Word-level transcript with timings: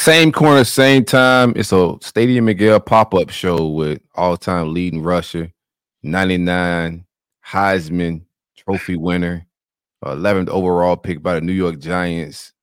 Same 0.00 0.32
corner, 0.32 0.64
same 0.64 1.04
time. 1.04 1.52
It's 1.56 1.72
a 1.72 1.94
Stadium 2.00 2.46
Miguel 2.46 2.80
pop 2.80 3.12
up 3.12 3.28
show 3.28 3.68
with 3.68 4.00
all 4.14 4.38
time 4.38 4.72
leading 4.72 5.02
rusher, 5.02 5.52
99 6.02 7.04
Heisman 7.46 8.22
Trophy 8.56 8.96
winner, 8.96 9.46
11th 10.02 10.48
overall 10.48 10.96
pick 10.96 11.22
by 11.22 11.34
the 11.34 11.42
New 11.42 11.52
York 11.52 11.78
Giants. 11.78 12.54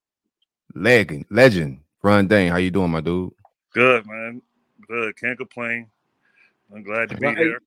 Legend, 0.74 1.26
legend, 1.30 1.82
Ron 2.02 2.26
Dayne. 2.26 2.50
How 2.52 2.58
you 2.58 2.72
doing, 2.72 2.90
my 2.90 3.02
dude? 3.02 3.32
Good, 3.72 4.08
man. 4.08 4.42
Good. 4.88 5.16
Can't 5.18 5.38
complain. 5.38 5.92
I'm 6.74 6.82
glad 6.82 7.10
to 7.10 7.18
be 7.18 7.28
here. 7.36 7.60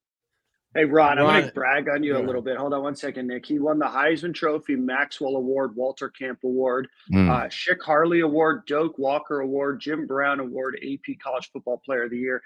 Hey, 0.72 0.84
Ron, 0.84 1.18
I'm 1.18 1.26
going 1.26 1.46
to 1.46 1.52
brag 1.52 1.88
on 1.88 2.04
you 2.04 2.16
a 2.16 2.22
little 2.22 2.42
bit. 2.42 2.56
Hold 2.56 2.74
on 2.74 2.84
one 2.84 2.94
second, 2.94 3.26
Nick. 3.26 3.44
He 3.44 3.58
won 3.58 3.80
the 3.80 3.86
Heisman 3.86 4.32
Trophy, 4.32 4.76
Maxwell 4.76 5.34
Award, 5.34 5.74
Walter 5.74 6.08
Camp 6.08 6.38
Award, 6.44 6.86
mm. 7.12 7.28
uh, 7.28 7.48
Chic 7.48 7.82
Harley 7.82 8.20
Award, 8.20 8.66
Doak 8.66 8.96
Walker 8.96 9.40
Award, 9.40 9.80
Jim 9.80 10.06
Brown 10.06 10.38
Award, 10.38 10.78
AP 10.80 11.16
College 11.20 11.50
Football 11.52 11.82
Player 11.84 12.04
of 12.04 12.10
the 12.10 12.18
Year, 12.18 12.40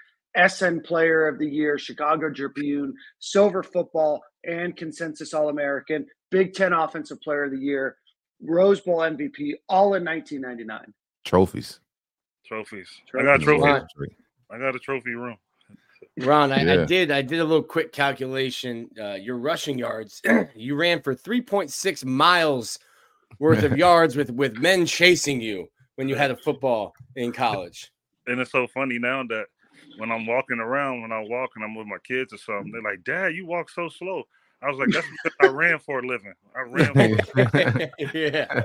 SN 0.48 0.80
Player 0.80 1.28
of 1.28 1.38
the 1.38 1.46
Year, 1.46 1.78
Chicago 1.78 2.32
Tribune, 2.32 2.94
Silver 3.18 3.62
Football, 3.62 4.22
and 4.44 4.74
Consensus 4.74 5.34
All 5.34 5.50
American, 5.50 6.06
Big 6.30 6.54
Ten 6.54 6.72
Offensive 6.72 7.20
Player 7.20 7.44
of 7.44 7.50
the 7.50 7.58
Year, 7.58 7.98
Rose 8.42 8.80
Bowl 8.80 9.00
MVP, 9.00 9.52
all 9.68 9.94
in 9.94 10.04
1999. 10.04 10.94
Trophies. 11.26 11.80
Trophies. 12.46 12.88
Trophies. 13.06 13.28
I 13.28 13.32
got 13.32 13.42
a 13.42 13.44
trophy. 13.44 14.14
I 14.50 14.58
got 14.58 14.74
a 14.74 14.78
trophy 14.78 15.10
room. 15.10 15.36
Ron, 16.18 16.52
I, 16.52 16.62
yeah. 16.62 16.82
I, 16.82 16.84
did. 16.84 17.10
I 17.10 17.22
did 17.22 17.40
a 17.40 17.44
little 17.44 17.62
quick 17.62 17.92
calculation. 17.92 18.88
Uh, 19.00 19.14
your 19.14 19.36
rushing 19.36 19.78
yards, 19.78 20.22
you 20.54 20.76
ran 20.76 21.02
for 21.02 21.14
3.6 21.14 22.04
miles 22.04 22.78
worth 23.40 23.64
of 23.64 23.76
yards 23.76 24.16
with 24.16 24.30
with 24.30 24.56
men 24.58 24.86
chasing 24.86 25.40
you 25.40 25.68
when 25.96 26.08
you 26.08 26.14
had 26.14 26.30
a 26.30 26.36
football 26.36 26.94
in 27.16 27.32
college. 27.32 27.90
And 28.26 28.40
it's 28.40 28.52
so 28.52 28.66
funny 28.68 28.98
now 28.98 29.24
that 29.24 29.46
when 29.98 30.10
I'm 30.10 30.26
walking 30.26 30.60
around, 30.60 31.02
when 31.02 31.12
I 31.12 31.20
walk 31.20 31.50
and 31.56 31.64
I'm 31.64 31.74
with 31.74 31.86
my 31.86 31.98
kids 32.06 32.32
or 32.32 32.38
something, 32.38 32.72
they're 32.72 32.82
like, 32.82 33.02
"Dad, 33.04 33.34
you 33.34 33.46
walk 33.46 33.68
so 33.68 33.88
slow." 33.88 34.22
I 34.62 34.70
was 34.70 34.78
like, 34.78 34.90
"That's 34.90 35.06
because 35.10 35.36
I 35.40 35.46
ran 35.46 35.78
for 35.80 35.98
a 35.98 36.06
living. 36.06 36.34
I 36.56 36.60
ran." 36.60 37.18
yeah, 38.14 38.62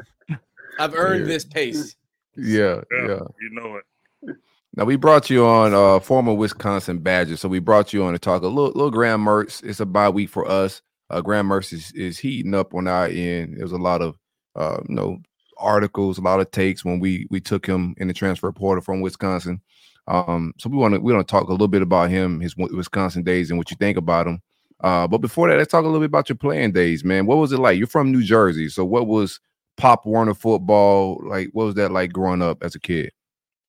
I've 0.80 0.94
earned 0.94 1.22
yeah. 1.22 1.34
this 1.34 1.46
pace. 1.46 1.96
Yeah, 2.36 2.82
yeah, 2.92 3.08
yeah, 3.08 3.20
you 3.42 3.50
know 3.52 3.78
it. 3.78 4.38
Now 4.80 4.86
we 4.86 4.96
brought 4.96 5.30
you 5.30 5.46
on 5.46 5.74
uh 5.74 6.00
former 6.00 6.34
Wisconsin 6.34 7.00
Badger, 7.00 7.36
so 7.36 7.50
we 7.50 7.60
brought 7.60 7.92
you 7.92 8.06
on 8.06 8.14
to 8.14 8.20
talk 8.20 8.44
a 8.44 8.48
little 8.48 8.72
little 8.72 8.90
Graham 8.90 9.26
Mertz. 9.26 9.62
It's 9.62 9.82
a 9.82 9.86
bye 9.86 10.08
week 10.08 10.30
for 10.30 10.50
us. 10.50 10.82
Uh, 11.10 11.20
Graham 11.20 11.50
Mertz 11.50 11.74
is, 11.74 11.92
is 11.92 12.18
heating 12.18 12.56
up 12.56 12.74
on 12.74 12.88
our 12.88 13.08
end. 13.08 13.58
There's 13.58 13.74
a 13.74 13.78
lot 13.78 14.02
of 14.02 14.18
uh 14.56 14.78
you 14.88 14.96
know 14.96 15.20
articles, 15.58 16.18
a 16.18 16.22
lot 16.22 16.40
of 16.40 16.50
takes 16.52 16.86
when 16.86 17.02
we 17.02 17.28
we 17.30 17.42
took 17.42 17.66
him 17.66 17.94
in 17.98 18.08
the 18.08 18.14
transfer 18.14 18.50
portal 18.54 18.82
from 18.82 19.02
Wisconsin. 19.02 19.60
Um, 20.08 20.54
so 20.58 20.70
we 20.70 20.78
want 20.78 20.94
to 20.94 21.02
we 21.02 21.12
want 21.12 21.28
to 21.28 21.30
talk 21.30 21.50
a 21.50 21.52
little 21.52 21.68
bit 21.68 21.82
about 21.82 22.10
him, 22.10 22.40
his 22.40 22.56
Wisconsin 22.56 23.24
days, 23.24 23.50
and 23.50 23.58
what 23.58 23.72
you 23.72 23.76
think 23.76 23.98
about 23.98 24.28
him. 24.28 24.42
Uh, 24.80 25.10
but 25.10 25.18
before 25.18 25.50
that, 25.50 25.58
let's 25.58 25.70
talk 25.70 25.84
a 25.84 25.88
little 25.88 26.00
bit 26.00 26.06
about 26.06 26.30
your 26.30 26.38
playing 26.38 26.72
days, 26.72 27.04
man. 27.04 27.26
What 27.26 27.40
was 27.40 27.52
it 27.52 27.60
like? 27.60 27.78
You're 27.78 27.88
from 27.88 28.14
New 28.14 28.24
Jersey, 28.24 28.70
so 28.70 28.86
what 28.86 29.08
was 29.08 29.42
Pop 29.76 30.06
Warner 30.06 30.34
football 30.34 31.22
like? 31.26 31.50
What 31.52 31.66
was 31.66 31.76
that 31.76 31.92
like 31.92 32.14
growing 32.14 32.42
up 32.42 32.64
as 32.64 32.76
a 32.76 32.80
kid? 32.80 33.12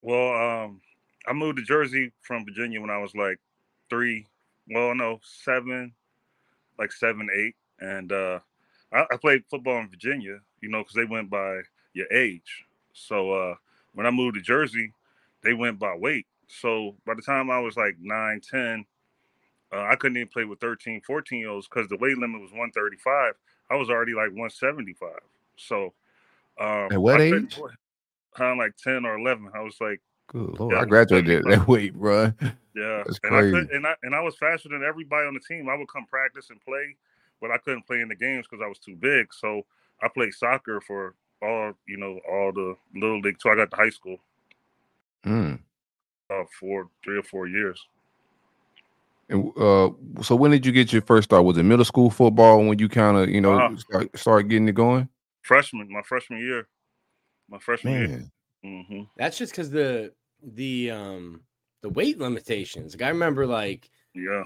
Well, 0.03 0.63
um, 0.65 0.81
I 1.27 1.33
moved 1.33 1.59
to 1.59 1.65
Jersey 1.65 2.13
from 2.23 2.45
Virginia 2.45 2.81
when 2.81 2.91
I 2.91 2.99
was 2.99 3.15
like 3.15 3.39
three, 3.89 4.27
well, 4.69 4.95
no, 4.95 5.21
seven, 5.23 5.93
like 6.79 6.93
seven, 6.93 7.29
eight, 7.35 7.55
and 7.81 8.13
uh, 8.13 8.39
I, 8.93 9.05
I 9.11 9.17
played 9.17 9.45
football 9.51 9.79
in 9.79 9.89
Virginia, 9.89 10.39
you 10.61 10.69
know, 10.69 10.79
because 10.79 10.95
they 10.95 11.05
went 11.05 11.31
by 11.31 11.61
your 11.93 12.11
age. 12.13 12.65
So 12.93 13.33
uh, 13.33 13.55
when 13.95 14.07
I 14.07 14.11
moved 14.11 14.37
to 14.37 14.41
Jersey, 14.41 14.93
they 15.43 15.55
went 15.55 15.79
by 15.79 15.95
weight. 15.97 16.27
So 16.49 16.97
by 17.07 17.15
the 17.15 17.23
time 17.23 17.51
I 17.51 17.61
was 17.61 17.77
like 17.77 17.97
nine, 18.01 18.41
10, 18.41 18.85
uh, 19.73 19.83
I 19.83 19.95
couldn't 19.97 20.17
even 20.17 20.29
play 20.29 20.45
with 20.45 20.61
13, 20.61 21.01
14 21.07 21.39
year 21.39 21.51
olds 21.51 21.69
because 21.69 21.89
the 21.89 21.97
weight 21.97 22.19
limit 22.19 22.41
was 22.41 22.51
135. 22.51 23.35
I 23.71 23.77
was 23.77 23.89
already 23.89 24.13
like 24.13 24.31
175. 24.31 25.11
So, 25.57 25.93
um, 26.59 26.89
at 26.91 27.01
what 27.01 27.21
I 27.21 27.25
age? 27.25 27.59
Kind 28.35 28.53
of 28.53 28.59
like 28.59 28.77
10 28.77 29.05
or 29.05 29.19
11. 29.19 29.51
I 29.55 29.61
was 29.61 29.77
like 29.81 30.01
Good 30.31 30.61
Lord, 30.61 30.75
yeah, 30.75 30.83
I 30.83 30.85
graduated 30.85 31.45
that 31.45 31.67
weight, 31.67 31.93
bro. 31.93 32.33
Yeah, 32.73 33.03
That's 33.05 33.19
and 33.25 33.33
crazy. 33.33 33.57
I 33.57 33.61
could, 33.61 33.71
and 33.73 33.85
I 33.85 33.95
and 34.05 34.15
I 34.15 34.21
was 34.21 34.37
faster 34.37 34.69
than 34.69 34.85
everybody 34.85 35.27
on 35.27 35.35
the 35.35 35.41
team. 35.41 35.69
I 35.69 35.75
would 35.75 35.89
come 35.89 36.07
practice 36.07 36.51
and 36.51 36.61
play, 36.61 36.95
but 37.41 37.51
I 37.51 37.59
couldn't 37.59 37.85
play 37.85 38.01
in 38.01 38.07
the 38.07 38.15
games 38.15 38.47
because 38.49 38.63
I 38.65 38.69
was 38.69 38.79
too 38.79 38.95
big. 38.95 39.35
So 39.35 39.67
I 40.01 40.07
played 40.07 40.33
soccer 40.35 40.81
for 40.81 41.17
all 41.43 41.73
you 41.89 41.97
know 41.97 42.21
all 42.31 42.53
the 42.53 42.77
little 42.95 43.21
league. 43.21 43.41
So 43.41 43.51
I 43.51 43.57
got 43.57 43.73
to 43.73 43.77
high 43.77 43.91
school. 43.91 44.19
Hmm. 45.25 45.55
Uh, 46.31 46.45
for 46.61 46.89
three 47.05 47.19
or 47.19 47.25
four 47.25 47.49
years. 47.49 47.85
And 49.29 49.51
uh, 49.59 49.91
so 50.23 50.37
when 50.37 50.53
did 50.53 50.65
you 50.65 50.71
get 50.71 50.93
your 50.93 51.03
first 51.03 51.25
start? 51.25 51.45
Was 51.45 51.59
it 51.59 51.65
middle 51.65 51.85
school 51.85 52.09
football 52.09 52.65
when 52.65 52.79
you 52.79 52.89
kind 52.89 53.17
of 53.17 53.29
you 53.29 53.41
know 53.41 53.59
uh, 53.59 53.77
start, 53.77 54.17
start 54.17 54.49
getting 54.49 54.69
it 54.69 54.77
going? 54.77 55.09
Freshman, 55.43 55.91
my 55.91 56.03
freshman 56.03 56.39
year, 56.39 56.69
my 57.49 57.59
freshman 57.59 57.95
Man. 57.95 58.09
year. 58.09 58.31
Mm-hmm. 58.65 59.03
That's 59.17 59.37
just 59.37 59.53
because 59.53 59.71
the 59.71 60.13
the 60.43 60.91
um 60.91 61.43
the 61.83 61.89
weight 61.89 62.19
limitations. 62.19 62.95
Like 62.95 63.03
I 63.03 63.09
remember 63.09 63.47
like 63.47 63.91
yeah. 64.15 64.45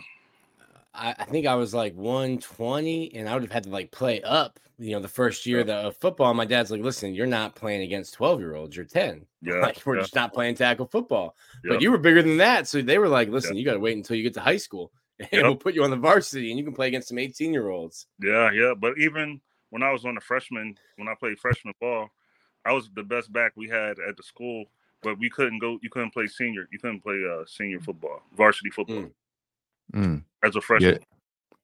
I, 0.95 1.15
I 1.19 1.25
think 1.25 1.47
I 1.47 1.55
was 1.57 1.75
like 1.75 1.95
120 1.95 3.15
and 3.15 3.29
I 3.29 3.35
would 3.35 3.43
have 3.43 3.53
had 3.53 3.65
to 3.65 3.71
like 3.71 3.91
play 3.91 4.23
up, 4.23 4.61
you 4.79 4.93
know, 4.93 5.01
the 5.01 5.09
first 5.09 5.45
year 5.45 5.65
yeah. 5.67 5.81
of 5.81 5.97
football. 5.97 6.33
My 6.35 6.45
dad's 6.45 6.71
like, 6.71 6.83
listen, 6.83 7.15
you're 7.15 7.27
not 7.27 7.57
playing 7.57 7.83
against 7.83 8.15
12 8.15 8.41
year 8.41 8.55
olds, 8.55 8.77
you're 8.77 8.85
10. 8.85 9.27
Yeah. 9.47 9.57
Like 9.57 9.85
we're 9.85 9.97
yeah. 9.97 10.01
just 10.01 10.15
not 10.15 10.33
playing 10.33 10.55
tackle 10.55 10.87
football. 10.87 11.37
But 11.69 11.83
you 11.83 11.91
were 11.91 11.99
bigger 11.99 12.23
than 12.23 12.39
that. 12.39 12.67
So 12.67 12.81
they 12.81 12.97
were 12.97 13.09
like, 13.09 13.29
listen, 13.29 13.59
you 13.59 13.65
gotta 13.67 13.79
wait 13.79 13.95
until 13.95 14.17
you 14.17 14.23
get 14.23 14.33
to 14.35 14.41
high 14.41 14.57
school 14.57 14.91
and 15.19 15.43
we'll 15.43 15.55
put 15.55 15.75
you 15.75 15.85
on 15.85 15.91
the 15.91 15.97
varsity 15.97 16.49
and 16.49 16.59
you 16.59 16.65
can 16.65 16.73
play 16.73 16.89
against 16.89 17.09
some 17.09 17.19
18 17.19 17.53
year 17.53 17.69
olds. 17.69 18.07
Yeah, 18.23 18.51
yeah. 18.53 18.73
But 18.73 18.97
even 18.97 19.43
when 19.69 19.83
I 19.83 19.93
was 19.93 20.07
on 20.07 20.15
the 20.15 20.23
freshman, 20.23 20.79
when 20.97 21.09
I 21.09 21.15
played 21.15 21.39
freshman 21.39 21.75
ball, 21.79 22.09
I 22.65 22.73
was 22.73 22.89
the 22.95 23.03
best 23.03 23.31
back 23.31 23.53
we 23.55 23.69
had 23.69 23.99
at 23.99 24.17
the 24.17 24.23
school 24.23 24.65
but 25.05 25.19
we 25.19 25.31
couldn't 25.31 25.59
go. 25.59 25.79
You 25.83 25.91
couldn't 25.91 26.13
play 26.13 26.27
senior. 26.27 26.67
You 26.73 26.79
couldn't 26.79 27.01
play 27.01 27.23
uh, 27.31 27.45
senior 27.47 27.79
football, 27.81 28.23
varsity 28.37 28.71
football, 28.71 29.05
mm. 29.05 29.13
Mm. 29.95 30.25
as 30.43 30.57
a 30.57 30.61
freshman. 30.61 30.95
Yeah. 30.95 30.99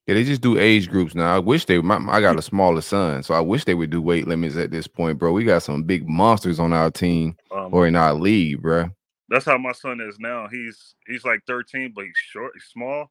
yeah. 0.07 0.15
they 0.15 0.25
just 0.25 0.43
do 0.43 0.59
age 0.59 0.91
groups 0.91 1.15
now. 1.15 1.35
I 1.35 1.39
wish 1.39 1.65
they. 1.65 1.81
My, 1.81 1.97
I 2.09 2.21
got 2.21 2.39
a 2.39 2.43
smaller 2.43 2.83
son, 2.83 3.23
so 3.23 3.35
I 3.35 3.41
wish 3.41 3.65
they 3.65 3.75
would 3.75 3.91
do 3.91 4.03
weight 4.03 4.29
limits 4.29 4.57
at 4.57 4.71
this 4.71 4.87
point, 4.87 5.19
bro. 5.19 5.33
We 5.33 5.45
got 5.45 5.63
some 5.63 5.83
big 5.83 6.09
monsters 6.09 6.61
on 6.61 6.73
our 6.73 6.91
team 6.91 7.37
um, 7.51 7.73
or 7.73 7.87
in 7.87 7.97
our 7.97 8.15
league, 8.15 8.63
bro. 8.63 8.91
That's 9.31 9.47
how 9.47 9.59
my 9.59 9.73
son 9.73 10.01
is 10.01 10.19
now. 10.21 10.47
He's 10.49 10.95
he's 11.07 11.25
like 11.25 11.41
13, 11.47 11.93
but 11.95 12.05
he's 12.05 12.13
short, 12.17 12.53
he's 12.55 12.65
small, 12.65 13.11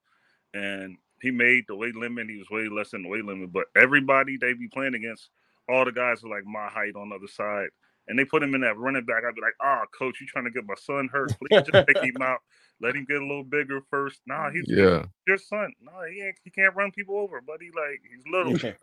and 0.54 0.96
he 1.22 1.32
made 1.32 1.66
the 1.68 1.76
weight 1.76 1.96
limit. 1.96 2.30
He 2.30 2.38
was 2.38 2.50
way 2.50 2.70
less 2.70 2.92
than 2.92 3.04
the 3.04 3.10
weight 3.10 3.26
limit, 3.26 3.52
but 3.52 3.66
everybody 3.76 4.38
they 4.38 4.54
be 4.54 4.68
playing 4.68 4.94
against, 4.94 5.30
all 5.68 5.86
the 5.86 5.92
guys 5.92 6.24
are 6.24 6.30
like 6.30 6.46
my 6.46 6.68
height 6.68 6.96
on 6.96 7.10
the 7.10 7.16
other 7.16 7.28
side 7.28 7.70
and 8.10 8.18
they 8.18 8.26
put 8.26 8.44
him 8.44 8.56
in 8.56 8.62
that 8.62 8.78
running 8.78 9.06
back, 9.06 9.24
I'd 9.26 9.36
be 9.36 9.42
like, 9.42 9.54
"Ah, 9.62 9.82
oh, 9.84 9.86
coach, 9.98 10.20
you 10.20 10.28
trying 10.28 10.46
to 10.46 10.52
get 10.52 10.66
my 10.66 10.74
son 10.76 11.08
hurt? 11.12 11.32
Please 11.40 11.62
just 11.62 11.88
take 11.88 12.04
him 12.04 12.18
out. 12.22 12.40
Let 12.82 12.96
him 12.96 13.06
get 13.08 13.18
a 13.18 13.26
little 13.26 13.44
bigger 13.44 13.82
first. 13.90 14.22
Nah, 14.26 14.50
he's 14.50 14.66
yeah. 14.68 15.06
your 15.28 15.38
son. 15.38 15.74
Nah, 15.82 16.06
he 16.12 16.22
ain't, 16.22 16.36
he 16.44 16.50
can't 16.50 16.76
run 16.76 16.92
people 16.92 17.18
over, 17.18 17.40
buddy. 17.42 17.68
Like 17.68 18.02
he's 18.10 18.24
little. 18.32 18.58
Yeah. 18.58 18.74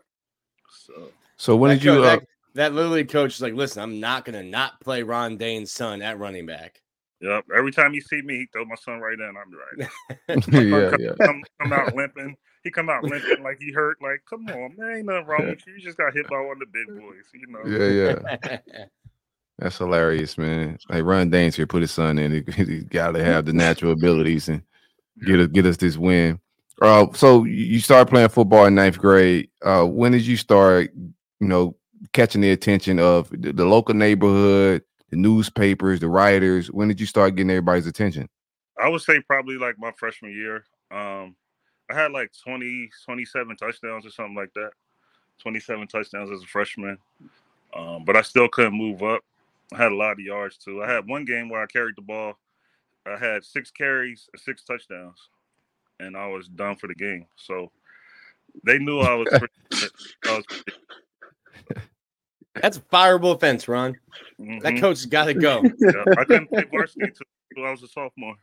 So, 0.69 1.11
so 1.35 1.55
when 1.55 1.71
did 1.71 1.83
you? 1.83 1.91
uh, 1.91 2.01
that, 2.01 2.23
that 2.55 2.73
little 2.73 3.03
coach 3.05 3.35
is 3.35 3.41
like, 3.41 3.53
listen, 3.53 3.81
I'm 3.83 3.99
not 3.99 4.25
gonna 4.25 4.43
not 4.43 4.79
play 4.81 5.03
Ron 5.03 5.37
Dayne's 5.37 5.71
son 5.71 6.01
at 6.01 6.19
running 6.19 6.45
back. 6.45 6.81
Yep. 7.21 7.45
Every 7.57 7.71
time 7.71 7.93
you 7.93 8.01
see 8.01 8.21
me, 8.21 8.37
he 8.37 8.45
throw 8.53 8.65
my 8.65 8.75
son 8.75 8.99
right 8.99 9.17
in. 9.17 9.21
I'm 9.25 9.35
right. 9.35 9.89
yeah, 10.29 10.89
come, 10.91 11.01
yeah. 11.01 11.25
Come, 11.25 11.43
come 11.59 11.73
out 11.73 11.95
limping. 11.95 12.37
He 12.63 12.69
come 12.69 12.89
out 12.89 13.03
limping 13.03 13.43
like 13.43 13.57
he 13.59 13.71
hurt. 13.71 13.97
Like, 14.01 14.21
come 14.29 14.47
on, 14.49 14.75
man, 14.77 14.97
ain't 14.97 15.05
nothing 15.05 15.25
wrong 15.25 15.47
with 15.47 15.65
you. 15.65 15.73
You 15.73 15.81
just 15.81 15.97
got 15.97 16.13
hit 16.13 16.27
by 16.29 16.39
one 16.39 16.51
of 16.51 16.59
the 16.59 16.65
big 16.67 16.87
boys, 16.87 17.25
you 17.33 17.47
know. 17.47 17.65
Yeah, 17.65 18.59
yeah. 18.61 18.85
That's 19.59 19.77
hilarious, 19.77 20.37
man. 20.37 20.77
Like 20.89 21.03
Ron 21.03 21.29
Dayne's 21.29 21.55
here, 21.55 21.65
put 21.65 21.81
his 21.81 21.91
son 21.91 22.19
in. 22.19 22.31
He, 22.55 22.63
he 22.63 22.79
got 22.81 23.11
to 23.11 23.23
have 23.23 23.45
the 23.45 23.53
natural 23.53 23.91
abilities 23.91 24.49
and 24.49 24.61
get 25.25 25.39
us 25.39 25.47
get 25.47 25.65
us 25.65 25.77
this 25.77 25.97
win. 25.97 26.39
Uh, 26.81 27.07
so 27.13 27.43
you 27.45 27.79
started 27.79 28.09
playing 28.09 28.29
football 28.29 28.65
in 28.65 28.75
ninth 28.75 28.99
grade. 28.99 29.49
Uh, 29.63 29.83
when 29.83 30.11
did 30.11 30.25
you 30.25 30.37
start, 30.37 30.91
you 30.93 31.47
know, 31.47 31.75
catching 32.13 32.41
the 32.41 32.51
attention 32.51 32.99
of 32.99 33.29
the, 33.31 33.51
the, 33.51 33.65
local 33.65 33.95
neighborhood, 33.95 34.83
the 35.09 35.15
newspapers, 35.15 35.99
the 35.99 36.07
writers? 36.07 36.71
When 36.71 36.87
did 36.87 36.99
you 36.99 37.07
start 37.07 37.35
getting 37.35 37.49
everybody's 37.49 37.87
attention? 37.87 38.29
I 38.79 38.89
would 38.89 39.01
say 39.01 39.19
probably 39.21 39.57
like 39.57 39.79
my 39.79 39.91
freshman 39.97 40.31
year. 40.31 40.65
Um, 40.91 41.35
I 41.89 41.95
had 41.95 42.11
like 42.11 42.31
20, 42.43 42.89
27 43.05 43.57
touchdowns 43.57 44.05
or 44.05 44.11
something 44.11 44.35
like 44.35 44.53
that. 44.53 44.71
27 45.41 45.87
touchdowns 45.87 46.29
as 46.29 46.43
a 46.43 46.47
freshman. 46.47 46.99
Um, 47.75 48.05
but 48.05 48.15
I 48.15 48.21
still 48.21 48.47
couldn't 48.47 48.77
move 48.77 49.01
up. 49.01 49.21
I 49.73 49.77
had 49.77 49.91
a 49.91 49.95
lot 49.95 50.13
of 50.13 50.19
yards 50.19 50.57
too. 50.57 50.81
I 50.83 50.91
had 50.91 51.07
one 51.07 51.25
game 51.25 51.49
where 51.49 51.61
I 51.61 51.65
carried 51.65 51.95
the 51.97 52.01
ball. 52.01 52.33
I 53.05 53.17
had 53.17 53.43
six 53.43 53.71
carries, 53.71 54.29
six 54.35 54.63
touchdowns, 54.63 55.29
and 55.99 56.15
I 56.15 56.27
was 56.27 56.47
done 56.47 56.75
for 56.75 56.87
the 56.87 56.95
game. 56.95 57.25
So 57.35 57.71
they 58.65 58.79
knew 58.79 58.99
I 58.99 59.13
was. 59.15 59.27
I 60.25 60.35
was 60.35 60.45
That's 62.61 62.77
a 62.77 62.81
fireable 62.81 63.35
offense, 63.35 63.67
Ron. 63.67 63.93
Mm-hmm. 64.39 64.59
That 64.59 64.79
coach 64.79 64.97
has 64.97 65.05
got 65.05 65.25
to 65.25 65.33
go. 65.33 65.61
Yeah, 65.63 66.03
I 66.17 66.23
couldn't 66.23 66.47
play 66.47 66.65
varsity 66.71 67.05
until 67.05 67.65
I 67.65 67.71
was 67.71 67.83
a 67.83 67.87
sophomore. 67.87 68.35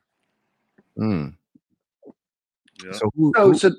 Mm. 0.96 1.34
Yeah. 2.84 2.92
So, 2.92 3.10
who, 3.16 3.32
so, 3.34 3.50
who, 3.50 3.54
so 3.58 3.70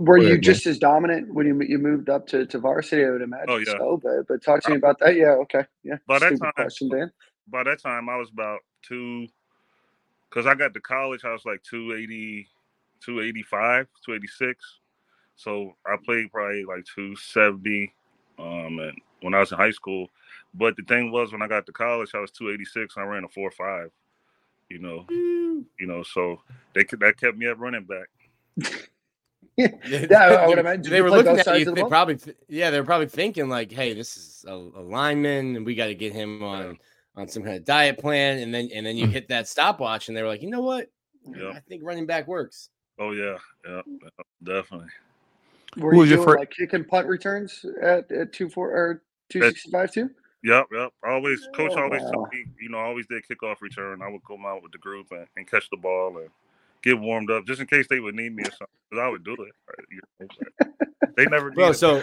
were 0.00 0.18
you 0.18 0.28
ahead, 0.28 0.42
just 0.42 0.66
man. 0.66 0.72
as 0.72 0.78
dominant 0.78 1.34
when 1.34 1.46
you 1.46 1.60
you 1.62 1.78
moved 1.78 2.08
up 2.08 2.26
to, 2.28 2.46
to 2.46 2.58
varsity? 2.58 3.04
I 3.04 3.10
would 3.10 3.22
imagine 3.22 3.46
oh, 3.48 3.56
yeah. 3.56 3.72
so. 3.78 4.00
But 4.02 4.28
but 4.28 4.42
talk 4.42 4.62
to 4.62 4.70
me 4.70 4.76
about 4.76 4.98
that. 5.00 5.16
Yeah. 5.16 5.32
Okay. 5.42 5.64
Yeah. 5.82 5.96
By 6.06 6.18
that 6.20 6.38
time, 6.40 6.52
question, 6.54 6.88
Dan. 6.88 7.10
By 7.48 7.64
that 7.64 7.80
time, 7.80 8.08
I 8.08 8.16
was 8.16 8.30
about 8.30 8.60
two. 8.82 9.26
Because 10.28 10.46
I 10.46 10.54
got 10.54 10.74
to 10.74 10.80
college, 10.80 11.24
I 11.24 11.32
was 11.32 11.44
like 11.46 11.62
280, 11.62 12.48
285, 13.04 13.86
286. 14.04 14.64
So 15.36 15.72
I 15.86 15.96
played 16.04 16.32
probably 16.32 16.64
like 16.64 16.84
270 16.94 17.94
um, 18.38 18.78
and 18.78 18.98
when 19.20 19.34
I 19.34 19.40
was 19.40 19.52
in 19.52 19.58
high 19.58 19.70
school. 19.70 20.08
But 20.54 20.76
the 20.76 20.82
thing 20.82 21.12
was, 21.12 21.32
when 21.32 21.42
I 21.42 21.48
got 21.48 21.66
to 21.66 21.72
college, 21.72 22.10
I 22.14 22.20
was 22.20 22.30
286 22.32 22.96
and 22.96 23.04
I 23.04 23.08
ran 23.08 23.24
a 23.24 23.28
4.5. 23.28 23.90
You 24.68 24.80
know, 24.80 25.06
you 25.08 25.86
know, 25.86 26.02
so 26.02 26.40
they 26.74 26.82
that 26.82 27.20
kept 27.20 27.36
me 27.36 27.46
at 27.46 27.58
running 27.58 27.84
back. 27.84 28.08
yeah, 29.56 30.38
I 30.42 30.46
would 30.46 30.58
imagine. 30.58 30.92
They 30.92 31.00
were 31.00 31.10
looking 31.10 31.38
at 31.38 31.58
you. 31.58 31.64
The 31.64 31.72
they 31.72 31.84
probably, 31.84 32.18
yeah, 32.46 32.70
they 32.70 32.78
were 32.78 32.84
probably 32.84 33.06
thinking 33.06 33.48
like, 33.48 33.72
"Hey, 33.72 33.94
this 33.94 34.14
is 34.14 34.44
a, 34.46 34.52
a 34.52 34.82
lineman, 34.82 35.56
and 35.56 35.64
we 35.64 35.74
got 35.74 35.86
to 35.86 35.94
get 35.94 36.12
him 36.12 36.42
on 36.42 36.76
on 37.16 37.26
some 37.26 37.42
kind 37.42 37.56
of 37.56 37.64
diet 37.64 37.96
plan." 37.96 38.40
And 38.40 38.52
then 38.52 38.68
and 38.74 38.84
then 38.84 38.98
you 38.98 39.06
hmm. 39.06 39.12
hit 39.12 39.28
that 39.28 39.48
stopwatch, 39.48 40.08
and 40.08 40.16
they 40.16 40.20
were 40.20 40.28
like, 40.28 40.42
"You 40.42 40.50
know 40.50 40.60
what? 40.60 40.90
Yeah. 41.24 41.52
I 41.54 41.60
think 41.60 41.82
running 41.84 42.04
back 42.04 42.28
works." 42.28 42.68
Oh 42.98 43.12
yeah, 43.12 43.36
yeah, 43.66 43.80
definitely. 44.42 44.88
Were 45.78 45.94
Who 45.94 46.04
you 46.04 46.16
doing 46.16 46.26
first? 46.26 46.38
like 46.38 46.50
kick 46.50 46.74
and 46.74 46.86
punt 46.86 47.06
returns 47.06 47.64
at, 47.80 48.12
at 48.12 48.34
two 48.34 48.50
four 48.50 48.70
or 48.70 49.02
two 49.30 49.40
sixty 49.40 49.70
five 49.70 49.90
too? 49.90 50.10
Yep, 50.44 50.66
yep. 50.70 50.92
Always, 51.02 51.48
coach 51.54 51.72
oh, 51.74 51.82
always 51.82 52.02
wow. 52.02 52.10
told 52.10 52.28
me, 52.30 52.44
you 52.60 52.68
know, 52.68 52.78
always 52.78 53.06
did 53.06 53.22
kickoff 53.26 53.62
return. 53.62 54.02
I 54.02 54.10
would 54.10 54.24
come 54.26 54.44
out 54.44 54.62
with 54.62 54.72
the 54.72 54.78
group 54.78 55.06
and, 55.12 55.26
and 55.36 55.50
catch 55.50 55.68
the 55.70 55.78
ball 55.78 56.18
and 56.18 56.28
get 56.86 57.00
warmed 57.00 57.30
up 57.30 57.46
just 57.46 57.60
in 57.60 57.66
case 57.66 57.86
they 57.88 58.00
would 58.00 58.14
need 58.14 58.34
me 58.34 58.42
or 58.42 58.50
something. 58.50 58.66
Because 58.90 59.02
I 59.04 59.08
would 59.08 59.24
do 59.24 59.36
it. 60.20 60.30
they 61.16 61.24
never. 61.30 61.50
Bro, 61.50 61.72
so 61.72 62.02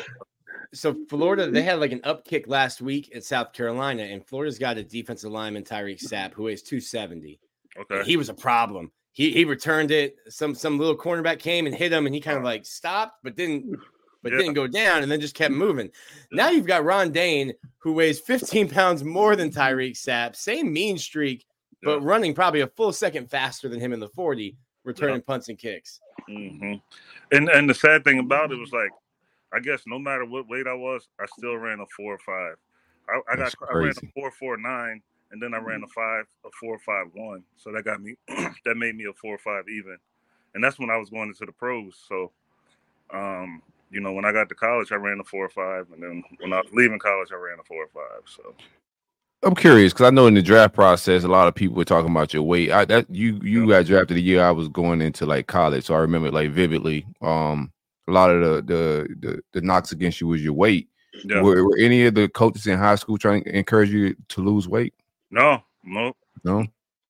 so 0.73 0.95
Florida, 1.09 1.49
they 1.49 1.63
had 1.63 1.79
like 1.79 1.91
an 1.91 2.01
up 2.03 2.25
kick 2.25 2.47
last 2.47 2.81
week 2.81 3.15
at 3.15 3.23
South 3.23 3.53
Carolina, 3.53 4.03
and 4.03 4.25
Florida's 4.25 4.59
got 4.59 4.77
a 4.77 4.83
defensive 4.83 5.31
lineman 5.31 5.63
Tyreak 5.63 6.03
Sapp 6.03 6.33
who 6.33 6.43
weighs 6.43 6.61
two 6.61 6.79
seventy. 6.79 7.39
Okay, 7.77 8.03
he 8.03 8.17
was 8.17 8.29
a 8.29 8.33
problem 8.33 8.91
he 9.13 9.31
he 9.31 9.45
returned 9.45 9.91
it. 9.91 10.17
Some 10.27 10.53
some 10.53 10.77
little 10.77 10.97
cornerback 10.97 11.39
came 11.39 11.65
and 11.65 11.73
hit 11.73 11.93
him, 11.93 12.05
and 12.05 12.13
he 12.13 12.19
kind 12.19 12.37
of 12.37 12.43
like 12.43 12.65
stopped, 12.65 13.19
but 13.23 13.37
didn't 13.37 13.79
but 14.21 14.31
yeah. 14.31 14.39
didn't 14.39 14.53
go 14.53 14.67
down, 14.67 15.03
and 15.03 15.11
then 15.11 15.21
just 15.21 15.35
kept 15.35 15.53
moving. 15.53 15.89
Now 16.31 16.49
you've 16.49 16.65
got 16.65 16.83
Ron 16.83 17.11
Dayne, 17.11 17.53
who 17.77 17.93
weighs 17.93 18.19
15 18.19 18.69
pounds 18.69 19.03
more 19.03 19.35
than 19.35 19.51
Tyreak 19.51 19.97
Sapp, 19.97 20.35
same 20.35 20.73
mean 20.73 20.97
streak, 20.97 21.45
but 21.83 22.01
running 22.01 22.33
probably 22.33 22.61
a 22.61 22.67
full 22.67 22.93
second 22.93 23.29
faster 23.29 23.69
than 23.69 23.79
him 23.79 23.93
in 23.93 23.99
the 23.99 24.09
40, 24.09 24.57
returning 24.83 25.15
yeah. 25.17 25.21
punts 25.25 25.49
and 25.49 25.57
kicks. 25.57 25.99
Mm-hmm. 26.29 26.75
And 27.31 27.49
and 27.49 27.69
the 27.69 27.73
sad 27.73 28.03
thing 28.03 28.19
about 28.19 28.51
it 28.51 28.57
was 28.57 28.71
like, 28.71 28.91
I 29.53 29.59
guess 29.59 29.83
no 29.87 29.99
matter 29.99 30.25
what 30.25 30.49
weight 30.49 30.67
I 30.67 30.73
was, 30.73 31.07
I 31.19 31.25
still 31.37 31.55
ran 31.55 31.79
a 31.79 31.85
four 31.95 32.15
or 32.15 32.19
five. 32.19 32.55
I, 33.09 33.33
I 33.33 33.35
got 33.35 33.53
I 33.69 33.77
ran 33.77 33.89
a 33.89 34.07
four 34.13 34.31
four 34.31 34.57
nine 34.57 35.01
and 35.33 35.41
then 35.41 35.53
I 35.55 35.57
ran 35.57 35.83
a 35.83 35.87
five, 35.87 36.25
a 36.45 36.49
four, 36.59 36.77
five, 36.77 37.07
one. 37.13 37.43
So 37.57 37.71
that 37.71 37.83
got 37.83 38.01
me, 38.01 38.15
that 38.27 38.77
made 38.77 38.95
me 38.95 39.05
a 39.05 39.13
four, 39.13 39.37
five 39.39 39.67
even, 39.67 39.97
and 40.53 40.63
that's 40.63 40.77
when 40.77 40.91
I 40.91 40.97
was 40.97 41.09
going 41.09 41.29
into 41.29 41.45
the 41.45 41.51
pros. 41.51 41.99
So, 42.07 42.31
um, 43.11 43.61
you 43.89 43.99
know, 43.99 44.13
when 44.13 44.25
I 44.25 44.31
got 44.31 44.47
to 44.49 44.55
college, 44.55 44.91
I 44.91 44.95
ran 44.95 45.19
a 45.19 45.23
four 45.23 45.45
or 45.45 45.49
five, 45.49 45.87
and 45.91 46.03
then 46.03 46.23
when 46.39 46.53
I 46.53 46.61
was 46.61 46.71
leaving 46.71 46.99
college, 46.99 47.29
I 47.31 47.35
ran 47.35 47.59
a 47.59 47.63
four 47.63 47.83
or 47.83 47.87
five. 47.87 48.21
So. 48.25 48.53
I'm 49.43 49.55
curious 49.55 49.91
because 49.93 50.07
I 50.07 50.09
know 50.09 50.27
in 50.27 50.33
the 50.35 50.41
draft 50.41 50.73
process, 50.73 51.23
a 51.23 51.27
lot 51.27 51.47
of 51.47 51.55
people 51.55 51.75
were 51.75 51.85
talking 51.85 52.09
about 52.09 52.33
your 52.33 52.43
weight. 52.43 52.71
I 52.71 52.85
that 52.85 53.09
you 53.09 53.39
you 53.43 53.67
got 53.67 53.85
drafted 53.85 54.17
the 54.17 54.21
year 54.21 54.43
I 54.43 54.51
was 54.51 54.69
going 54.69 55.01
into 55.01 55.25
like 55.25 55.47
college, 55.47 55.85
so 55.85 55.95
I 55.95 55.99
remember 55.99 56.31
like 56.31 56.51
vividly. 56.51 57.05
Um, 57.21 57.71
a 58.07 58.11
lot 58.11 58.29
of 58.29 58.41
the 58.41 58.61
the 58.61 59.15
the, 59.19 59.41
the 59.53 59.61
knocks 59.61 59.91
against 59.91 60.21
you 60.21 60.27
was 60.27 60.43
your 60.43 60.53
weight. 60.53 60.87
Yeah. 61.25 61.41
Were, 61.41 61.63
were, 61.63 61.77
any 61.77 62.05
of 62.05 62.15
the 62.15 62.27
coaches 62.29 62.67
in 62.67 62.79
high 62.79 62.95
school 62.95 63.17
trying 63.17 63.43
to 63.43 63.55
encourage 63.55 63.91
you 63.91 64.15
to 64.29 64.41
lose 64.41 64.67
weight? 64.67 64.93
No, 65.29 65.61
no, 65.83 66.13
no, 66.43 66.65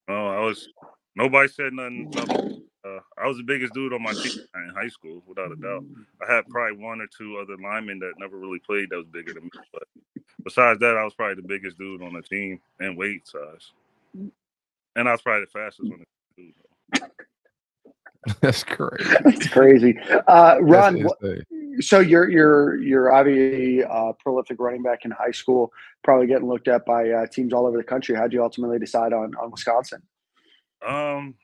no. 0.08 0.26
I 0.28 0.40
was 0.40 0.68
nobody 1.16 1.48
said 1.48 1.72
nothing. 1.72 2.64
Nothing. 2.84 2.98
Uh, 2.98 3.00
I 3.22 3.26
was 3.26 3.36
the 3.36 3.42
biggest 3.42 3.74
dude 3.74 3.92
on 3.92 4.02
my 4.02 4.12
team 4.12 4.40
in 4.54 4.72
high 4.74 4.88
school, 4.88 5.22
without 5.26 5.52
a 5.52 5.56
doubt. 5.56 5.84
I 6.26 6.32
had 6.32 6.46
probably 6.48 6.82
one 6.82 7.00
or 7.00 7.06
two 7.06 7.38
other 7.38 7.56
linemen 7.62 7.98
that 8.00 8.12
never 8.18 8.36
really 8.36 8.58
played 8.58 8.90
that 8.90 8.96
was 8.96 9.06
bigger 9.06 9.34
than 9.34 9.44
me. 9.44 9.50
But 9.72 9.84
besides 10.42 10.80
that, 10.80 10.96
I 10.96 11.04
was 11.04 11.14
probably 11.14 11.36
the 11.36 11.48
biggest 11.48 11.78
dude 11.78 12.02
on 12.02 12.14
the 12.14 12.22
team 12.22 12.60
and 12.80 12.96
weight 12.96 13.26
size. 13.26 13.72
And 14.96 15.08
I 15.08 15.12
was 15.12 15.22
probably 15.22 15.44
the 15.44 15.58
fastest 15.58 15.92
on 15.92 16.04
the 16.36 16.42
team. 16.42 16.54
That's 18.40 18.64
crazy. 18.64 19.14
That's 19.24 19.48
crazy. 19.48 19.98
Uh, 20.28 20.56
Ron, 20.62 21.02
what, 21.02 21.18
so 21.80 22.00
you're 22.00 22.30
you're 22.30 22.76
you're 22.78 23.12
obviously 23.12 23.80
a 23.80 24.12
prolific 24.18 24.58
running 24.58 24.82
back 24.82 25.04
in 25.04 25.10
high 25.10 25.30
school, 25.30 25.70
probably 26.04 26.26
getting 26.26 26.48
looked 26.48 26.68
at 26.68 26.86
by 26.86 27.10
uh, 27.10 27.26
teams 27.26 27.52
all 27.52 27.66
over 27.66 27.76
the 27.76 27.84
country. 27.84 28.14
How 28.14 28.22
did 28.22 28.32
you 28.32 28.42
ultimately 28.42 28.78
decide 28.78 29.12
on 29.12 29.34
on 29.34 29.50
Wisconsin? 29.50 30.00
Um, 30.86 31.34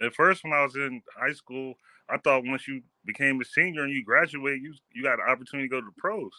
at 0.00 0.14
first, 0.14 0.44
when 0.44 0.52
I 0.52 0.62
was 0.62 0.76
in 0.76 1.02
high 1.18 1.32
school, 1.32 1.74
I 2.08 2.18
thought 2.18 2.44
once 2.44 2.68
you 2.68 2.82
became 3.04 3.40
a 3.40 3.44
senior 3.44 3.84
and 3.84 3.92
you 3.92 4.04
graduate, 4.04 4.62
you 4.62 4.74
you 4.92 5.02
got 5.02 5.18
an 5.18 5.28
opportunity 5.28 5.68
to 5.68 5.72
go 5.72 5.80
to 5.80 5.86
the 5.86 6.00
pros. 6.00 6.30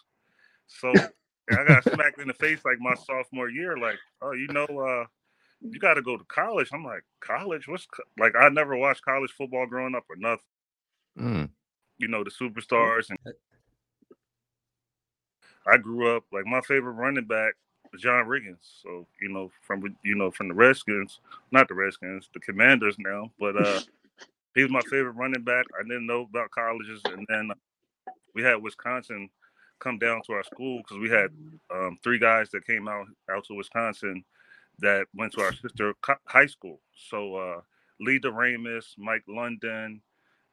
So 0.67 0.93
I 1.51 1.65
got 1.67 1.83
smacked 1.83 2.19
in 2.19 2.27
the 2.27 2.33
face 2.33 2.59
like 2.65 2.79
my 2.79 2.95
sophomore 2.95 3.49
year, 3.49 3.77
like, 3.77 3.97
oh, 4.21 4.33
you 4.33 4.47
know, 4.47 4.65
uh, 4.65 5.05
you 5.61 5.79
got 5.79 5.95
to 5.95 6.01
go 6.01 6.17
to 6.17 6.23
college. 6.25 6.69
I'm 6.73 6.83
like, 6.83 7.03
college? 7.19 7.67
What's 7.67 7.85
co-? 7.87 8.03
like? 8.19 8.33
I 8.39 8.49
never 8.49 8.75
watched 8.75 9.03
college 9.03 9.31
football 9.31 9.65
growing 9.67 9.95
up 9.95 10.05
or 10.09 10.15
nothing. 10.17 10.43
Mm 11.19 11.49
you 11.97 12.07
know 12.07 12.23
the 12.23 12.29
superstars 12.29 13.09
and 13.09 13.19
I 15.65 15.77
grew 15.77 16.15
up 16.15 16.23
like 16.31 16.45
my 16.45 16.61
favorite 16.61 16.93
running 16.93 17.25
back 17.25 17.53
John 17.99 18.25
Riggins. 18.25 18.81
So, 18.83 19.07
you 19.21 19.29
know, 19.29 19.51
from 19.61 19.83
you 20.03 20.15
know, 20.15 20.31
from 20.31 20.49
the 20.49 20.53
Redskins, 20.53 21.19
not 21.51 21.67
the 21.67 21.75
Redskins, 21.75 22.29
the 22.33 22.39
Commanders 22.39 22.95
now, 22.99 23.31
but 23.39 23.57
uh 23.57 23.81
he 24.55 24.63
was 24.63 24.71
my 24.71 24.81
favorite 24.83 25.11
running 25.13 25.43
back. 25.43 25.65
I 25.79 25.83
didn't 25.83 26.07
know 26.07 26.21
about 26.23 26.51
colleges 26.51 27.01
and 27.05 27.25
then 27.29 27.51
we 28.35 28.43
had 28.43 28.61
Wisconsin 28.61 29.29
come 29.79 29.99
down 29.99 30.21
to 30.27 30.33
our 30.33 30.43
school 30.43 30.79
because 30.79 30.97
we 30.99 31.09
had 31.09 31.31
um, 31.73 31.97
three 32.03 32.19
guys 32.19 32.49
that 32.51 32.65
came 32.67 32.87
out 32.87 33.07
out 33.31 33.45
to 33.45 33.55
Wisconsin 33.55 34.23
that 34.79 35.07
went 35.15 35.33
to 35.33 35.41
our 35.41 35.53
sister 35.53 35.93
co- 36.01 36.15
high 36.25 36.47
school. 36.47 36.79
So 37.09 37.35
uh 37.37 37.61
Lee 37.99 38.19
DeRamus, 38.19 38.97
Mike 38.97 39.23
London, 39.27 40.01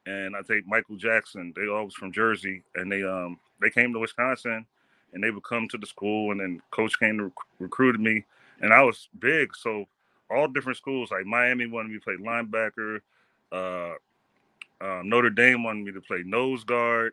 and 0.06 0.36
I 0.36 0.42
think 0.42 0.66
Michael 0.66 0.96
Jackson. 0.96 1.52
They 1.56 1.68
all 1.68 1.86
was 1.86 1.94
from 1.94 2.12
Jersey, 2.12 2.64
and 2.74 2.90
they 2.90 3.02
um 3.02 3.38
they 3.60 3.70
came 3.70 3.92
to 3.92 3.98
Wisconsin, 4.00 4.66
and 5.14 5.22
they 5.22 5.30
would 5.30 5.44
come 5.44 5.68
to 5.68 5.78
the 5.78 5.86
school, 5.86 6.32
and 6.32 6.40
then 6.40 6.60
coach 6.70 6.98
came 6.98 7.20
rec- 7.20 7.32
recruited 7.58 8.00
me, 8.00 8.24
and 8.60 8.72
I 8.72 8.82
was 8.82 9.08
big, 9.18 9.54
so 9.56 9.86
all 10.30 10.48
different 10.48 10.78
schools 10.78 11.10
like 11.10 11.24
Miami 11.24 11.66
wanted 11.66 11.92
me 11.92 11.98
to 11.98 12.04
play 12.04 12.16
linebacker, 12.16 13.00
uh, 13.52 13.94
uh, 14.84 15.02
Notre 15.02 15.30
Dame 15.30 15.62
wanted 15.62 15.84
me 15.84 15.92
to 15.92 16.00
play 16.00 16.22
nose 16.24 16.64
guard. 16.64 17.12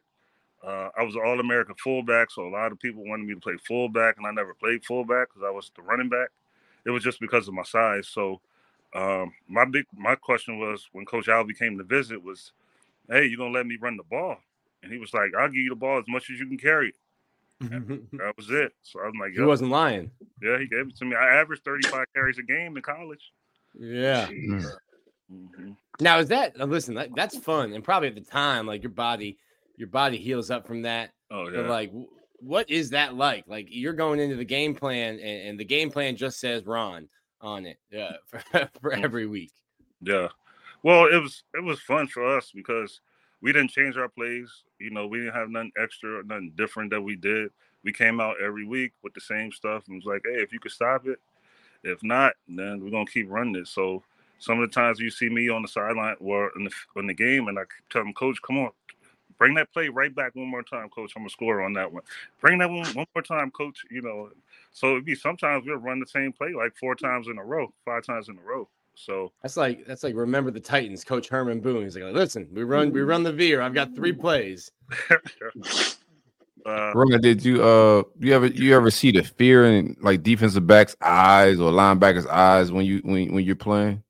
Uh, 0.65 0.89
I 0.97 1.03
was 1.03 1.15
an 1.15 1.21
All 1.25 1.39
American 1.39 1.75
fullback, 1.75 2.29
so 2.31 2.47
a 2.47 2.49
lot 2.49 2.71
of 2.71 2.79
people 2.79 3.03
wanted 3.05 3.25
me 3.25 3.33
to 3.33 3.39
play 3.39 3.57
fullback, 3.65 4.17
and 4.17 4.27
I 4.27 4.31
never 4.31 4.53
played 4.53 4.85
fullback 4.85 5.29
because 5.29 5.43
I 5.47 5.51
was 5.51 5.71
the 5.75 5.81
running 5.81 6.09
back. 6.09 6.29
It 6.85 6.91
was 6.91 7.03
just 7.03 7.19
because 7.19 7.47
of 7.47 7.53
my 7.53 7.63
size. 7.63 8.07
So 8.07 8.41
um, 8.93 9.33
my 9.47 9.65
big 9.65 9.85
my 9.95 10.15
question 10.15 10.59
was 10.59 10.87
when 10.91 11.05
Coach 11.05 11.27
Alvey 11.27 11.57
came 11.57 11.77
to 11.77 11.83
visit 11.83 12.21
was 12.21 12.51
hey, 13.09 13.25
you're 13.25 13.37
gonna 13.37 13.53
let 13.53 13.65
me 13.65 13.77
run 13.79 13.97
the 13.97 14.03
ball? 14.03 14.37
And 14.83 14.91
he 14.91 14.97
was 14.97 15.13
like, 15.13 15.31
I'll 15.37 15.47
give 15.47 15.57
you 15.57 15.69
the 15.69 15.75
ball 15.75 15.99
as 15.99 16.05
much 16.07 16.29
as 16.29 16.39
you 16.39 16.47
can 16.47 16.57
carry. 16.57 16.93
That 17.61 18.33
was 18.37 18.49
it. 18.49 18.73
So 18.81 18.99
I 19.01 19.05
was 19.05 19.13
like, 19.19 19.33
he 19.33 19.41
wasn't 19.41 19.71
lying. 19.71 20.11
Yeah, 20.41 20.57
he 20.59 20.67
gave 20.67 20.87
it 20.87 20.97
to 20.97 21.05
me. 21.05 21.15
I 21.15 21.39
averaged 21.39 21.63
35 21.63 22.05
carries 22.13 22.37
a 22.37 22.43
game 22.43 22.75
in 22.75 22.83
college. 22.83 23.31
Yeah. 23.79 24.27
Mm-hmm. 24.27 25.71
Now 25.99 26.19
is 26.19 26.27
that 26.29 26.57
listen? 26.57 26.95
That, 26.95 27.15
that's 27.15 27.37
fun, 27.37 27.73
and 27.73 27.83
probably 27.83 28.09
at 28.09 28.15
the 28.15 28.21
time, 28.21 28.67
like 28.67 28.83
your 28.83 28.91
body, 28.91 29.37
your 29.77 29.87
body 29.87 30.17
heals 30.17 30.51
up 30.51 30.67
from 30.67 30.81
that. 30.81 31.11
Oh 31.29 31.47
yeah. 31.47 31.61
But 31.61 31.69
like, 31.69 31.91
what 32.39 32.69
is 32.69 32.89
that 32.89 33.15
like? 33.15 33.45
Like 33.47 33.67
you're 33.69 33.93
going 33.93 34.19
into 34.19 34.35
the 34.35 34.45
game 34.45 34.75
plan, 34.75 35.13
and, 35.13 35.49
and 35.49 35.59
the 35.59 35.65
game 35.65 35.89
plan 35.89 36.15
just 36.15 36.39
says 36.39 36.65
Ron 36.65 37.07
on 37.39 37.65
it 37.65 37.77
uh, 37.97 38.13
for, 38.25 38.69
for 38.81 38.91
mm. 38.91 39.03
every 39.03 39.25
week. 39.25 39.51
Yeah, 40.01 40.27
well, 40.83 41.05
it 41.05 41.21
was 41.21 41.43
it 41.53 41.63
was 41.63 41.79
fun 41.79 42.07
for 42.07 42.37
us 42.37 42.51
because 42.53 42.99
we 43.41 43.53
didn't 43.53 43.71
change 43.71 43.97
our 43.97 44.09
plays. 44.09 44.51
You 44.81 44.91
know, 44.91 45.07
we 45.07 45.19
didn't 45.19 45.35
have 45.35 45.49
nothing 45.49 45.71
extra, 45.77 46.19
or 46.19 46.23
nothing 46.23 46.53
different 46.55 46.91
that 46.91 47.01
we 47.01 47.15
did. 47.15 47.51
We 47.83 47.93
came 47.93 48.19
out 48.19 48.35
every 48.43 48.65
week 48.65 48.93
with 49.03 49.13
the 49.13 49.21
same 49.21 49.51
stuff 49.51 49.83
and 49.87 49.95
was 49.95 50.05
like, 50.05 50.21
hey, 50.25 50.41
if 50.41 50.53
you 50.53 50.59
could 50.59 50.71
stop 50.71 51.07
it, 51.07 51.19
if 51.83 52.01
not, 52.03 52.33
then 52.47 52.83
we're 52.83 52.91
gonna 52.91 53.05
keep 53.05 53.29
running 53.29 53.55
it. 53.55 53.67
So 53.67 54.03
some 54.39 54.59
of 54.59 54.69
the 54.69 54.73
times 54.73 54.99
you 54.99 55.09
see 55.09 55.29
me 55.29 55.49
on 55.49 55.61
the 55.61 55.67
sideline 55.67 56.15
or 56.19 56.51
in 56.57 56.63
the 56.65 56.71
in 56.95 57.07
the 57.07 57.13
game, 57.13 57.47
and 57.47 57.57
I 57.57 57.63
tell 57.89 58.03
them, 58.03 58.13
Coach, 58.13 58.41
come 58.41 58.57
on, 58.59 58.71
bring 59.41 59.55
that 59.55 59.73
play 59.73 59.89
right 59.89 60.13
back 60.13 60.35
one 60.35 60.47
more 60.47 60.61
time, 60.61 60.87
coach. 60.89 61.13
I'm 61.15 61.23
gonna 61.23 61.31
score 61.31 61.63
on 61.63 61.73
that 61.73 61.91
one. 61.91 62.03
Bring 62.39 62.59
that 62.59 62.69
one 62.69 62.85
one 62.93 63.07
more 63.15 63.23
time, 63.23 63.49
coach. 63.49 63.83
You 63.89 64.03
know, 64.03 64.29
so 64.71 64.91
it'd 64.91 65.05
be 65.05 65.15
sometimes 65.15 65.65
we'll 65.65 65.77
run 65.77 65.99
the 65.99 66.07
same 66.07 66.31
play 66.31 66.53
like 66.53 66.75
four 66.77 66.95
times 66.95 67.27
in 67.27 67.37
a 67.37 67.43
row, 67.43 67.73
five 67.85 68.05
times 68.05 68.29
in 68.29 68.37
a 68.37 68.41
row. 68.41 68.67
So 68.95 69.31
that's 69.41 69.57
like 69.57 69.85
that's 69.85 70.03
like 70.03 70.15
remember 70.15 70.51
the 70.51 70.59
Titans, 70.59 71.03
Coach 71.03 71.27
Herman 71.27 71.59
Boone. 71.59 71.83
He's 71.83 71.97
like, 71.97 72.13
listen, 72.13 72.47
we 72.51 72.63
run 72.63 72.91
we 72.91 73.01
run 73.01 73.23
the 73.23 73.33
veer. 73.33 73.61
I've 73.61 73.73
got 73.73 73.95
three 73.95 74.13
plays. 74.13 74.71
uh, 76.65 76.91
Rona, 76.93 77.19
did 77.19 77.43
you 77.43 77.63
uh 77.63 78.03
you 78.19 78.33
ever 78.33 78.47
you 78.47 78.75
ever 78.75 78.91
see 78.91 79.11
the 79.11 79.23
fear 79.23 79.65
in 79.65 79.95
like 80.01 80.23
defensive 80.23 80.67
backs' 80.67 80.95
eyes 81.01 81.59
or 81.59 81.71
linebackers' 81.71 82.27
eyes 82.27 82.71
when 82.71 82.85
you 82.85 83.01
when 83.03 83.33
when 83.33 83.43
you're 83.43 83.55
playing? 83.55 84.03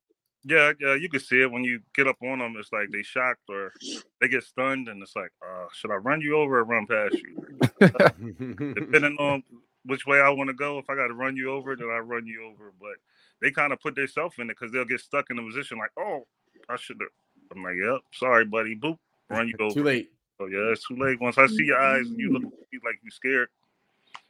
Yeah, 0.44 0.72
yeah, 0.80 0.96
you 0.96 1.08
can 1.08 1.20
see 1.20 1.40
it 1.40 1.52
when 1.52 1.64
you 1.64 1.82
get 1.94 2.08
up 2.08 2.18
on 2.24 2.40
them. 2.40 2.56
It's 2.58 2.74
like 2.74 2.90
they 2.92 3.04
shocked 3.04 3.44
or 3.48 3.72
they 4.20 4.28
get 4.28 4.44
stunned, 4.44 4.88
and 4.88 5.02
it's 5.04 5.16
like, 5.16 5.30
uh, 5.46 5.68
should 5.72 5.92
I 5.92 5.96
run 5.98 6.20
you 6.20 6.36
over 6.36 6.60
or 6.60 6.64
run 6.64 6.88
past 6.88 7.14
you? 7.14 7.60
Depending 8.74 9.18
on 9.20 9.44
which 9.86 10.06
way 10.06 10.20
I 10.20 10.30
want 10.30 10.50
to 10.50 10.54
go, 10.54 10.80
if 10.80 10.90
I 10.90 10.96
got 10.96 11.08
to 11.08 11.14
run 11.14 11.36
you 11.36 11.52
over, 11.52 11.76
then 11.76 11.90
I 11.90 12.00
run 12.00 12.26
you 12.26 12.46
over. 12.46 12.72
But 12.80 12.96
they 13.42 13.52
kind 13.52 13.74
of 13.74 13.80
put 13.80 13.96
themselves 13.96 14.36
in 14.38 14.50
it 14.50 14.58
because 14.60 14.72
they'll 14.72 14.86
get 14.86 15.02
stuck 15.02 15.30
in 15.30 15.40
a 15.40 15.44
position 15.44 15.78
like, 15.78 15.92
oh, 15.98 16.26
I 16.70 16.76
should 16.76 16.98
have. 17.00 17.10
I'm 17.56 17.64
like, 17.64 17.76
yep, 17.84 18.02
sorry, 18.14 18.46
buddy. 18.46 18.76
Boop, 18.76 18.98
run 19.30 19.48
you 19.48 19.56
over. 19.60 19.74
Too 19.74 19.84
late. 19.84 20.12
Oh 20.40 20.48
yeah, 20.48 20.72
it's 20.72 20.88
too 20.88 20.98
late. 20.98 21.20
Once 21.20 21.38
I 21.38 21.48
see 21.48 21.66
your 21.66 21.80
eyes 21.80 22.08
and 22.08 22.20
you 22.20 22.32
look 22.32 22.44
like 22.44 23.00
you 23.04 23.12
scared. 23.12 23.50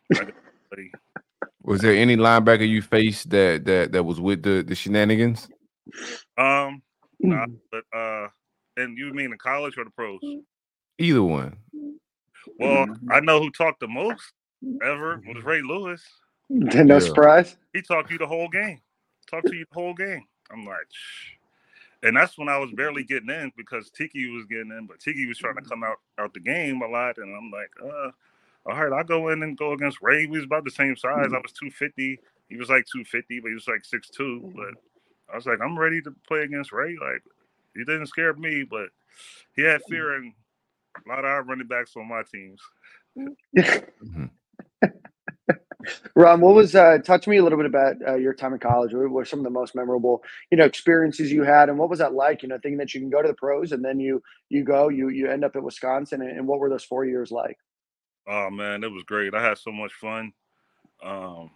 buddy 0.09 0.91
was 1.63 1.81
there 1.81 1.93
any 1.93 2.17
linebacker 2.17 2.67
you 2.67 2.81
faced 2.81 3.29
that 3.29 3.65
that 3.65 3.91
that 3.91 4.03
was 4.03 4.19
with 4.19 4.43
the 4.43 4.63
the 4.63 4.75
shenanigans? 4.75 5.47
Um, 6.37 6.81
nah, 7.19 7.45
but 7.71 7.83
uh, 7.95 8.27
and 8.77 8.97
you 8.97 9.13
mean 9.13 9.31
the 9.31 9.37
college 9.37 9.77
or 9.77 9.83
the 9.83 9.91
pros? 9.91 10.19
Either 10.97 11.23
one. 11.23 11.57
Well, 12.59 12.87
I 13.09 13.19
know 13.19 13.39
who 13.39 13.51
talked 13.51 13.79
the 13.79 13.87
most 13.87 14.33
Mm-hmm. 14.63 14.77
ever 14.83 15.21
was 15.27 15.43
Ray 15.43 15.61
Lewis. 15.61 16.03
no 16.49 16.95
yeah. 16.95 16.99
surprise. 16.99 17.57
He 17.73 17.81
talked 17.81 18.07
to 18.07 18.13
you 18.13 18.19
the 18.19 18.27
whole 18.27 18.49
game. 18.49 18.81
Talked 19.29 19.47
to 19.47 19.55
you 19.55 19.65
the 19.71 19.79
whole 19.79 19.93
game. 19.93 20.25
I'm 20.51 20.65
like, 20.65 20.87
Shh. 20.91 21.31
and 22.03 22.15
that's 22.15 22.37
when 22.37 22.49
I 22.49 22.57
was 22.57 22.71
barely 22.71 23.03
getting 23.03 23.29
in 23.29 23.51
because 23.55 23.89
Tiki 23.89 24.29
was 24.29 24.45
getting 24.45 24.71
in, 24.71 24.85
but 24.85 24.99
Tiki 24.99 25.25
was 25.25 25.37
trying 25.37 25.55
to 25.55 25.61
come 25.61 25.83
out 25.83 25.97
out 26.19 26.33
the 26.33 26.41
game 26.41 26.81
a 26.81 26.87
lot, 26.87 27.17
and 27.17 27.35
I'm 27.35 27.51
like, 27.51 27.71
uh, 27.81 28.11
all 28.65 28.75
right, 28.75 28.91
I'll 28.91 29.03
go 29.03 29.29
in 29.29 29.41
and 29.43 29.57
go 29.57 29.73
against 29.73 29.99
Ray. 30.01 30.25
We 30.25 30.37
was 30.37 30.45
about 30.45 30.65
the 30.65 30.71
same 30.71 30.95
size. 30.95 31.29
I 31.33 31.37
was 31.37 31.53
250. 31.53 32.19
He 32.49 32.57
was 32.57 32.69
like 32.69 32.85
250, 32.91 33.39
but 33.39 33.47
he 33.47 33.53
was 33.53 33.67
like 33.67 33.83
6'2. 33.83 34.53
But 34.55 34.73
I 35.31 35.35
was 35.35 35.45
like, 35.45 35.59
I'm 35.63 35.79
ready 35.79 36.01
to 36.01 36.13
play 36.27 36.41
against 36.41 36.71
Ray. 36.71 36.95
Like, 36.99 37.23
he 37.73 37.83
didn't 37.85 38.07
scare 38.07 38.33
me, 38.33 38.63
but 38.63 38.89
he 39.55 39.63
had 39.63 39.81
fear 39.89 40.15
in 40.15 40.33
a 41.05 41.09
lot 41.09 41.19
of 41.19 41.25
our 41.25 41.43
running 41.43 41.67
backs 41.67 41.93
on 41.95 42.07
my 42.07 42.21
teams. 42.31 42.59
Mm-hmm. 43.17 43.59
Mm-hmm. 43.59 44.25
Ron, 46.15 46.41
what 46.41 46.55
was 46.55 46.75
uh, 46.75 46.99
touch 46.99 47.27
me 47.27 47.37
a 47.37 47.43
little 47.43 47.57
bit 47.57 47.65
about 47.65 47.95
uh, 48.07 48.15
your 48.15 48.33
time 48.33 48.53
in 48.53 48.59
college? 48.59 48.93
What 48.93 49.09
were 49.09 49.25
some 49.25 49.39
of 49.39 49.43
the 49.43 49.49
most 49.51 49.75
memorable, 49.75 50.23
you 50.49 50.57
know, 50.57 50.65
experiences 50.65 51.31
you 51.31 51.43
had, 51.43 51.69
and 51.69 51.77
what 51.77 51.89
was 51.89 51.99
that 51.99 52.13
like? 52.13 52.43
You 52.43 52.49
know, 52.49 52.59
thinking 52.61 52.77
that 52.77 52.93
you 52.93 52.99
can 52.99 53.09
go 53.09 53.21
to 53.21 53.27
the 53.27 53.33
pros 53.33 53.71
and 53.71 53.83
then 53.83 53.99
you 53.99 54.21
you 54.49 54.63
go, 54.63 54.89
you 54.89 55.09
you 55.09 55.29
end 55.29 55.43
up 55.43 55.55
at 55.55 55.63
Wisconsin, 55.63 56.21
and, 56.21 56.31
and 56.31 56.47
what 56.47 56.59
were 56.59 56.69
those 56.69 56.83
four 56.83 57.05
years 57.05 57.31
like? 57.31 57.57
Oh 58.27 58.49
man, 58.49 58.83
it 58.83 58.91
was 58.91 59.03
great. 59.03 59.33
I 59.33 59.41
had 59.41 59.57
so 59.57 59.71
much 59.71 59.93
fun, 59.93 60.33
um, 61.03 61.49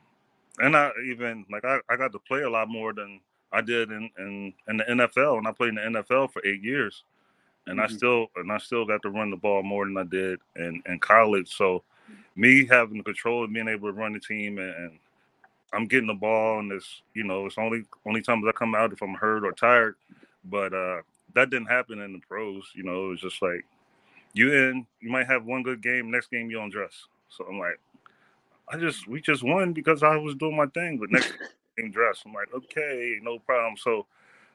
and 0.60 0.76
I 0.76 0.92
even 1.08 1.46
like 1.52 1.66
I, 1.66 1.80
I 1.90 1.96
got 1.96 2.12
to 2.14 2.20
play 2.20 2.42
a 2.42 2.50
lot 2.50 2.70
more 2.70 2.94
than 2.94 3.20
I 3.52 3.62
did 3.62 3.92
in, 3.92 4.10
in 4.18 4.54
in 4.68 4.78
the 4.78 4.84
NFL, 4.84 5.38
and 5.38 5.48
I 5.48 5.52
played 5.52 5.70
in 5.70 5.76
the 5.76 6.02
NFL 6.02 6.32
for 6.32 6.46
eight 6.46 6.64
years, 6.64 7.04
and 7.68 7.80
mm-hmm. 7.80 7.94
I 7.94 7.96
still 7.96 8.28
and 8.36 8.52
I 8.52 8.58
still 8.58 8.86
got 8.86 9.02
to 9.04 9.10
run 9.10 9.30
the 9.30 9.38
ball 9.38 9.64
more 9.64 9.86
than 9.86 9.98
I 9.98 10.04
did 10.04 10.40
in 10.56 10.82
in 10.88 11.00
college. 11.00 11.56
So 11.56 11.84
me 12.36 12.66
having 12.66 12.98
the 12.98 13.04
control 13.04 13.44
and 13.44 13.54
being 13.54 13.68
able 13.68 13.90
to 13.90 13.98
run 13.98 14.14
the 14.14 14.20
team 14.20 14.58
and, 14.58 14.74
and 14.76 15.00
I'm 15.74 15.88
getting 15.88 16.08
the 16.08 16.14
ball 16.14 16.60
and 16.60 16.72
it's 16.72 17.02
you 17.14 17.24
know 17.24 17.46
it's 17.46 17.58
only 17.58 17.84
only 18.06 18.22
times 18.22 18.46
I 18.48 18.52
come 18.52 18.76
out 18.76 18.94
if 18.94 19.02
I'm 19.02 19.14
hurt 19.14 19.44
or 19.44 19.52
tired, 19.52 19.96
but 20.46 20.74
uh, 20.74 21.02
that 21.34 21.50
didn't 21.50 21.68
happen 21.68 22.00
in 22.00 22.14
the 22.14 22.20
pros. 22.20 22.64
You 22.74 22.84
know, 22.84 23.06
it 23.06 23.10
was 23.10 23.22
just 23.22 23.42
like 23.42 23.66
you 24.34 24.54
in 24.54 24.86
you 25.02 25.10
might 25.10 25.28
have 25.28 25.46
one 25.46 25.64
good 25.64 25.82
game, 25.82 26.12
next 26.12 26.32
game 26.32 26.50
you 26.50 26.58
don't 26.58 26.70
dress. 26.70 26.94
So 27.30 27.46
I'm 27.46 27.60
like, 27.60 27.80
I 28.70 28.78
just 28.78 29.08
we 29.08 29.22
just 29.22 29.44
won 29.44 29.74
because 29.74 30.04
I 30.04 30.16
was 30.16 30.36
doing 30.36 30.56
my 30.56 30.68
thing, 30.68 30.98
but 30.98 31.12
next 31.12 31.34
game 31.78 31.92
dress. 31.92 32.24
I'm 32.26 32.34
like, 32.34 32.54
okay, 32.54 33.18
no 33.22 33.40
problem. 33.40 33.76
So 33.78 34.06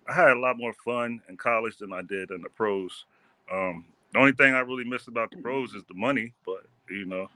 I 0.09 0.15
had 0.15 0.37
a 0.37 0.41
lot 0.41 0.59
more 0.59 0.75
fun 0.85 1.21
in 1.29 1.37
college 1.37 1.77
than 1.77 1.93
I 1.93 2.03
did 2.03 2.31
in 2.31 2.43
the 2.43 2.49
pros. 2.49 3.05
Um, 3.53 3.85
the 4.13 4.19
only 4.19 4.33
thing 4.33 4.55
I 4.55 4.61
really 4.61 4.85
miss 4.85 5.07
about 5.09 5.31
the 5.31 5.37
pros 5.39 5.75
is 5.75 5.85
the 5.89 5.95
money, 5.95 6.33
but 6.45 6.67
you 6.89 7.05
know, 7.05 7.29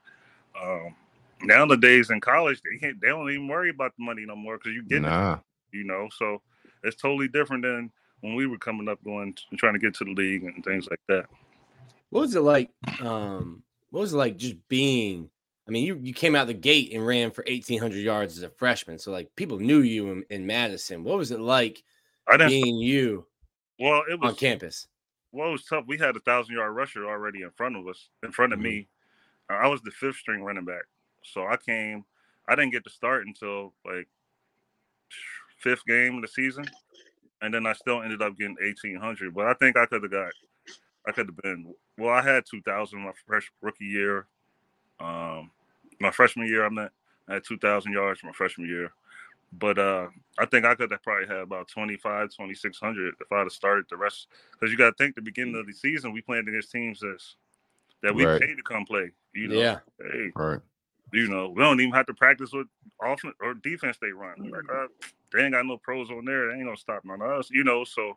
um, 0.60 0.94
nowadays 1.42 2.10
in 2.10 2.20
college, 2.20 2.60
they 2.62 2.78
can't, 2.78 3.00
they 3.00 3.08
don't 3.08 3.30
even 3.30 3.48
worry 3.48 3.70
about 3.70 3.92
the 3.96 4.04
money 4.04 4.24
no 4.26 4.36
more 4.36 4.58
because 4.58 4.72
you 4.72 4.82
get 4.82 5.02
nah. 5.02 5.34
it, 5.34 5.40
you 5.72 5.84
know. 5.84 6.08
So 6.16 6.40
it's 6.82 6.96
totally 6.96 7.28
different 7.28 7.62
than 7.62 7.90
when 8.20 8.34
we 8.34 8.46
were 8.46 8.58
coming 8.58 8.88
up, 8.88 9.02
going 9.04 9.34
and 9.50 9.58
trying 9.58 9.74
to 9.74 9.78
get 9.78 9.94
to 9.96 10.04
the 10.04 10.12
league 10.12 10.44
and 10.44 10.64
things 10.64 10.88
like 10.88 11.00
that. 11.08 11.26
What 12.10 12.20
was 12.20 12.34
it 12.34 12.40
like? 12.40 12.70
Um, 13.00 13.62
what 13.90 14.00
was 14.00 14.14
it 14.14 14.18
like 14.18 14.36
just 14.36 14.56
being? 14.68 15.30
I 15.66 15.70
mean, 15.70 15.84
you 15.84 15.98
you 16.02 16.12
came 16.12 16.36
out 16.36 16.46
the 16.46 16.54
gate 16.54 16.92
and 16.92 17.06
ran 17.06 17.30
for 17.30 17.42
eighteen 17.46 17.80
hundred 17.80 18.00
yards 18.00 18.36
as 18.36 18.42
a 18.42 18.50
freshman, 18.50 18.98
so 18.98 19.10
like 19.10 19.34
people 19.34 19.58
knew 19.58 19.80
you 19.80 20.10
in, 20.10 20.24
in 20.30 20.46
Madison. 20.46 21.04
What 21.04 21.18
was 21.18 21.30
it 21.30 21.40
like 21.40 21.82
I 22.28 22.36
didn't, 22.36 22.50
being 22.50 22.76
you? 22.76 23.26
Well, 23.80 24.02
it 24.10 24.20
was 24.20 24.30
on 24.30 24.36
campus. 24.36 24.86
Well, 25.32 25.48
it 25.48 25.52
was 25.52 25.64
tough. 25.64 25.84
We 25.88 25.98
had 25.98 26.16
a 26.16 26.20
thousand 26.20 26.54
yard 26.54 26.76
rusher 26.76 27.08
already 27.08 27.42
in 27.42 27.50
front 27.50 27.76
of 27.76 27.88
us, 27.88 28.10
in 28.22 28.30
front 28.30 28.52
of 28.52 28.58
mm-hmm. 28.58 28.68
me, 28.68 28.88
I 29.50 29.68
was 29.68 29.82
the 29.82 29.90
fifth 29.90 30.16
string 30.16 30.42
running 30.42 30.64
back. 30.64 30.84
So 31.22 31.46
I 31.46 31.56
came, 31.56 32.04
I 32.48 32.54
didn't 32.54 32.72
get 32.72 32.84
to 32.84 32.90
start 32.90 33.26
until 33.26 33.72
like 33.84 34.08
fifth 35.58 35.84
game 35.86 36.16
of 36.16 36.22
the 36.22 36.28
season. 36.28 36.66
And 37.42 37.52
then 37.52 37.66
I 37.66 37.72
still 37.74 38.02
ended 38.02 38.22
up 38.22 38.36
getting 38.38 38.56
1800. 38.60 39.34
But 39.34 39.46
I 39.46 39.54
think 39.54 39.76
I 39.76 39.86
could 39.86 40.02
have 40.02 40.12
got, 40.12 40.32
I 41.06 41.12
could 41.12 41.26
have 41.26 41.36
been, 41.36 41.74
well, 41.98 42.12
I 42.12 42.22
had 42.22 42.44
2000 42.50 42.98
my 42.98 43.12
fresh 43.26 43.50
rookie 43.60 43.84
year. 43.84 44.26
Um, 45.00 45.50
my 46.00 46.10
freshman 46.10 46.46
year, 46.46 46.64
I 46.64 46.68
meant 46.68 46.92
I 47.28 47.34
had 47.34 47.44
2,000 47.44 47.92
yards 47.92 48.20
my 48.22 48.32
freshman 48.32 48.68
year. 48.68 48.92
But 49.52 49.78
uh, 49.78 50.08
I 50.38 50.46
think 50.46 50.64
I 50.64 50.74
could 50.74 50.90
have 50.90 51.02
probably 51.02 51.28
had 51.28 51.42
about 51.42 51.68
25, 51.68 52.30
2600 52.30 53.14
if 53.20 53.30
I'd 53.30 53.38
have 53.38 53.52
started 53.52 53.84
the 53.88 53.96
rest. 53.96 54.26
Because 54.52 54.72
you 54.72 54.78
got 54.78 54.96
to 54.96 54.96
think 54.96 55.14
the 55.14 55.22
beginning 55.22 55.56
of 55.56 55.66
the 55.66 55.72
season, 55.72 56.12
we 56.12 56.22
played 56.22 56.48
against 56.48 56.72
teams 56.72 57.00
that's 57.00 57.36
that 58.04 58.14
we 58.14 58.24
right. 58.24 58.40
paid 58.40 58.54
to 58.56 58.62
come 58.62 58.84
play. 58.84 59.10
You 59.34 59.48
know, 59.48 59.54
yeah, 59.56 59.78
hey, 59.98 60.30
right. 60.36 60.60
You 61.12 61.28
know, 61.28 61.48
we 61.48 61.62
don't 61.62 61.80
even 61.80 61.92
have 61.94 62.06
to 62.06 62.14
practice 62.14 62.52
with 62.52 62.66
offense 63.02 63.34
or 63.40 63.54
defense 63.54 63.96
they 64.00 64.10
run. 64.10 64.50
Like, 64.50 64.62
uh, 64.72 64.86
they 65.32 65.42
ain't 65.42 65.54
got 65.54 65.66
no 65.66 65.78
pros 65.78 66.10
on 66.10 66.24
there. 66.24 66.48
They 66.48 66.56
ain't 66.56 66.64
gonna 66.64 66.76
stop 66.76 67.04
none 67.04 67.22
of 67.22 67.30
us. 67.30 67.50
You 67.50 67.64
know, 67.64 67.84
so 67.84 68.16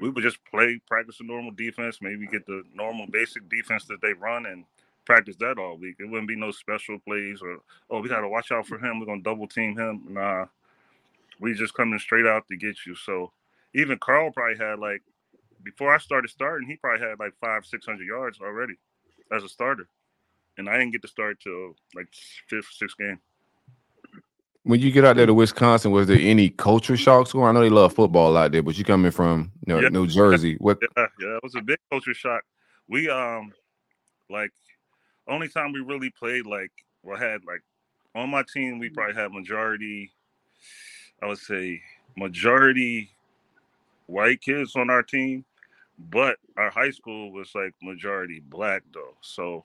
we 0.00 0.10
would 0.10 0.22
just 0.22 0.38
play, 0.50 0.80
practice 0.86 1.20
a 1.20 1.24
normal 1.24 1.52
defense, 1.52 1.98
maybe 2.00 2.26
get 2.26 2.46
the 2.46 2.62
normal 2.74 3.06
basic 3.06 3.48
defense 3.48 3.84
that 3.86 4.00
they 4.02 4.14
run 4.14 4.46
and 4.46 4.64
practice 5.04 5.36
that 5.36 5.58
all 5.58 5.76
week. 5.76 5.96
It 6.00 6.10
wouldn't 6.10 6.28
be 6.28 6.36
no 6.36 6.50
special 6.50 6.98
plays 6.98 7.40
or 7.40 7.58
oh, 7.90 8.00
we 8.00 8.08
gotta 8.08 8.28
watch 8.28 8.50
out 8.50 8.66
for 8.66 8.78
him. 8.78 9.00
We're 9.00 9.06
gonna 9.06 9.22
double 9.22 9.46
team 9.46 9.76
him. 9.76 10.06
Nah, 10.08 10.46
we 11.40 11.54
just 11.54 11.74
coming 11.74 11.98
straight 11.98 12.26
out 12.26 12.48
to 12.48 12.56
get 12.56 12.86
you. 12.86 12.94
So 12.94 13.32
even 13.74 13.98
Carl 13.98 14.32
probably 14.32 14.56
had 14.56 14.78
like 14.78 15.02
before 15.62 15.94
I 15.94 15.98
started 15.98 16.30
starting, 16.30 16.68
he 16.68 16.76
probably 16.76 17.06
had 17.06 17.18
like 17.18 17.34
five, 17.40 17.64
six 17.64 17.86
hundred 17.86 18.06
yards 18.06 18.40
already 18.40 18.74
as 19.34 19.44
a 19.44 19.48
starter, 19.48 19.88
and 20.58 20.68
I 20.68 20.78
didn't 20.78 20.92
get 20.92 21.02
to 21.02 21.08
start 21.08 21.40
till 21.40 21.74
like 21.94 22.08
fifth, 22.48 22.68
sixth 22.72 22.96
game. 22.98 23.18
When 24.62 24.80
you 24.80 24.90
get 24.90 25.04
out 25.04 25.16
there 25.16 25.26
to 25.26 25.34
Wisconsin, 25.34 25.90
was 25.90 26.06
there 26.06 26.18
any 26.18 26.48
culture 26.48 26.96
shocks 26.96 27.32
going? 27.32 27.48
I 27.48 27.52
know 27.52 27.60
they 27.60 27.68
love 27.68 27.92
football 27.92 28.34
out 28.36 28.52
there, 28.52 28.62
but 28.62 28.78
you 28.78 28.84
coming 28.84 29.10
from 29.10 29.52
you 29.66 29.74
know, 29.74 29.80
yeah. 29.80 29.88
New 29.90 30.06
Jersey. 30.06 30.56
What? 30.58 30.78
Yeah, 30.80 31.06
yeah, 31.20 31.36
it 31.36 31.42
was 31.42 31.54
a 31.54 31.60
big 31.60 31.78
culture 31.90 32.14
shock. 32.14 32.42
We 32.88 33.10
um, 33.10 33.52
like, 34.30 34.52
only 35.28 35.48
time 35.48 35.72
we 35.72 35.80
really 35.80 36.10
played 36.10 36.46
like, 36.46 36.72
well, 37.02 37.18
had 37.18 37.44
like 37.44 37.62
on 38.14 38.30
my 38.30 38.42
team, 38.54 38.78
we 38.78 38.88
probably 38.88 39.14
had 39.14 39.32
majority. 39.32 40.12
I 41.22 41.26
would 41.26 41.38
say 41.38 41.82
majority 42.16 43.10
white 44.06 44.40
kids 44.40 44.76
on 44.76 44.90
our 44.90 45.02
team, 45.02 45.44
but 45.98 46.36
our 46.56 46.70
high 46.70 46.90
school 46.90 47.32
was 47.32 47.54
like 47.54 47.74
majority 47.82 48.40
black 48.40 48.82
though. 48.92 49.14
So 49.20 49.64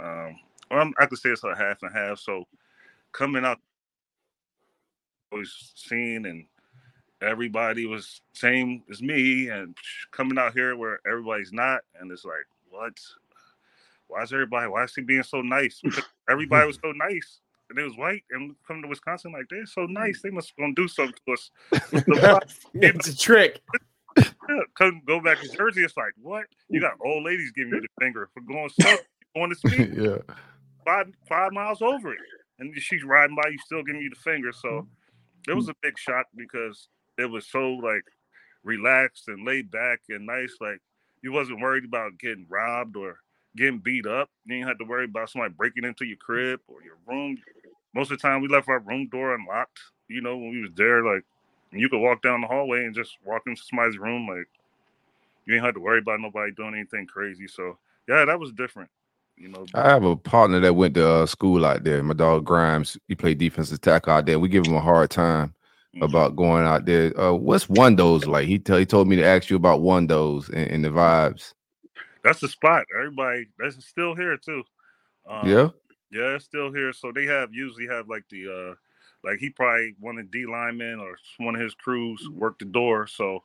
um 0.00 0.38
well, 0.70 0.90
I 0.98 1.06
could 1.06 1.18
say 1.18 1.30
it's 1.30 1.44
a 1.44 1.54
half 1.54 1.82
and 1.82 1.92
half. 1.92 2.18
So 2.18 2.44
coming 3.12 3.44
out 3.44 3.58
was 5.32 5.72
seen 5.74 6.26
and 6.26 6.44
everybody 7.22 7.86
was 7.86 8.20
same 8.32 8.82
as 8.90 9.00
me 9.00 9.48
and 9.48 9.76
coming 10.10 10.38
out 10.38 10.52
here 10.52 10.76
where 10.76 11.00
everybody's 11.10 11.52
not 11.52 11.80
and 11.98 12.10
it's 12.12 12.24
like 12.24 12.46
what 12.68 12.92
why 14.08 14.22
is 14.22 14.32
everybody 14.32 14.68
why 14.68 14.84
is 14.84 14.94
he 14.94 15.02
being 15.02 15.22
so 15.22 15.40
nice 15.40 15.80
everybody 16.28 16.66
was 16.66 16.78
so 16.84 16.92
nice 16.92 17.40
and 17.70 17.78
it 17.78 17.82
was 17.82 17.96
white 17.96 18.22
and 18.30 18.54
coming 18.66 18.82
to 18.82 18.88
wisconsin 18.88 19.32
like 19.32 19.46
they're 19.48 19.66
so 19.66 19.86
nice 19.86 20.20
they 20.24 20.30
must 20.30 20.54
gonna 20.56 20.74
do 20.74 20.86
something 20.86 21.14
to 21.26 21.32
us 21.32 21.50
it's 22.74 23.08
a 23.08 23.16
trick 23.16 23.60
yeah, 24.48 24.60
couldn't 24.74 25.06
go 25.06 25.20
back 25.20 25.40
to 25.40 25.48
Jersey. 25.48 25.82
It's 25.82 25.96
like, 25.96 26.12
what? 26.20 26.44
You 26.68 26.80
got 26.80 26.94
old 27.04 27.24
ladies 27.24 27.52
giving 27.52 27.74
you 27.74 27.80
the 27.80 27.88
finger 28.00 28.28
for 28.32 28.40
going 28.40 28.70
slow, 28.80 28.96
going 29.34 29.50
to 29.50 29.56
speed. 29.56 29.94
yeah. 29.98 30.34
Five 30.84 31.06
five 31.28 31.52
miles 31.52 31.82
over 31.82 32.12
it. 32.12 32.20
And 32.58 32.74
she's 32.78 33.04
riding 33.04 33.36
by 33.36 33.48
you 33.50 33.58
still 33.58 33.82
giving 33.82 34.00
you 34.00 34.10
the 34.10 34.16
finger. 34.16 34.52
So 34.52 34.68
mm-hmm. 34.68 35.50
it 35.50 35.54
was 35.54 35.68
a 35.68 35.74
big 35.82 35.98
shock 35.98 36.26
because 36.36 36.88
it 37.18 37.26
was 37.26 37.46
so 37.46 37.72
like 37.72 38.04
relaxed 38.62 39.28
and 39.28 39.46
laid 39.46 39.70
back 39.70 40.00
and 40.08 40.26
nice. 40.26 40.56
Like 40.60 40.80
you 41.22 41.32
wasn't 41.32 41.60
worried 41.60 41.84
about 41.84 42.18
getting 42.18 42.46
robbed 42.48 42.96
or 42.96 43.18
getting 43.56 43.78
beat 43.78 44.06
up. 44.06 44.28
You 44.44 44.56
didn't 44.56 44.68
have 44.68 44.78
to 44.78 44.84
worry 44.84 45.04
about 45.06 45.30
somebody 45.30 45.54
breaking 45.54 45.84
into 45.84 46.04
your 46.04 46.18
crib 46.18 46.60
or 46.68 46.82
your 46.82 46.98
room. 47.06 47.36
Most 47.94 48.10
of 48.10 48.18
the 48.18 48.22
time 48.22 48.42
we 48.42 48.48
left 48.48 48.68
our 48.68 48.80
room 48.80 49.08
door 49.08 49.34
unlocked, 49.34 49.80
you 50.08 50.20
know, 50.20 50.36
when 50.36 50.50
we 50.50 50.62
was 50.62 50.72
there, 50.76 51.02
like 51.02 51.24
you 51.72 51.88
could 51.88 52.00
walk 52.00 52.22
down 52.22 52.40
the 52.40 52.46
hallway 52.46 52.84
and 52.84 52.94
just 52.94 53.16
walk 53.24 53.42
into 53.46 53.62
somebody's 53.62 53.98
room, 53.98 54.28
like 54.28 54.48
you 55.46 55.54
ain't 55.54 55.64
had 55.64 55.74
to 55.74 55.80
worry 55.80 55.98
about 55.98 56.20
nobody 56.20 56.52
doing 56.52 56.74
anything 56.74 57.06
crazy. 57.06 57.46
So 57.48 57.78
yeah, 58.08 58.24
that 58.24 58.38
was 58.38 58.52
different. 58.52 58.90
You 59.36 59.48
know, 59.48 59.66
I 59.74 59.90
have 59.90 60.04
a 60.04 60.16
partner 60.16 60.60
that 60.60 60.74
went 60.74 60.94
to 60.94 61.06
uh, 61.06 61.26
school 61.26 61.66
out 61.66 61.84
there. 61.84 62.02
My 62.02 62.14
dog 62.14 62.44
Grimes, 62.44 62.96
he 63.06 63.14
played 63.14 63.38
defensive 63.38 63.80
tackle 63.82 64.14
out 64.14 64.24
there. 64.24 64.38
We 64.38 64.48
give 64.48 64.66
him 64.66 64.74
a 64.74 64.80
hard 64.80 65.10
time 65.10 65.54
mm-hmm. 65.94 66.02
about 66.02 66.36
going 66.36 66.64
out 66.64 66.86
there. 66.86 67.18
Uh, 67.20 67.34
what's 67.34 67.66
Wando's 67.66 68.26
like? 68.26 68.46
He 68.46 68.58
tell 68.58 68.78
he 68.78 68.86
told 68.86 69.08
me 69.08 69.16
to 69.16 69.24
ask 69.24 69.50
you 69.50 69.56
about 69.56 69.80
Wando's 69.80 70.48
and, 70.48 70.70
and 70.70 70.84
the 70.84 70.88
vibes. 70.88 71.52
That's 72.24 72.40
the 72.40 72.48
spot. 72.48 72.84
Everybody 72.96 73.46
that's 73.58 73.84
still 73.86 74.14
here 74.14 74.36
too. 74.36 74.62
Um, 75.28 75.48
yeah, 75.48 75.68
yeah, 76.10 76.34
it's 76.34 76.44
still 76.44 76.72
here. 76.72 76.92
So 76.92 77.12
they 77.12 77.26
have 77.26 77.52
usually 77.52 77.86
have 77.86 78.08
like 78.08 78.24
the 78.30 78.48
uh 78.48 78.74
like 79.26 79.38
he 79.38 79.50
probably 79.50 79.94
one 80.00 80.18
of 80.18 80.30
D 80.30 80.46
linemen 80.46 81.00
or 81.00 81.18
one 81.38 81.56
of 81.56 81.60
his 81.60 81.74
crews 81.74 82.26
mm. 82.26 82.34
worked 82.34 82.60
the 82.60 82.64
door. 82.64 83.06
So 83.06 83.42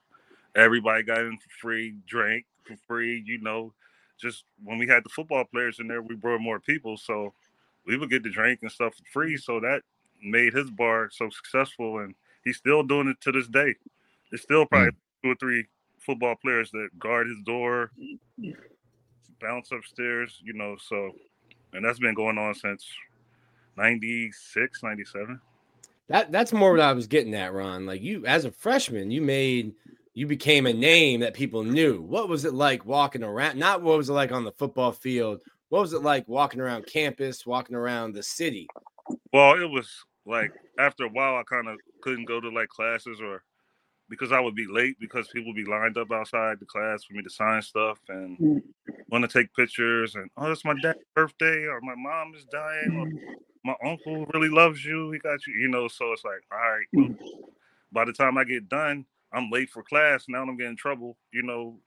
everybody 0.55 1.03
got 1.03 1.21
in 1.21 1.37
for 1.37 1.49
free, 1.59 1.95
drank 2.07 2.45
for 2.63 2.75
free, 2.87 3.23
you 3.25 3.39
know, 3.39 3.73
just 4.21 4.43
when 4.63 4.77
we 4.77 4.87
had 4.87 5.03
the 5.03 5.09
football 5.09 5.43
players 5.43 5.79
in 5.79 5.87
there, 5.87 6.01
we 6.01 6.15
brought 6.15 6.39
more 6.39 6.59
people, 6.59 6.95
so 6.95 7.33
we 7.85 7.97
would 7.97 8.11
get 8.11 8.21
the 8.21 8.29
drink 8.29 8.59
and 8.61 8.71
stuff 8.71 8.93
for 8.95 9.03
free. 9.11 9.35
Mm. 9.35 9.41
So 9.41 9.59
that 9.59 9.81
made 10.23 10.53
his 10.53 10.69
bar 10.69 11.09
so 11.11 11.29
successful, 11.29 11.99
and 11.99 12.13
he's 12.43 12.57
still 12.57 12.83
doing 12.83 13.07
it 13.07 13.19
to 13.21 13.31
this 13.31 13.47
day. 13.47 13.73
There's 14.29 14.43
still 14.43 14.65
probably 14.67 14.91
mm. 14.91 14.95
two 15.23 15.31
or 15.31 15.35
three 15.35 15.65
football 15.97 16.35
players 16.35 16.69
that 16.71 16.89
guard 16.99 17.27
his 17.27 17.41
door, 17.43 17.91
mm. 18.39 18.55
bounce 19.41 19.71
upstairs, 19.71 20.39
you 20.43 20.53
know. 20.53 20.77
So, 20.79 21.13
and 21.73 21.83
that's 21.83 21.99
been 21.99 22.13
going 22.13 22.37
on 22.37 22.53
since 22.53 22.85
96, 23.77 24.83
97. 24.83 25.41
That 26.11 26.31
that's 26.31 26.53
more 26.53 26.71
what 26.71 26.79
I 26.81 26.93
was 26.93 27.07
getting 27.07 27.33
at, 27.35 27.53
Ron. 27.53 27.85
Like 27.85 28.01
you, 28.01 28.25
as 28.25 28.45
a 28.45 28.51
freshman, 28.51 29.11
you 29.11 29.21
made 29.21 29.73
you 30.13 30.27
became 30.27 30.65
a 30.65 30.73
name 30.73 31.21
that 31.21 31.33
people 31.33 31.63
knew. 31.63 32.01
What 32.01 32.27
was 32.27 32.45
it 32.45 32.53
like 32.53 32.85
walking 32.85 33.23
around? 33.23 33.57
Not 33.57 33.81
what 33.81 33.97
was 33.97 34.09
it 34.09 34.13
like 34.13 34.31
on 34.31 34.43
the 34.43 34.51
football 34.51 34.91
field. 34.91 35.41
What 35.69 35.81
was 35.81 35.93
it 35.93 36.01
like 36.01 36.27
walking 36.27 36.59
around 36.59 36.85
campus, 36.85 37.45
walking 37.45 37.77
around 37.77 38.13
the 38.13 38.23
city? 38.23 38.67
Well, 39.31 39.53
it 39.61 39.69
was 39.69 39.89
like 40.25 40.51
after 40.77 41.05
a 41.05 41.09
while, 41.09 41.37
I 41.37 41.43
kind 41.43 41.67
of 41.67 41.77
couldn't 42.01 42.25
go 42.25 42.41
to 42.41 42.49
like 42.49 42.67
classes 42.67 43.21
or 43.21 43.43
because 44.09 44.33
I 44.33 44.41
would 44.41 44.55
be 44.55 44.67
late 44.69 44.97
because 44.99 45.29
people 45.29 45.53
would 45.53 45.63
be 45.63 45.71
lined 45.71 45.97
up 45.97 46.11
outside 46.11 46.59
the 46.59 46.65
class 46.65 47.05
for 47.05 47.13
me 47.13 47.23
to 47.23 47.29
sign 47.29 47.61
stuff 47.61 47.97
and 48.09 48.37
mm. 48.37 48.61
want 49.07 49.23
to 49.23 49.39
take 49.39 49.53
pictures 49.55 50.15
and 50.15 50.29
oh, 50.35 50.51
it's 50.51 50.65
my 50.65 50.73
dad's 50.81 50.99
birthday 51.15 51.63
or 51.63 51.79
my 51.81 51.95
mom 51.95 52.33
is 52.35 52.45
dying 52.51 52.99
or 52.99 53.05
mm. 53.05 53.35
My 53.63 53.75
uncle 53.85 54.25
really 54.33 54.49
loves 54.49 54.83
you. 54.83 55.11
He 55.11 55.19
got 55.19 55.45
you, 55.45 55.53
you 55.53 55.67
know. 55.67 55.87
So 55.87 56.11
it's 56.11 56.23
like, 56.23 56.41
all 56.51 56.57
right. 56.57 56.85
Well, 56.93 57.05
mm. 57.05 57.17
by 57.91 58.05
the 58.05 58.13
time 58.13 58.37
I 58.37 58.43
get 58.43 58.69
done, 58.69 59.05
I'm 59.33 59.49
late 59.49 59.69
for 59.69 59.83
class. 59.83 60.25
Now 60.27 60.41
I'm 60.41 60.57
getting 60.57 60.77
trouble, 60.77 61.17
you 61.31 61.43
know, 61.43 61.77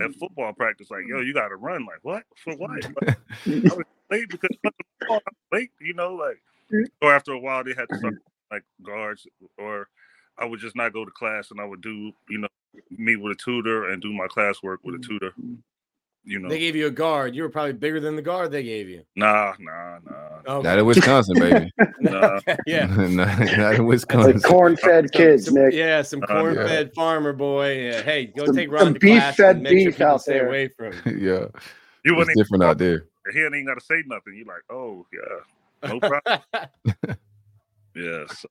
at 0.00 0.10
mm. 0.10 0.18
football 0.18 0.52
practice. 0.52 0.90
Like, 0.90 1.04
yo, 1.08 1.20
you 1.20 1.34
got 1.34 1.48
to 1.48 1.56
run. 1.56 1.86
Like, 1.86 2.00
what? 2.02 2.24
For 2.36 2.54
what? 2.56 2.84
I 3.06 3.16
was 3.46 3.84
late 4.10 4.28
because 4.28 4.50
I'm 5.10 5.20
late, 5.52 5.70
you 5.80 5.94
know, 5.94 6.14
like, 6.14 6.40
mm. 6.72 6.86
or 7.02 7.14
after 7.14 7.32
a 7.32 7.38
while 7.38 7.64
they 7.64 7.74
had 7.74 7.88
to 7.88 7.98
start 7.98 8.14
like 8.50 8.64
guards, 8.82 9.26
or 9.58 9.88
I 10.38 10.44
would 10.44 10.60
just 10.60 10.76
not 10.76 10.92
go 10.92 11.04
to 11.04 11.10
class 11.10 11.50
and 11.50 11.60
I 11.60 11.64
would 11.64 11.80
do, 11.80 12.12
you 12.28 12.38
know, 12.38 12.48
meet 12.90 13.16
with 13.16 13.32
a 13.32 13.42
tutor 13.42 13.90
and 13.90 14.02
do 14.02 14.12
my 14.12 14.26
classwork 14.26 14.78
with 14.82 14.96
a 14.96 14.98
tutor. 14.98 15.32
You 16.22 16.38
know, 16.38 16.50
they 16.50 16.58
gave 16.58 16.76
you 16.76 16.86
a 16.86 16.90
guard. 16.90 17.34
You 17.34 17.42
were 17.42 17.48
probably 17.48 17.72
bigger 17.72 17.98
than 17.98 18.14
the 18.14 18.22
guard 18.22 18.52
they 18.52 18.62
gave 18.62 18.88
you. 18.88 19.02
Nah, 19.16 19.54
nah, 19.58 19.98
nah. 20.04 20.56
Okay. 20.56 20.68
Not 20.68 20.78
in 20.78 20.84
Wisconsin, 20.84 21.38
baby. 21.38 21.72
nah. 22.00 22.40
yeah, 22.66 22.86
not, 23.08 23.38
not, 23.38 23.74
in 23.76 23.86
Wisconsin. 23.86 24.34
Like 24.34 24.42
corn-fed 24.42 25.12
kids, 25.12 25.46
some, 25.46 25.54
Nick. 25.54 25.72
Yeah, 25.72 26.02
some 26.02 26.22
uh, 26.22 26.26
corn-fed 26.26 26.86
yeah. 26.88 26.94
farmer 26.94 27.32
boy. 27.32 27.78
Yeah. 27.78 28.02
Hey, 28.02 28.26
go 28.26 28.46
some, 28.46 28.54
take 28.54 28.70
Ron 28.70 28.94
to 28.94 29.00
beef-fed 29.00 29.62
beef 29.62 29.96
sure 29.96 30.06
out 30.06 30.22
there. 30.26 30.48
Away 30.48 30.68
from. 30.68 30.92
yeah, 31.06 31.46
you 32.04 32.20
it's 32.20 32.34
different 32.36 32.64
out 32.64 32.76
there. 32.76 33.06
He 33.32 33.40
ain't 33.40 33.66
got 33.66 33.78
to 33.78 33.84
say 33.84 34.02
nothing. 34.06 34.34
You're 34.36 34.46
like, 34.46 34.62
oh 34.68 35.06
yeah, 35.12 35.88
no 35.88 36.00
problem. 36.00 37.16
yes, 37.96 38.44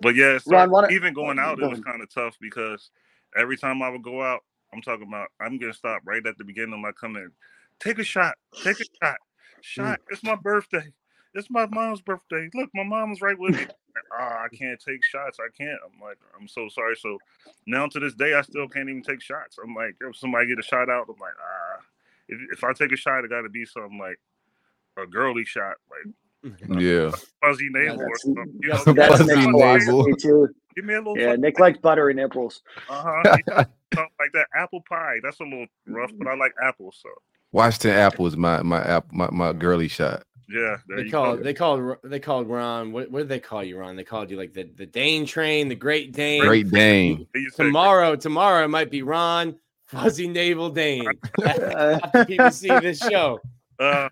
but 0.00 0.14
yeah, 0.14 0.38
so 0.38 0.52
Ron, 0.52 0.92
even 0.92 1.14
going 1.14 1.40
out, 1.40 1.60
it 1.60 1.68
was 1.68 1.80
kind 1.80 2.00
of 2.00 2.14
tough 2.14 2.36
because 2.40 2.90
every 3.36 3.56
time 3.56 3.82
I 3.82 3.88
would 3.88 4.02
go 4.02 4.22
out, 4.22 4.40
I'm 4.72 4.82
talking 4.82 5.06
about 5.06 5.28
I'm 5.40 5.58
gonna 5.58 5.74
stop 5.74 6.02
right 6.04 6.24
at 6.26 6.38
the 6.38 6.44
beginning 6.44 6.74
of 6.74 6.80
my 6.80 6.92
coming. 6.92 7.30
Take 7.80 7.98
a 7.98 8.04
shot. 8.04 8.34
Take 8.62 8.80
a 8.80 8.84
shot. 9.02 9.16
Shot. 9.60 10.00
It's 10.10 10.22
my 10.22 10.36
birthday. 10.36 10.92
It's 11.34 11.50
my 11.50 11.66
mom's 11.66 12.00
birthday. 12.00 12.48
Look, 12.54 12.70
my 12.74 12.84
mom's 12.84 13.20
right 13.20 13.38
with 13.38 13.56
me. 13.56 13.66
Ah, 14.12 14.44
I 14.44 14.56
can't 14.56 14.78
take 14.78 15.04
shots. 15.04 15.38
I 15.40 15.48
can't. 15.56 15.78
I'm 15.84 16.00
like, 16.00 16.18
I'm 16.38 16.46
so 16.46 16.68
sorry. 16.68 16.94
So 16.94 17.18
now 17.66 17.88
to 17.88 17.98
this 17.98 18.14
day, 18.14 18.32
I 18.32 18.42
still 18.42 18.68
can't 18.68 18.88
even 18.88 19.02
take 19.02 19.20
shots. 19.20 19.58
I'm 19.62 19.74
like, 19.74 19.96
if 20.00 20.16
somebody 20.16 20.46
get 20.46 20.60
a 20.60 20.62
shot 20.62 20.88
out, 20.88 21.06
I'm 21.08 21.20
like, 21.20 21.34
ah, 21.40 21.80
if, 22.28 22.38
if 22.52 22.64
I 22.64 22.72
take 22.72 22.92
a 22.92 22.96
shot, 22.96 23.24
it 23.24 23.30
got 23.30 23.42
to 23.42 23.48
be 23.48 23.64
something 23.64 23.98
like 23.98 24.20
a 24.96 25.04
girly 25.04 25.44
shot, 25.44 25.76
like 25.90 26.14
yeah, 26.68 27.10
fuzzy 27.42 27.68
navel 27.70 28.02
or 28.02 28.18
something. 28.18 28.60
You 28.62 28.68
know, 28.68 28.92
that's 28.92 29.18
fuzzy 29.18 29.50
navel. 29.50 30.04
Too. 30.16 30.48
Give 30.74 30.84
me 30.84 30.94
a 30.94 30.98
little. 30.98 31.18
Yeah, 31.18 31.34
Nick 31.36 31.58
likes 31.58 31.78
buttery 31.78 32.14
nipples. 32.14 32.62
Uh 32.88 33.02
huh. 33.02 33.36
something 33.94 34.14
like 34.18 34.32
that. 34.34 34.46
Apple 34.54 34.82
pie. 34.88 35.16
That's 35.22 35.40
a 35.40 35.44
little 35.44 35.66
rough, 35.86 36.10
but 36.16 36.28
I 36.28 36.36
like 36.36 36.52
apples. 36.62 37.00
So 37.02 37.08
Washington 37.52 37.92
apple 37.92 38.26
is 38.26 38.36
my 38.36 38.62
my 38.62 38.82
app 38.82 39.12
my, 39.12 39.28
my 39.30 39.52
girly 39.52 39.88
shot. 39.88 40.22
Yeah, 40.48 40.78
they 40.88 41.10
called 41.10 41.42
they 41.42 41.52
called 41.52 41.96
they 42.04 42.20
called 42.20 42.48
Ron. 42.48 42.92
What, 42.92 43.10
what 43.10 43.20
did 43.20 43.28
they 43.28 43.40
call 43.40 43.62
you, 43.62 43.76
Ron? 43.78 43.96
They 43.96 44.04
called 44.04 44.30
you 44.30 44.38
like 44.38 44.54
the 44.54 44.70
the 44.76 44.86
Dane 44.86 45.26
train, 45.26 45.68
the 45.68 45.74
Great 45.74 46.12
Dane. 46.12 46.40
Great 46.42 46.70
Dane. 46.70 47.26
tomorrow, 47.54 48.16
tomorrow 48.16 48.64
it 48.64 48.68
might 48.68 48.90
be 48.90 49.02
Ron 49.02 49.56
Fuzzy 49.88 50.26
Navel 50.28 50.70
Dane. 50.70 51.06
After 51.44 52.24
people 52.24 52.50
see 52.50 52.68
this 52.68 52.98
show. 52.98 53.40
Uh, 53.78 54.08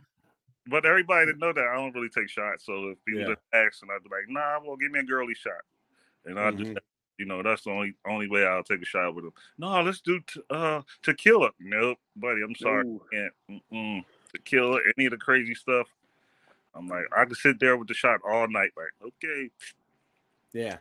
but 0.69 0.85
everybody 0.85 1.33
to 1.33 1.39
know 1.39 1.53
that 1.53 1.65
I 1.65 1.77
don't 1.77 1.95
really 1.95 2.09
take 2.09 2.29
shots. 2.29 2.67
So 2.67 2.91
if 2.91 3.05
people 3.05 3.23
yeah. 3.23 3.29
just 3.29 3.41
ask, 3.53 3.83
and 3.83 3.91
I'd 3.91 4.03
be 4.03 4.11
like, 4.11 4.29
"Nah, 4.29 4.61
well, 4.65 4.77
give 4.77 4.91
me 4.91 5.01
a 5.01 5.05
girly 5.05 5.35
shot," 5.35 5.53
and 6.25 6.39
I 6.39 6.51
mm-hmm. 6.51 6.75
just 6.75 6.79
you 7.19 7.25
know, 7.25 7.43
that's 7.43 7.63
the 7.63 7.71
only 7.71 7.95
only 8.07 8.29
way 8.29 8.45
I'll 8.47 8.63
take 8.63 8.83
a 8.83 8.87
shot 8.87 9.15
with 9.15 9.25
them. 9.25 9.33
No, 9.59 9.81
let's 9.83 10.01
do 10.01 10.21
t- 10.21 10.41
uh 10.51 10.83
tequila. 11.03 11.51
Nope, 11.61 11.99
buddy. 12.17 12.43
I'm 12.43 12.55
sorry, 12.55 12.87
Ooh. 12.87 13.01
can't. 13.13 13.33
Mm-mm. 13.73 14.05
Tequila, 14.35 14.81
any 14.97 15.07
of 15.07 15.13
the 15.13 15.17
crazy 15.17 15.55
stuff. 15.55 15.89
I'm 16.75 16.89
like, 16.89 17.05
I 17.17 17.25
could 17.25 17.39
sit 17.39 17.59
there 17.59 17.77
with 17.77 17.89
the 17.89 17.95
shot 17.95 18.21
all 18.29 18.49
night. 18.49 18.73
Like, 18.77 19.13
okay. 19.25 19.51
Yeah. 20.53 20.77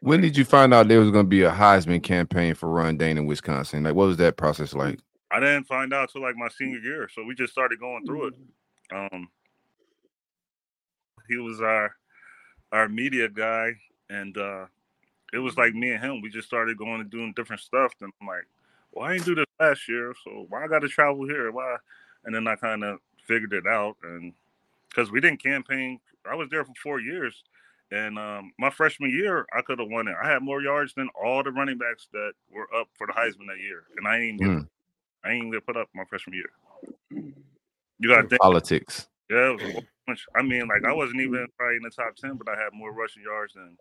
When 0.00 0.20
did 0.20 0.36
you 0.36 0.44
find 0.44 0.72
out 0.72 0.88
there 0.88 1.00
was 1.00 1.10
going 1.10 1.26
to 1.26 1.28
be 1.28 1.42
a 1.42 1.50
Heisman 1.50 2.02
campaign 2.02 2.54
for 2.54 2.68
Ron 2.68 2.96
Dayne 2.96 3.18
in 3.18 3.26
Wisconsin? 3.26 3.82
Like, 3.82 3.94
what 3.94 4.06
was 4.06 4.16
that 4.18 4.36
process 4.36 4.72
like? 4.72 5.00
I 5.30 5.40
didn't 5.40 5.64
find 5.64 5.92
out 5.92 6.10
till 6.10 6.22
like 6.22 6.36
my 6.36 6.48
senior 6.48 6.78
year, 6.78 7.10
so 7.12 7.24
we 7.24 7.34
just 7.34 7.52
started 7.52 7.78
going 7.78 8.06
through 8.06 8.28
it. 8.28 8.34
Um, 8.92 9.28
he 11.28 11.36
was 11.36 11.60
our 11.60 11.94
our 12.72 12.88
media 12.88 13.28
guy, 13.28 13.72
and 14.10 14.36
uh, 14.36 14.66
it 15.32 15.38
was 15.38 15.56
like 15.56 15.74
me 15.74 15.92
and 15.92 16.02
him. 16.02 16.20
We 16.20 16.30
just 16.30 16.48
started 16.48 16.78
going 16.78 17.00
and 17.00 17.10
doing 17.10 17.32
different 17.34 17.62
stuff. 17.62 17.92
And 18.00 18.12
I'm 18.20 18.26
like, 18.26 18.46
well, 18.92 19.06
I 19.06 19.14
didn't 19.14 19.26
do 19.26 19.34
this 19.34 19.46
last 19.60 19.88
year, 19.88 20.14
so 20.24 20.46
why 20.48 20.64
I 20.64 20.68
got 20.68 20.80
to 20.80 20.88
travel 20.88 21.26
here? 21.26 21.50
Why? 21.50 21.76
And 22.24 22.34
then 22.34 22.46
I 22.46 22.56
kind 22.56 22.84
of 22.84 22.98
figured 23.26 23.52
it 23.52 23.66
out, 23.66 23.96
and 24.02 24.32
because 24.88 25.10
we 25.10 25.20
didn't 25.20 25.42
campaign, 25.42 26.00
I 26.30 26.34
was 26.34 26.48
there 26.50 26.64
for 26.64 26.72
four 26.82 27.00
years, 27.00 27.44
and 27.90 28.18
um, 28.18 28.52
my 28.58 28.70
freshman 28.70 29.10
year 29.10 29.46
I 29.56 29.62
could 29.62 29.78
have 29.78 29.88
won 29.90 30.08
it. 30.08 30.14
I 30.22 30.30
had 30.30 30.42
more 30.42 30.62
yards 30.62 30.94
than 30.94 31.08
all 31.20 31.42
the 31.42 31.52
running 31.52 31.78
backs 31.78 32.08
that 32.12 32.32
were 32.52 32.68
up 32.74 32.88
for 32.96 33.06
the 33.06 33.12
Heisman 33.12 33.46
that 33.48 33.60
year, 33.62 33.84
and 33.96 34.08
I 34.08 34.18
ain't 34.18 34.40
mm. 34.40 34.68
I 35.24 35.32
ain't 35.32 35.52
get 35.52 35.66
put 35.66 35.76
up 35.76 35.88
my 35.94 36.04
freshman 36.04 36.36
year. 36.36 37.32
You 37.98 38.08
got 38.08 38.30
politics. 38.40 39.08
Yeah, 39.30 39.56
I 40.36 40.42
mean, 40.42 40.68
like 40.68 40.84
I 40.86 40.92
wasn't 40.92 41.20
even 41.20 41.46
probably 41.56 41.76
in 41.76 41.82
the 41.82 41.90
top 41.90 42.16
ten, 42.16 42.36
but 42.36 42.48
I 42.48 42.56
had 42.56 42.70
more 42.72 42.92
rushing 42.92 43.22
yards 43.22 43.54
than 43.54 43.76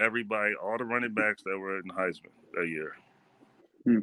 everybody, 0.00 0.54
all 0.62 0.78
the 0.78 0.84
running 0.84 1.14
backs 1.14 1.42
that 1.44 1.58
were 1.58 1.78
in 1.78 1.84
Heisman 1.84 2.30
that 2.54 2.68
year. 2.68 2.92
Hmm. 3.84 3.98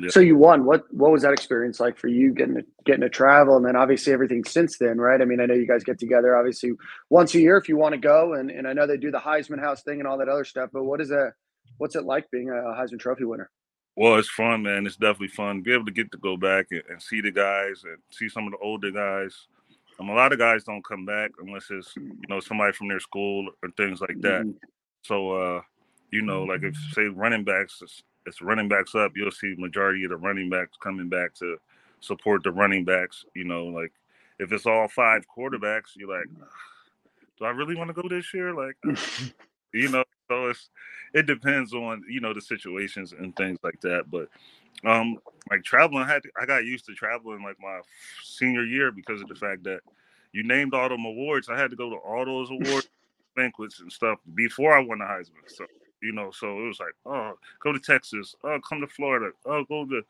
Yeah. 0.00 0.10
So 0.10 0.20
you 0.20 0.36
won. 0.36 0.66
What 0.66 0.84
what 0.92 1.10
was 1.10 1.22
that 1.22 1.32
experience 1.32 1.80
like 1.80 1.96
for 1.96 2.08
you 2.08 2.34
getting 2.34 2.56
to, 2.56 2.64
getting 2.84 3.00
to 3.00 3.08
travel, 3.08 3.56
and 3.56 3.64
then 3.64 3.74
obviously 3.74 4.12
everything 4.12 4.44
since 4.44 4.76
then, 4.76 4.98
right? 4.98 5.22
I 5.22 5.24
mean, 5.24 5.40
I 5.40 5.46
know 5.46 5.54
you 5.54 5.66
guys 5.66 5.82
get 5.82 5.98
together 5.98 6.36
obviously 6.36 6.72
once 7.08 7.34
a 7.34 7.40
year 7.40 7.56
if 7.56 7.70
you 7.70 7.78
want 7.78 7.94
to 7.94 8.00
go, 8.00 8.34
and, 8.34 8.50
and 8.50 8.68
I 8.68 8.74
know 8.74 8.86
they 8.86 8.98
do 8.98 9.10
the 9.10 9.18
Heisman 9.18 9.60
House 9.60 9.82
thing 9.82 9.98
and 9.98 10.06
all 10.06 10.18
that 10.18 10.28
other 10.28 10.44
stuff. 10.44 10.68
But 10.74 10.84
what 10.84 11.00
is 11.00 11.08
that? 11.08 11.32
What's 11.78 11.96
it 11.96 12.04
like 12.04 12.30
being 12.30 12.50
a 12.50 12.52
Heisman 12.52 12.98
Trophy 12.98 13.24
winner? 13.24 13.50
Well, 13.98 14.14
it's 14.14 14.28
fun, 14.28 14.62
man. 14.62 14.86
It's 14.86 14.94
definitely 14.94 15.26
fun. 15.26 15.60
Be 15.60 15.74
able 15.74 15.86
to 15.86 15.90
get 15.90 16.12
to 16.12 16.18
go 16.18 16.36
back 16.36 16.66
and, 16.70 16.84
and 16.88 17.02
see 17.02 17.20
the 17.20 17.32
guys 17.32 17.82
and 17.82 17.96
see 18.12 18.28
some 18.28 18.46
of 18.46 18.52
the 18.52 18.58
older 18.58 18.92
guys. 18.92 19.48
Um, 19.98 20.08
a 20.08 20.14
lot 20.14 20.32
of 20.32 20.38
guys 20.38 20.62
don't 20.62 20.84
come 20.84 21.04
back 21.04 21.32
unless 21.44 21.66
it's 21.68 21.96
you 21.96 22.16
know 22.28 22.38
somebody 22.38 22.72
from 22.72 22.86
their 22.86 23.00
school 23.00 23.48
or 23.60 23.70
things 23.76 24.00
like 24.00 24.20
that. 24.20 24.42
Mm-hmm. 24.42 24.66
So, 25.02 25.32
uh, 25.32 25.62
you 26.12 26.22
know, 26.22 26.44
like 26.44 26.62
if 26.62 26.76
say 26.92 27.06
running 27.06 27.42
backs, 27.42 27.80
it's, 27.82 28.04
it's 28.24 28.40
running 28.40 28.68
backs 28.68 28.94
up, 28.94 29.10
you'll 29.16 29.32
see 29.32 29.56
majority 29.58 30.04
of 30.04 30.10
the 30.10 30.16
running 30.16 30.48
backs 30.48 30.76
coming 30.80 31.08
back 31.08 31.34
to 31.40 31.56
support 31.98 32.44
the 32.44 32.52
running 32.52 32.84
backs. 32.84 33.24
You 33.34 33.46
know, 33.46 33.64
like 33.64 33.90
if 34.38 34.52
it's 34.52 34.66
all 34.66 34.86
five 34.86 35.24
quarterbacks, 35.36 35.96
you're 35.96 36.16
like, 36.16 36.28
do 37.36 37.46
I 37.46 37.50
really 37.50 37.74
want 37.74 37.88
to 37.88 38.00
go 38.00 38.08
this 38.08 38.32
year? 38.32 38.54
Like, 38.54 38.76
you 39.74 39.88
know, 39.88 40.04
so 40.28 40.48
it's 40.48 40.70
it 41.14 41.26
depends 41.26 41.72
on 41.72 42.04
you 42.08 42.20
know 42.20 42.34
the 42.34 42.40
situations 42.40 43.12
and 43.12 43.34
things 43.36 43.58
like 43.62 43.80
that. 43.80 44.04
But 44.10 44.28
um, 44.88 45.18
like 45.50 45.64
traveling, 45.64 46.04
I 46.04 46.08
had 46.08 46.22
to, 46.22 46.30
I 46.40 46.46
got 46.46 46.64
used 46.64 46.86
to 46.86 46.94
traveling 46.94 47.42
like 47.42 47.56
my 47.60 47.80
senior 48.22 48.64
year 48.64 48.90
because 48.92 49.20
of 49.22 49.28
the 49.28 49.34
fact 49.34 49.64
that 49.64 49.80
you 50.32 50.42
named 50.42 50.74
all 50.74 50.88
them 50.88 51.04
awards. 51.04 51.48
I 51.48 51.58
had 51.58 51.70
to 51.70 51.76
go 51.76 51.90
to 51.90 51.96
all 51.96 52.24
those 52.24 52.50
awards 52.50 52.88
banquets 53.36 53.80
and 53.80 53.92
stuff 53.92 54.18
before 54.34 54.76
I 54.76 54.80
won 54.80 54.98
the 54.98 55.04
Heisman. 55.04 55.48
So 55.48 55.64
you 56.00 56.12
know, 56.12 56.30
so 56.30 56.58
it 56.58 56.66
was 56.66 56.80
like, 56.80 56.94
oh, 57.06 57.32
go 57.60 57.72
to 57.72 57.80
Texas, 57.80 58.36
oh, 58.44 58.58
come 58.66 58.80
to 58.80 58.86
Florida, 58.86 59.32
oh, 59.46 59.64
go 59.64 59.84
to, 59.84 60.02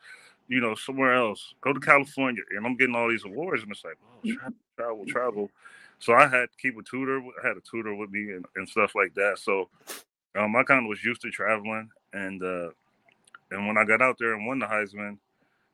you 0.46 0.60
know, 0.60 0.74
somewhere 0.74 1.14
else, 1.14 1.54
go 1.62 1.72
to 1.72 1.80
California, 1.80 2.42
and 2.54 2.66
I'm 2.66 2.76
getting 2.76 2.94
all 2.94 3.08
these 3.08 3.24
awards, 3.24 3.62
and 3.62 3.72
it's 3.72 3.84
like, 3.84 3.96
oh, 4.02 4.26
mm. 4.26 4.34
travel, 4.34 4.56
travel, 4.76 5.06
travel. 5.06 5.50
So 5.98 6.14
I 6.14 6.28
had 6.28 6.50
to 6.50 6.56
keep 6.60 6.78
a 6.78 6.82
tutor. 6.82 7.20
I 7.42 7.46
had 7.46 7.56
a 7.56 7.60
tutor 7.60 7.94
with 7.94 8.10
me 8.10 8.32
and, 8.32 8.44
and 8.56 8.68
stuff 8.68 8.94
like 8.94 9.14
that. 9.14 9.38
So 9.38 9.68
um, 10.36 10.56
I 10.56 10.62
kind 10.62 10.84
of 10.84 10.88
was 10.88 11.02
used 11.04 11.22
to 11.22 11.30
traveling, 11.30 11.90
and 12.12 12.42
uh, 12.42 12.70
and 13.50 13.66
when 13.66 13.78
I 13.78 13.84
got 13.84 14.02
out 14.02 14.16
there 14.18 14.34
and 14.34 14.46
won 14.46 14.58
the 14.58 14.66
Heisman, 14.66 15.18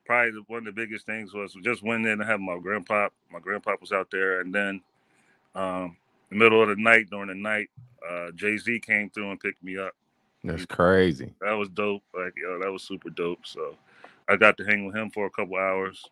probably 0.06 0.40
one 0.46 0.60
of 0.60 0.64
the 0.66 0.72
biggest 0.72 1.06
things 1.06 1.34
was 1.34 1.54
just 1.62 1.82
winning 1.82 2.12
and 2.12 2.22
having 2.22 2.46
my 2.46 2.58
grandpa. 2.58 3.08
My 3.30 3.40
grandpa 3.40 3.74
was 3.80 3.92
out 3.92 4.10
there, 4.10 4.40
and 4.40 4.54
then 4.54 4.80
um, 5.54 5.96
the 6.30 6.36
middle 6.36 6.62
of 6.62 6.68
the 6.68 6.76
night 6.76 7.10
during 7.10 7.28
the 7.28 7.34
night, 7.34 7.68
uh, 8.08 8.30
Jay 8.34 8.56
Z 8.56 8.80
came 8.80 9.10
through 9.10 9.30
and 9.30 9.40
picked 9.40 9.62
me 9.62 9.78
up. 9.78 9.92
That's 10.42 10.66
crazy. 10.66 11.32
That 11.40 11.52
was 11.54 11.70
dope. 11.70 12.02
Like, 12.14 12.34
yo, 12.36 12.58
that 12.60 12.70
was 12.70 12.82
super 12.82 13.08
dope. 13.10 13.46
So 13.46 13.76
I 14.28 14.36
got 14.36 14.58
to 14.58 14.64
hang 14.64 14.86
with 14.86 14.94
him 14.94 15.10
for 15.10 15.26
a 15.26 15.30
couple 15.30 15.56
hours, 15.56 16.04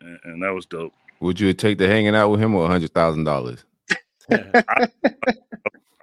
and, 0.00 0.18
and 0.24 0.42
that 0.42 0.52
was 0.52 0.66
dope. 0.66 0.92
Would 1.20 1.40
you 1.40 1.52
take 1.54 1.78
the 1.78 1.88
hanging 1.88 2.14
out 2.14 2.30
with 2.30 2.40
him 2.40 2.54
or 2.54 2.64
a 2.66 2.68
hundred 2.68 2.92
thousand 2.92 3.24
dollars? 3.24 3.64
I'd 4.30 4.90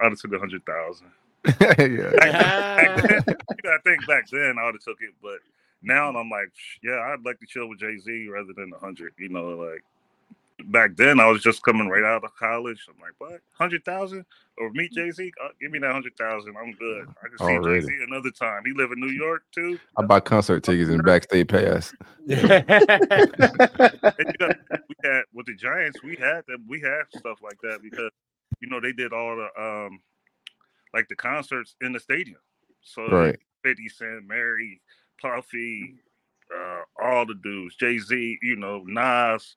have 0.00 0.18
took 0.18 0.32
a 0.32 0.38
hundred 0.38 0.64
thousand. 0.64 1.08
Yeah. 1.44 2.12
I 3.66 3.78
think 3.84 4.06
back 4.06 4.28
then 4.30 4.56
I 4.58 4.66
would 4.66 4.74
have 4.74 4.84
took 4.84 5.00
it, 5.00 5.14
but 5.22 5.38
now 5.82 6.08
I'm 6.08 6.30
like, 6.30 6.50
yeah, 6.82 6.98
I'd 7.00 7.24
like 7.24 7.38
to 7.40 7.46
chill 7.46 7.68
with 7.68 7.78
Jay 7.78 7.98
Z 7.98 8.28
rather 8.28 8.52
than 8.54 8.72
a 8.74 8.78
hundred. 8.78 9.12
You 9.18 9.28
know, 9.28 9.50
like 9.50 9.82
back 10.66 10.96
then 10.96 11.20
I 11.20 11.26
was 11.26 11.42
just 11.42 11.62
coming 11.62 11.88
right 11.88 12.04
out 12.04 12.24
of 12.24 12.34
college. 12.36 12.86
I'm 12.88 13.00
like, 13.00 13.12
what, 13.18 13.40
hundred 13.52 13.84
thousand 13.84 14.24
or 14.58 14.70
meet 14.70 14.92
Jay 14.92 15.10
Z? 15.10 15.32
Uh, 15.42 15.48
give 15.60 15.70
me 15.70 15.78
that 15.80 15.92
hundred 15.92 16.16
thousand. 16.16 16.56
I'm 16.56 16.72
good. 16.72 17.08
I 17.22 17.28
can 17.28 17.38
see 17.38 17.68
Jay 17.68 17.80
Z 17.86 17.92
another 18.08 18.30
time. 18.30 18.62
He 18.64 18.72
live 18.72 18.90
in 18.92 19.00
New 19.00 19.12
York 19.12 19.42
too. 19.52 19.78
I 19.98 20.02
buy 20.02 20.20
concert 20.20 20.62
tickets 20.62 20.90
and 20.90 21.02
backstage 21.04 21.48
pass. 21.48 21.92
we 22.26 22.34
had 22.36 22.46
with 25.32 25.46
the 25.46 25.54
Giants, 25.56 26.02
we 26.02 26.16
had 26.16 26.46
them. 26.46 26.64
We 26.68 26.80
had 26.80 27.02
stuff 27.16 27.40
like 27.42 27.60
that 27.62 27.80
because 27.82 28.10
you 28.60 28.68
know 28.68 28.80
they 28.80 28.92
did 28.92 29.12
all 29.12 29.36
the 29.36 29.48
um 29.60 30.00
like 30.94 31.08
the 31.08 31.16
concerts 31.16 31.74
in 31.82 31.92
the 31.92 32.00
stadium. 32.00 32.38
So 32.82 33.06
right. 33.08 33.38
50 33.64 33.88
Cent, 33.88 34.26
Mary, 34.26 34.80
Puffy, 35.20 35.96
uh, 36.54 36.82
all 37.02 37.26
the 37.26 37.34
dudes, 37.34 37.74
Jay 37.76 37.98
Z, 37.98 38.38
you 38.40 38.56
know, 38.56 38.84
Nas, 38.86 39.56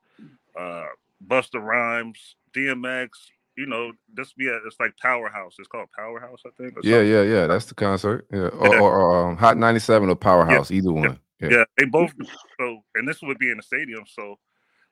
uh, 0.59 0.85
Busta 1.25 1.61
Rhymes, 1.61 2.35
DMX. 2.53 3.09
You 3.55 3.65
know, 3.65 3.91
this 4.13 4.33
be 4.33 4.47
a, 4.47 4.55
it's 4.67 4.79
like 4.79 4.95
Powerhouse. 5.01 5.55
It's 5.57 5.67
called 5.67 5.87
Powerhouse, 5.97 6.41
I 6.45 6.49
think. 6.57 6.75
Yeah, 6.83 7.01
yeah, 7.01 7.23
yeah. 7.23 7.47
That's 7.47 7.65
the 7.65 7.73
concert. 7.73 8.27
Yeah, 8.31 8.49
or, 8.49 8.67
yeah. 8.67 8.79
or, 8.79 8.99
or 8.99 9.29
um, 9.29 9.37
Hot 9.37 9.57
97 9.57 10.09
or 10.09 10.15
Powerhouse, 10.15 10.69
yeah. 10.69 10.77
either 10.77 10.93
one. 10.93 11.19
Yeah. 11.39 11.49
yeah, 11.49 11.63
they 11.77 11.85
both. 11.85 12.13
So, 12.59 12.81
and 12.95 13.07
this 13.07 13.21
would 13.23 13.39
be 13.39 13.49
in 13.49 13.57
the 13.57 13.63
stadium. 13.63 14.03
So, 14.07 14.35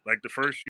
like 0.06 0.20
the 0.24 0.30
first 0.30 0.64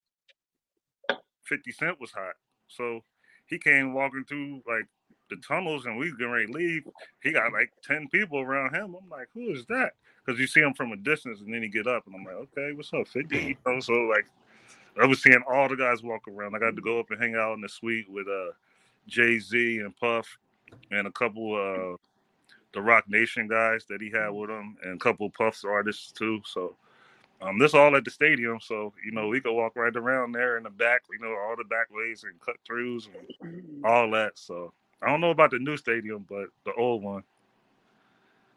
50 1.46 1.72
Cent 1.72 2.02
was 2.02 2.12
hot. 2.12 2.34
So 2.68 3.02
he 3.48 3.58
came 3.58 3.94
walking 3.94 4.26
through 4.28 4.62
like 4.68 4.86
the 5.30 5.38
tunnels 5.38 5.86
and 5.86 5.98
we 5.98 6.12
getting 6.12 6.32
ready 6.32 6.46
to 6.48 6.52
leave. 6.52 6.88
He 7.22 7.32
got 7.32 7.52
like 7.54 7.72
10 7.84 8.08
people 8.10 8.40
around 8.40 8.76
him. 8.76 8.96
I'm 8.96 9.10
like, 9.10 9.28
who 9.34 9.52
is 9.52 9.66
that? 9.68 9.94
Because 10.24 10.40
you 10.40 10.48
see 10.48 10.62
him 10.62 10.74
from 10.74 10.92
a 10.92 10.98
distance 10.98 11.42
and 11.42 11.54
then 11.54 11.62
he 11.62 11.70
get 11.70 11.88
up 11.88 12.06
and 12.06 12.16
I'm 12.16 12.24
like, 12.24 12.36
okay, 12.36 12.74
what's 12.74 12.94
up, 12.94 13.08
50? 13.08 13.38
You 13.38 13.56
know, 13.66 13.80
so 13.80 13.94
like 13.94 14.26
I 15.02 15.06
was 15.06 15.22
seeing 15.22 15.44
all 15.50 15.68
the 15.68 15.76
guys 15.76 16.04
walk 16.04 16.28
around. 16.28 16.56
I 16.56 16.60
got 16.60 16.76
to 16.76 16.82
go 16.82 17.00
up 17.00 17.12
and 17.12 17.22
hang 17.22 17.36
out 17.36 17.54
in 17.54 17.62
the 17.62 17.70
suite 17.70 18.10
with 18.10 18.28
uh, 18.28 18.52
Jay 19.08 19.40
Z 19.40 19.80
and 19.80 19.96
Puff 19.98 20.38
and 20.92 21.08
a 21.08 21.12
couple 21.12 21.56
uh 21.56 21.98
the 22.74 22.82
Roc 22.82 23.10
Nation 23.10 23.48
guys 23.48 23.86
that 23.86 24.02
he 24.02 24.12
had 24.12 24.30
with 24.30 24.50
him 24.50 24.78
and 24.84 24.96
a 24.96 25.00
couple 25.00 25.30
Puff's 25.30 25.64
artists 25.64 26.12
too. 26.12 26.42
So 26.46 26.76
um, 27.42 27.58
this 27.58 27.74
all 27.74 27.96
at 27.96 28.04
the 28.04 28.12
stadium, 28.12 28.60
so 28.62 28.94
you 29.04 29.12
know 29.12 29.28
we 29.28 29.40
could 29.40 29.54
walk 29.54 29.76
right 29.76 29.96
around 29.96 30.34
there 30.34 30.58
in 30.58 30.64
the 30.64 30.70
back. 30.70 31.02
You 31.12 31.20
know 31.20 31.34
all 31.34 31.56
the 31.58 31.64
back 31.64 31.88
ways 31.92 32.24
and 32.24 32.40
cut 32.42 32.56
throughs 32.70 33.08
and 33.42 33.86
all 33.86 34.12
that. 34.12 34.34
So 34.36 34.74
I 35.02 35.10
don't 35.10 35.22
know 35.22 35.32
about 35.32 35.52
the 35.52 35.60
new 35.60 35.78
stadium, 35.78 36.26
but 36.28 36.48
the 36.66 36.74
old 36.74 37.04
one. 37.04 37.24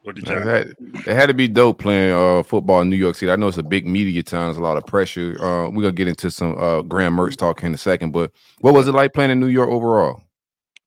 What 0.03 0.15
did 0.15 0.29
you? 0.29 0.37
It 0.37 1.07
had 1.07 1.27
to 1.27 1.35
be 1.35 1.49
dope 1.49 1.81
playing 1.81 2.15
uh, 2.15 2.43
football 2.43 2.81
in 2.81 2.89
New 2.89 2.97
York 2.97 3.17
City. 3.17 3.31
I 3.31 3.37
know 3.37 3.49
it's 3.49 3.59
a 3.59 3.63
big 3.63 3.87
media 3.87 4.23
town. 4.23 4.47
There's 4.47 4.57
a 4.57 4.63
lot 4.63 4.77
of 4.77 4.87
pressure. 4.87 5.37
Uh, 5.39 5.69
we're 5.69 5.83
gonna 5.83 5.93
get 5.93 6.09
into 6.09 6.31
some 6.31 6.57
uh, 6.57 6.83
Graham 6.83 7.17
Mertz 7.17 7.37
talk 7.37 7.63
in 7.63 7.75
a 7.75 7.79
second. 7.79 8.13
But 8.13 8.33
what 8.61 8.75
was 8.75 8.89
it 8.89 8.93
like 8.93 9.13
playing 9.13 9.33
in 9.33 9.41
New 9.41 9.49
York 9.49 9.69
overall? 9.69 10.23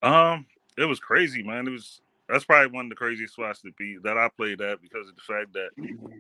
Um, 0.02 0.46
it 0.78 0.86
was 0.86 1.00
crazy, 1.00 1.44
man. 1.44 1.68
It 1.68 1.72
was 1.72 2.02
that's 2.30 2.46
probably 2.46 2.72
one 2.72 2.86
of 2.86 2.90
the 2.90 2.96
craziest 2.96 3.34
spots 3.34 3.62
to 3.62 3.72
be 3.78 3.98
that 4.04 4.18
I 4.18 4.30
played 4.30 4.62
at 4.62 4.82
because 4.82 5.08
of 5.10 5.16
the 5.16 5.22
fact 5.22 5.54
that 5.54 5.70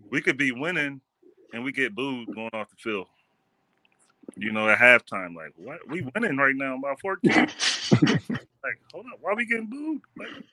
we 0.09 0.21
could 0.21 0.37
be 0.37 0.51
winning 0.51 0.99
and 1.53 1.63
we 1.63 1.71
get 1.71 1.95
booed 1.95 2.33
going 2.35 2.49
off 2.53 2.69
the 2.69 2.75
field. 2.75 3.07
You 4.35 4.51
know, 4.51 4.69
at 4.69 4.77
halftime, 4.77 5.35
like 5.35 5.53
what 5.55 5.79
we 5.87 6.07
winning 6.13 6.37
right 6.37 6.55
now 6.55 6.77
by 6.81 6.93
14. 7.01 7.47
like, 8.63 8.79
hold 8.91 9.05
on, 9.05 9.13
why 9.21 9.31
are 9.31 9.35
we 9.35 9.45
getting 9.45 9.69
booed? 9.69 10.01
Like, 10.17 10.43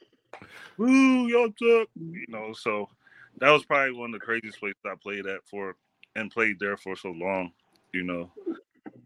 Woo, 0.77 1.27
y'all 1.27 1.53
took, 1.59 1.89
you 1.97 2.27
know. 2.29 2.53
So 2.53 2.89
that 3.39 3.51
was 3.51 3.65
probably 3.65 3.95
one 3.95 4.15
of 4.15 4.21
the 4.21 4.25
craziest 4.25 4.61
places 4.61 4.81
I 4.85 4.95
played 5.01 5.27
at 5.27 5.41
for 5.51 5.77
and 6.17 6.31
played 6.31 6.59
there 6.61 6.77
for 6.77 6.97
so 6.97 7.11
long, 7.11 7.53
you 7.93 8.03
know. 8.03 8.31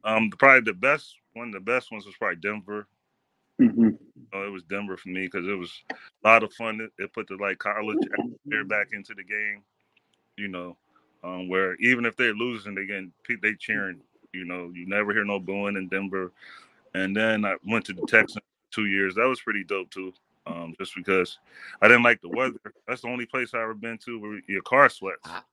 Um, 0.04 0.30
probably 0.30 0.60
the 0.60 0.78
best 0.78 1.14
one 1.34 1.48
of 1.48 1.54
the 1.54 1.60
best 1.60 1.90
ones 1.90 2.04
was 2.04 2.16
probably 2.16 2.36
Denver. 2.36 2.86
Mm-hmm. 3.60 3.88
it 4.32 4.52
was 4.52 4.64
Denver 4.64 4.96
for 4.96 5.08
me 5.10 5.22
because 5.22 5.46
it 5.46 5.56
was 5.56 5.70
a 5.90 6.28
lot 6.28 6.42
of 6.42 6.52
fun. 6.54 6.80
It, 6.80 7.02
it 7.02 7.12
put 7.12 7.28
the 7.28 7.36
like 7.36 7.58
college 7.58 7.98
atmosphere 8.18 8.64
back 8.64 8.88
into 8.92 9.14
the 9.14 9.22
game, 9.22 9.62
you 10.36 10.48
know, 10.48 10.76
um, 11.22 11.48
where 11.48 11.74
even 11.76 12.04
if 12.04 12.16
they're 12.16 12.34
losing, 12.34 12.74
they 12.74 12.86
getting 12.86 13.12
they 13.42 13.54
cheering. 13.54 14.00
You 14.32 14.46
know, 14.46 14.72
you 14.74 14.86
never 14.86 15.12
hear 15.12 15.24
no 15.24 15.38
booing 15.38 15.76
in 15.76 15.88
Denver. 15.88 16.32
And 16.94 17.16
then 17.16 17.44
I 17.44 17.56
went 17.66 17.84
to 17.86 17.92
the 17.92 18.06
Texans 18.06 18.44
two 18.70 18.86
years. 18.86 19.14
That 19.14 19.26
was 19.26 19.40
pretty 19.40 19.64
dope 19.64 19.90
too 19.90 20.12
um, 20.46 20.74
just 20.78 20.94
because 20.94 21.38
I 21.80 21.88
didn't 21.88 22.02
like 22.02 22.20
the 22.20 22.28
weather. 22.28 22.58
That's 22.86 23.02
the 23.02 23.08
only 23.08 23.26
place 23.26 23.54
I 23.54 23.62
ever 23.62 23.74
been 23.74 23.98
to 23.98 24.18
where 24.18 24.40
your 24.48 24.62
car 24.62 24.88
sweats. 24.88 25.20
Ah, 25.24 25.44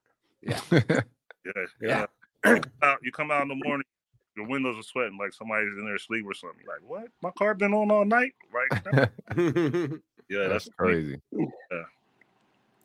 yeah, 0.42 0.60
yeah, 0.72 1.64
yeah. 1.82 2.06
You, 2.46 2.62
come 2.62 2.72
out, 2.82 2.98
you 3.04 3.12
come 3.12 3.32
out 3.32 3.42
in 3.44 3.50
the 3.50 3.62
morning, 3.64 3.86
your 4.36 4.48
windows 4.48 4.78
are 4.78 4.84
sweating 4.84 5.18
like 5.18 5.34
somebody's 5.34 5.78
in 5.78 5.86
their 5.86 5.98
sleep 5.98 6.26
or 6.26 6.34
something. 6.34 6.64
Like, 6.68 6.88
what? 6.88 7.08
My 7.22 7.32
car 7.32 7.54
been 7.54 7.74
on 7.74 7.92
all 7.92 8.06
night, 8.06 8.34
right? 8.52 8.82
yeah, 10.30 10.48
that's, 10.48 10.66
that's 10.66 10.70
crazy. 10.78 11.20
Yeah. 11.32 11.84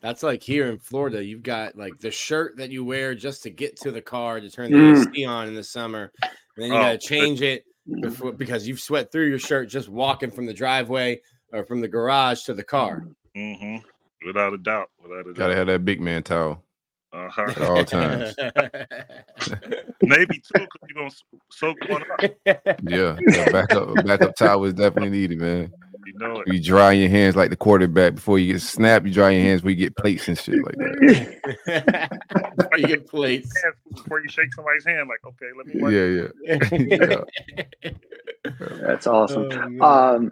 That's 0.01 0.21
like 0.21 0.43
here 0.43 0.67
in 0.67 0.77
Florida, 0.77 1.23
you've 1.23 1.41
got 1.41 1.75
like 1.75 1.99
the 1.99 2.11
shirt 2.11 2.57
that 2.57 2.69
you 2.69 2.85
wear 2.85 3.15
just 3.15 3.41
to 3.43 3.49
get 3.49 3.75
to 3.77 3.91
the 3.91 4.01
car 4.01 4.39
to 4.39 4.51
turn 4.51 4.71
the 4.71 4.77
mm. 4.77 5.13
AC 5.13 5.25
on 5.25 5.47
in 5.47 5.55
the 5.55 5.63
summer. 5.63 6.11
And 6.21 6.31
then 6.57 6.67
you 6.69 6.75
oh, 6.75 6.81
got 6.81 6.91
to 6.91 6.97
change 6.99 7.41
it 7.41 7.65
before, 8.01 8.31
because 8.31 8.67
you've 8.67 8.79
sweat 8.79 9.11
through 9.11 9.27
your 9.27 9.39
shirt 9.39 9.69
just 9.69 9.89
walking 9.89 10.31
from 10.31 10.45
the 10.45 10.53
driveway 10.53 11.21
or 11.51 11.63
from 11.65 11.81
the 11.81 11.87
garage 11.87 12.43
to 12.43 12.53
the 12.53 12.63
car. 12.63 13.07
Mm-hmm. 13.35 13.77
Without 14.25 14.53
a 14.53 14.57
doubt. 14.57 14.89
Without 15.01 15.21
a 15.21 15.23
doubt. 15.25 15.35
Gotta 15.35 15.55
have 15.55 15.67
that 15.67 15.85
big 15.85 16.01
man 16.01 16.23
towel. 16.23 16.63
Uh-huh. 17.13 17.43
At 17.43 17.61
all 17.61 17.85
times. 17.85 18.35
Maybe 20.01 20.35
two, 20.35 20.53
because 20.53 20.81
you're 20.89 20.95
gonna 20.95 21.11
soak 21.49 21.77
one 21.87 22.03
up. 22.11 22.31
Yeah, 22.83 23.17
yeah 23.27 23.51
backup 23.51 24.05
backup 24.05 24.35
towel 24.35 24.65
is 24.65 24.73
definitely 24.73 25.11
needed, 25.11 25.39
man. 25.39 25.71
You 26.05 26.13
know 26.17 26.41
it. 26.41 26.53
You 26.53 26.61
dry 26.61 26.91
your 26.91 27.09
hands 27.09 27.35
like 27.35 27.49
the 27.49 27.55
quarterback 27.55 28.15
before 28.15 28.37
you 28.37 28.53
get 28.53 28.61
snapped. 28.61 29.05
You 29.07 29.13
dry 29.13 29.31
your 29.31 29.41
hands 29.41 29.61
before 29.61 29.71
you 29.71 29.77
get 29.77 29.95
plates 29.95 30.27
and 30.27 30.37
shit 30.37 30.63
like 30.63 30.75
that. 30.75 32.19
you 32.77 32.87
get 32.87 33.07
plates 33.09 33.51
before 33.91 34.21
you 34.21 34.29
shake 34.29 34.53
somebody's 34.53 34.85
hand. 34.85 35.09
Like, 35.09 35.25
okay, 35.25 35.47
let 35.57 35.67
me. 35.67 35.81
Yeah, 35.91 36.27
yeah. 36.43 37.21
yeah. 37.83 37.91
That's 38.81 39.07
awesome. 39.07 39.49
Oh, 39.81 40.15
um, 40.15 40.31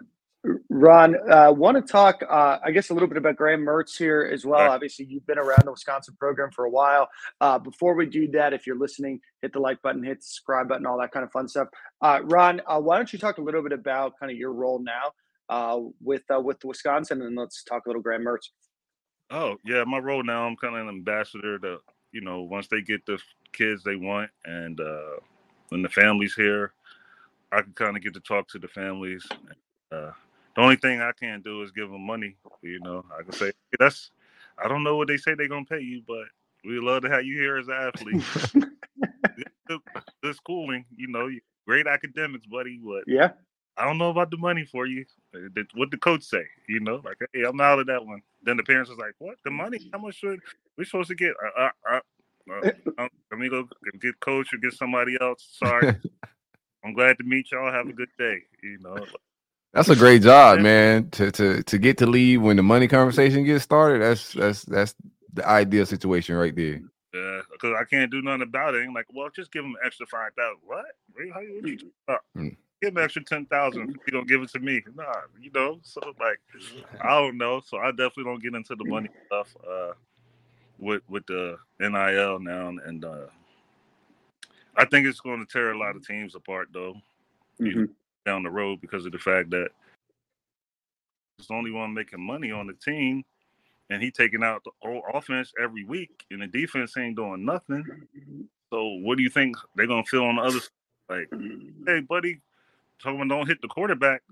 Ron, 0.68 1.16
uh, 1.30 1.50
want 1.52 1.76
to 1.76 1.92
talk, 1.92 2.22
uh, 2.28 2.58
I 2.62 2.70
guess, 2.70 2.90
a 2.90 2.92
little 2.92 3.08
bit 3.08 3.16
about 3.16 3.36
Graham 3.36 3.64
Mertz 3.64 3.96
here 3.96 4.28
as 4.30 4.44
well. 4.44 4.70
Obviously, 4.70 5.06
you've 5.06 5.26
been 5.26 5.38
around 5.38 5.62
the 5.64 5.70
Wisconsin 5.70 6.16
program 6.20 6.50
for 6.50 6.66
a 6.66 6.70
while. 6.70 7.08
Uh, 7.40 7.58
before 7.58 7.94
we 7.94 8.04
do 8.06 8.28
that, 8.32 8.52
if 8.52 8.66
you're 8.66 8.78
listening, 8.78 9.20
hit 9.40 9.54
the 9.54 9.58
like 9.58 9.80
button, 9.80 10.04
hit 10.04 10.18
the 10.18 10.24
subscribe 10.24 10.68
button, 10.68 10.84
all 10.84 10.98
that 10.98 11.12
kind 11.12 11.24
of 11.24 11.32
fun 11.32 11.48
stuff. 11.48 11.68
Uh, 12.02 12.20
Ron, 12.24 12.60
uh, 12.66 12.78
why 12.78 12.96
don't 12.96 13.10
you 13.10 13.18
talk 13.18 13.38
a 13.38 13.42
little 13.42 13.62
bit 13.62 13.72
about 13.72 14.18
kind 14.20 14.30
of 14.30 14.36
your 14.36 14.52
role 14.52 14.78
now 14.80 15.12
uh, 15.48 15.80
with 16.02 16.22
with 16.30 16.64
Wisconsin, 16.64 17.22
and 17.22 17.36
let's 17.36 17.64
talk 17.64 17.86
a 17.86 17.88
little 17.88 18.02
Graham 18.02 18.24
Mertz. 18.24 18.50
Oh 19.30 19.56
yeah, 19.64 19.84
my 19.84 19.98
role 19.98 20.22
now, 20.22 20.46
I'm 20.46 20.56
kind 20.56 20.76
of 20.76 20.82
an 20.82 20.88
ambassador 20.88 21.58
to, 21.60 21.78
you 22.12 22.20
know, 22.20 22.42
once 22.42 22.68
they 22.68 22.82
get 22.82 23.04
the 23.06 23.18
kids 23.52 23.82
they 23.82 23.96
want, 23.96 24.30
and 24.44 24.80
uh, 24.80 25.16
when 25.70 25.82
the 25.82 25.88
family's 25.88 26.34
here, 26.34 26.72
I 27.52 27.62
can 27.62 27.72
kind 27.72 27.96
of 27.96 28.02
get 28.02 28.14
to 28.14 28.20
talk 28.20 28.48
to 28.48 28.58
the 28.58 28.68
families. 28.68 29.26
Uh, 29.90 30.10
the 30.54 30.62
only 30.62 30.76
thing 30.76 31.00
I 31.00 31.12
can't 31.12 31.42
do 31.42 31.62
is 31.62 31.72
give 31.72 31.90
them 31.90 32.06
money. 32.06 32.36
You 32.62 32.80
know, 32.80 33.04
I 33.18 33.22
can 33.22 33.32
say 33.32 33.52
that's. 33.78 34.10
I 34.62 34.68
don't 34.68 34.84
know 34.84 34.96
what 34.96 35.08
they 35.08 35.16
say 35.16 35.34
they're 35.34 35.48
gonna 35.48 35.64
pay 35.64 35.80
you, 35.80 36.02
but 36.06 36.26
we 36.64 36.78
love 36.78 37.02
to 37.02 37.10
have 37.10 37.24
you 37.24 37.36
here 37.36 37.56
as 37.56 37.66
an 37.66 37.74
athlete. 37.74 38.70
good 40.22 40.36
schooling, 40.36 40.84
you 40.96 41.08
know, 41.08 41.28
great 41.66 41.86
academics, 41.86 42.46
buddy. 42.46 42.80
But 42.82 43.04
yeah, 43.06 43.30
I 43.76 43.84
don't 43.84 43.98
know 43.98 44.10
about 44.10 44.30
the 44.30 44.36
money 44.36 44.64
for 44.64 44.86
you. 44.86 45.04
What 45.74 45.90
the 45.90 45.96
coach 45.96 46.22
say? 46.22 46.44
You 46.68 46.80
know, 46.80 47.00
like, 47.04 47.16
hey, 47.32 47.42
I'm 47.42 47.60
out 47.60 47.80
of 47.80 47.86
that 47.86 48.04
one. 48.04 48.22
Then 48.42 48.56
the 48.56 48.62
parents 48.62 48.90
was 48.90 48.98
like, 48.98 49.14
"What? 49.18 49.36
The 49.44 49.50
money? 49.50 49.90
How 49.92 49.98
much 49.98 50.16
should 50.16 50.40
we 50.76 50.84
supposed 50.84 51.08
to 51.08 51.14
get?" 51.14 51.34
Uh, 51.58 51.70
uh, 51.90 52.00
uh, 52.50 52.70
uh 52.98 53.08
let 53.30 53.40
me 53.40 53.48
go 53.48 53.66
get 54.00 54.20
coach 54.20 54.52
or 54.52 54.58
get 54.58 54.74
somebody 54.74 55.16
else. 55.20 55.46
Sorry. 55.58 55.96
I'm 56.84 56.92
glad 56.92 57.18
to 57.18 57.24
meet 57.24 57.50
y'all. 57.50 57.72
Have 57.72 57.88
a 57.88 57.92
good 57.92 58.10
day. 58.18 58.42
You 58.62 58.78
know. 58.80 59.04
That's 59.72 59.88
a 59.88 59.96
great 59.96 60.22
job, 60.22 60.60
man. 60.60 61.10
To 61.10 61.32
to 61.32 61.62
to 61.64 61.78
get 61.78 61.98
to 61.98 62.06
leave 62.06 62.42
when 62.42 62.56
the 62.56 62.62
money 62.62 62.86
conversation 62.86 63.44
gets 63.44 63.64
started. 63.64 64.02
That's 64.02 64.32
that's 64.32 64.62
that's 64.64 64.94
the 65.32 65.46
ideal 65.46 65.84
situation 65.84 66.36
right 66.36 66.54
there. 66.54 66.80
Yeah, 67.12 67.40
because 67.52 67.74
I 67.80 67.84
can't 67.84 68.10
do 68.10 68.22
nothing 68.22 68.42
about 68.42 68.74
it. 68.74 68.84
I'm 68.84 68.94
like, 68.94 69.06
well, 69.12 69.30
just 69.34 69.52
give 69.52 69.64
them 69.64 69.74
extra 69.84 70.06
five 70.06 70.32
thousand. 70.36 70.60
What? 70.64 70.84
How 71.32 71.40
you, 71.40 71.60
what 71.60 71.70
you 71.70 71.90
mm. 72.36 72.56
Give 72.84 72.94
them 72.94 73.04
extra 73.04 73.24
ten 73.24 73.46
thousand. 73.46 73.98
You 74.06 74.12
don't 74.12 74.28
give 74.28 74.42
it 74.42 74.50
to 74.50 74.58
me. 74.58 74.82
Nah, 74.94 75.22
you 75.40 75.50
know. 75.54 75.78
So 75.82 76.00
like, 76.20 76.40
I 77.00 77.20
don't 77.20 77.38
know. 77.38 77.60
So 77.64 77.78
I 77.78 77.90
definitely 77.90 78.24
don't 78.24 78.42
get 78.42 78.54
into 78.54 78.74
the 78.76 78.84
money 78.84 79.08
stuff 79.26 79.54
uh, 79.68 79.92
with 80.78 81.02
with 81.08 81.26
the 81.26 81.56
NIL 81.80 82.40
now, 82.40 82.68
and 82.68 83.04
uh, 83.04 83.26
I 84.76 84.84
think 84.84 85.06
it's 85.06 85.20
going 85.20 85.44
to 85.44 85.50
tear 85.50 85.72
a 85.72 85.78
lot 85.78 85.96
of 85.96 86.06
teams 86.06 86.34
apart, 86.34 86.68
though. 86.72 86.94
Mm-hmm 87.60 87.84
down 88.24 88.42
the 88.42 88.50
road 88.50 88.80
because 88.80 89.06
of 89.06 89.12
the 89.12 89.18
fact 89.18 89.50
that 89.50 89.68
he's 91.36 91.46
the 91.46 91.54
only 91.54 91.70
one 91.70 91.92
making 91.92 92.24
money 92.24 92.50
on 92.50 92.66
the 92.66 92.72
team 92.74 93.22
and 93.90 94.02
he 94.02 94.10
taking 94.10 94.42
out 94.42 94.64
the 94.64 94.70
whole 94.82 95.02
offense 95.12 95.52
every 95.62 95.84
week 95.84 96.24
and 96.30 96.40
the 96.40 96.46
defense 96.46 96.96
ain't 96.96 97.16
doing 97.16 97.44
nothing. 97.44 97.84
So 98.72 98.86
what 99.02 99.16
do 99.18 99.22
you 99.22 99.30
think 99.30 99.56
they're 99.76 99.86
gonna 99.86 100.04
feel 100.04 100.24
on 100.24 100.36
the 100.36 100.42
other 100.42 100.60
side? 100.60 100.70
Like, 101.08 101.28
hey 101.86 102.00
buddy, 102.00 102.40
someone 103.00 103.28
don't 103.28 103.46
hit 103.46 103.60
the 103.60 103.68
quarterback 103.68 104.22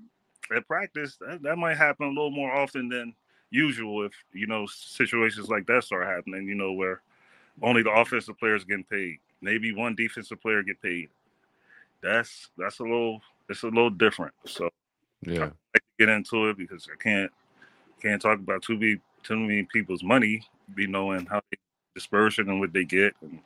at 0.55 0.67
practice, 0.67 1.17
that, 1.21 1.43
that 1.43 1.57
might 1.57 1.77
happen 1.77 2.07
a 2.07 2.11
little 2.11 2.31
more 2.31 2.53
often 2.53 2.89
than 2.89 3.15
usual 3.51 4.05
if 4.05 4.13
you 4.33 4.47
know 4.47 4.67
situations 4.67 5.49
like 5.49 5.67
that 5.67 5.85
start 5.85 6.07
happening, 6.07 6.49
you 6.49 6.55
know, 6.55 6.73
where 6.73 7.03
only 7.63 7.83
the 7.83 7.91
offensive 7.91 8.39
players 8.39 8.65
getting 8.65 8.85
paid. 8.85 9.19
Maybe 9.41 9.75
one 9.75 9.95
defensive 9.95 10.41
player 10.41 10.63
get 10.63 10.81
paid. 10.81 11.11
That's 12.03 12.49
that's 12.57 12.79
a 12.81 12.85
little 12.85 13.21
it's 13.49 13.63
a 13.63 13.67
little 13.67 13.91
different. 13.91 14.35
So 14.47 14.71
yeah, 15.23 15.45
I 15.45 15.45
like 15.45 15.85
get 15.99 16.09
into 16.09 16.49
it 16.49 16.57
because 16.57 16.89
I 16.93 16.97
can't 17.01 17.31
can't 18.01 18.21
talk 18.21 18.39
about 18.39 18.63
too 18.63 18.79
many 18.79 18.99
too 19.23 19.37
many 19.37 19.65
people's 19.65 20.03
money, 20.03 20.43
be 20.75 20.87
knowing 20.87 21.27
how 21.27 21.41
they 21.51 21.59
disperse 21.95 22.39
it 22.39 22.47
and 22.47 22.59
what 22.59 22.73
they 22.73 22.85
get. 22.85 23.15
And 23.21 23.41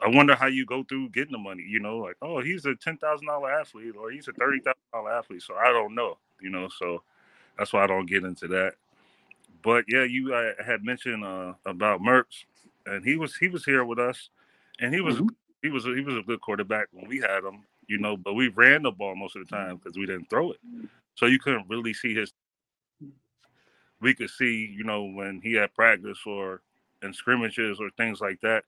I 0.00 0.08
wonder 0.08 0.34
how 0.34 0.46
you 0.46 0.66
go 0.66 0.84
through 0.84 1.10
getting 1.10 1.32
the 1.32 1.38
money. 1.38 1.64
You 1.66 1.80
know, 1.80 1.98
like 1.98 2.16
oh, 2.22 2.40
he's 2.40 2.64
a 2.66 2.74
ten 2.74 2.96
thousand 2.98 3.26
dollar 3.26 3.50
athlete 3.50 3.94
or 3.98 4.10
he's 4.10 4.28
a 4.28 4.32
thirty 4.32 4.60
thousand 4.60 4.80
dollar 4.92 5.12
athlete. 5.12 5.42
So 5.42 5.54
I 5.54 5.72
don't 5.72 5.94
know. 5.94 6.18
You 6.40 6.50
know, 6.50 6.68
so 6.68 7.02
that's 7.58 7.72
why 7.72 7.84
I 7.84 7.86
don't 7.86 8.06
get 8.06 8.24
into 8.24 8.46
that. 8.48 8.74
But 9.62 9.84
yeah, 9.88 10.04
you 10.04 10.34
uh, 10.34 10.62
had 10.64 10.84
mentioned 10.84 11.24
uh, 11.24 11.54
about 11.64 12.00
Mertz, 12.00 12.44
and 12.84 13.04
he 13.04 13.16
was 13.16 13.36
he 13.36 13.48
was 13.48 13.64
here 13.64 13.84
with 13.84 13.98
us, 13.98 14.28
and 14.80 14.94
he 14.94 15.00
was 15.00 15.16
mm-hmm. 15.16 15.28
he 15.62 15.70
was 15.70 15.84
he 15.84 16.02
was 16.02 16.16
a 16.16 16.22
good 16.22 16.40
quarterback 16.40 16.88
when 16.92 17.08
we 17.08 17.18
had 17.18 17.42
him 17.42 17.64
you 17.86 17.98
know, 17.98 18.16
but 18.16 18.34
we 18.34 18.48
ran 18.48 18.82
the 18.82 18.90
ball 18.90 19.14
most 19.14 19.36
of 19.36 19.46
the 19.46 19.54
time 19.54 19.76
because 19.76 19.96
we 19.96 20.06
didn't 20.06 20.28
throw 20.28 20.50
it. 20.52 20.60
So 21.14 21.26
you 21.26 21.38
couldn't 21.38 21.68
really 21.68 21.94
see 21.94 22.14
his. 22.14 22.32
We 24.00 24.14
could 24.14 24.30
see, 24.30 24.72
you 24.76 24.84
know, 24.84 25.04
when 25.04 25.40
he 25.42 25.54
had 25.54 25.74
practice 25.74 26.18
or 26.26 26.60
in 27.02 27.12
scrimmages 27.12 27.80
or 27.80 27.90
things 27.96 28.20
like 28.20 28.40
that, 28.42 28.64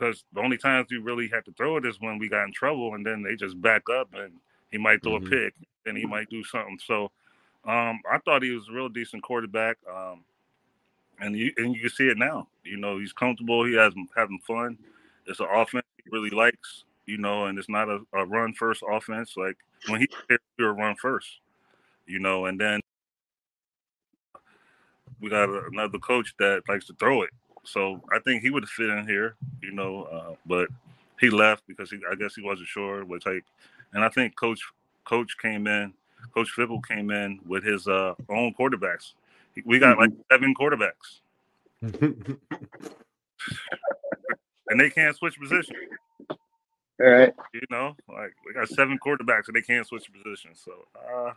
because 0.00 0.24
the 0.32 0.40
only 0.40 0.56
times 0.56 0.86
we 0.90 0.96
really 0.96 1.28
had 1.28 1.44
to 1.44 1.52
throw 1.52 1.76
it 1.76 1.84
is 1.84 2.00
when 2.00 2.18
we 2.18 2.28
got 2.28 2.44
in 2.44 2.52
trouble, 2.52 2.94
and 2.94 3.04
then 3.04 3.22
they 3.22 3.36
just 3.36 3.60
back 3.60 3.82
up 3.90 4.08
and 4.14 4.32
he 4.70 4.78
might 4.78 5.02
throw 5.02 5.18
mm-hmm. 5.18 5.26
a 5.26 5.30
pick 5.30 5.54
and 5.86 5.96
he 5.96 6.06
might 6.06 6.30
do 6.30 6.42
something. 6.44 6.78
So 6.84 7.10
um, 7.64 8.00
I 8.10 8.18
thought 8.24 8.42
he 8.42 8.52
was 8.52 8.68
a 8.68 8.72
real 8.72 8.88
decent 8.88 9.22
quarterback, 9.22 9.76
um, 9.92 10.24
and 11.20 11.36
you 11.36 11.52
and 11.58 11.74
you 11.74 11.82
can 11.82 11.90
see 11.90 12.08
it 12.08 12.16
now. 12.16 12.48
You 12.64 12.78
know, 12.78 12.98
he's 12.98 13.12
comfortable. 13.12 13.64
He 13.64 13.74
has 13.74 13.92
having 14.16 14.38
fun. 14.46 14.78
It's 15.26 15.40
an 15.40 15.48
offense 15.52 15.84
he 16.02 16.10
really 16.10 16.30
likes 16.30 16.84
you 17.10 17.18
know, 17.18 17.46
and 17.46 17.58
it's 17.58 17.68
not 17.68 17.88
a, 17.88 18.00
a 18.14 18.24
run 18.24 18.52
first 18.54 18.82
offense. 18.88 19.34
Like 19.36 19.56
when 19.88 20.00
he 20.00 20.08
you're 20.58 20.70
a 20.70 20.72
run 20.72 20.94
first, 20.94 21.28
you 22.06 22.20
know, 22.20 22.46
and 22.46 22.58
then 22.58 22.80
we 25.20 25.28
got 25.28 25.48
another 25.72 25.98
coach 25.98 26.34
that 26.38 26.62
likes 26.68 26.86
to 26.86 26.94
throw 26.94 27.22
it. 27.22 27.30
So 27.64 28.00
I 28.12 28.18
think 28.20 28.42
he 28.42 28.50
would 28.50 28.68
fit 28.68 28.90
in 28.90 29.06
here, 29.06 29.36
you 29.62 29.72
know, 29.72 30.04
uh, 30.04 30.34
but 30.46 30.68
he 31.20 31.30
left 31.30 31.66
because 31.66 31.90
he, 31.90 31.98
I 32.10 32.14
guess 32.14 32.34
he 32.34 32.42
wasn't 32.42 32.68
sure 32.68 33.04
what 33.04 33.22
type. 33.22 33.44
And 33.92 34.04
I 34.04 34.08
think 34.08 34.36
coach 34.36 34.60
coach 35.04 35.36
came 35.38 35.66
in, 35.66 35.92
Coach 36.34 36.50
Fickell 36.56 36.86
came 36.86 37.10
in 37.10 37.40
with 37.46 37.64
his 37.64 37.88
uh, 37.88 38.14
own 38.28 38.54
quarterbacks. 38.54 39.14
We 39.64 39.78
got 39.78 39.98
like 39.98 40.10
mm-hmm. 40.10 40.20
seven 40.30 40.54
quarterbacks. 40.54 41.20
and 44.68 44.80
they 44.80 44.90
can't 44.90 45.16
switch 45.16 45.38
positions. 45.38 45.78
All 46.30 47.10
right. 47.10 47.32
You 47.54 47.62
know, 47.70 47.96
like 48.08 48.34
we 48.46 48.52
got 48.52 48.68
seven 48.68 48.98
quarterbacks 49.04 49.48
and 49.48 49.56
they 49.56 49.62
can't 49.62 49.86
switch 49.86 50.10
positions. 50.12 50.62
So 50.64 50.72
uh 50.96 51.32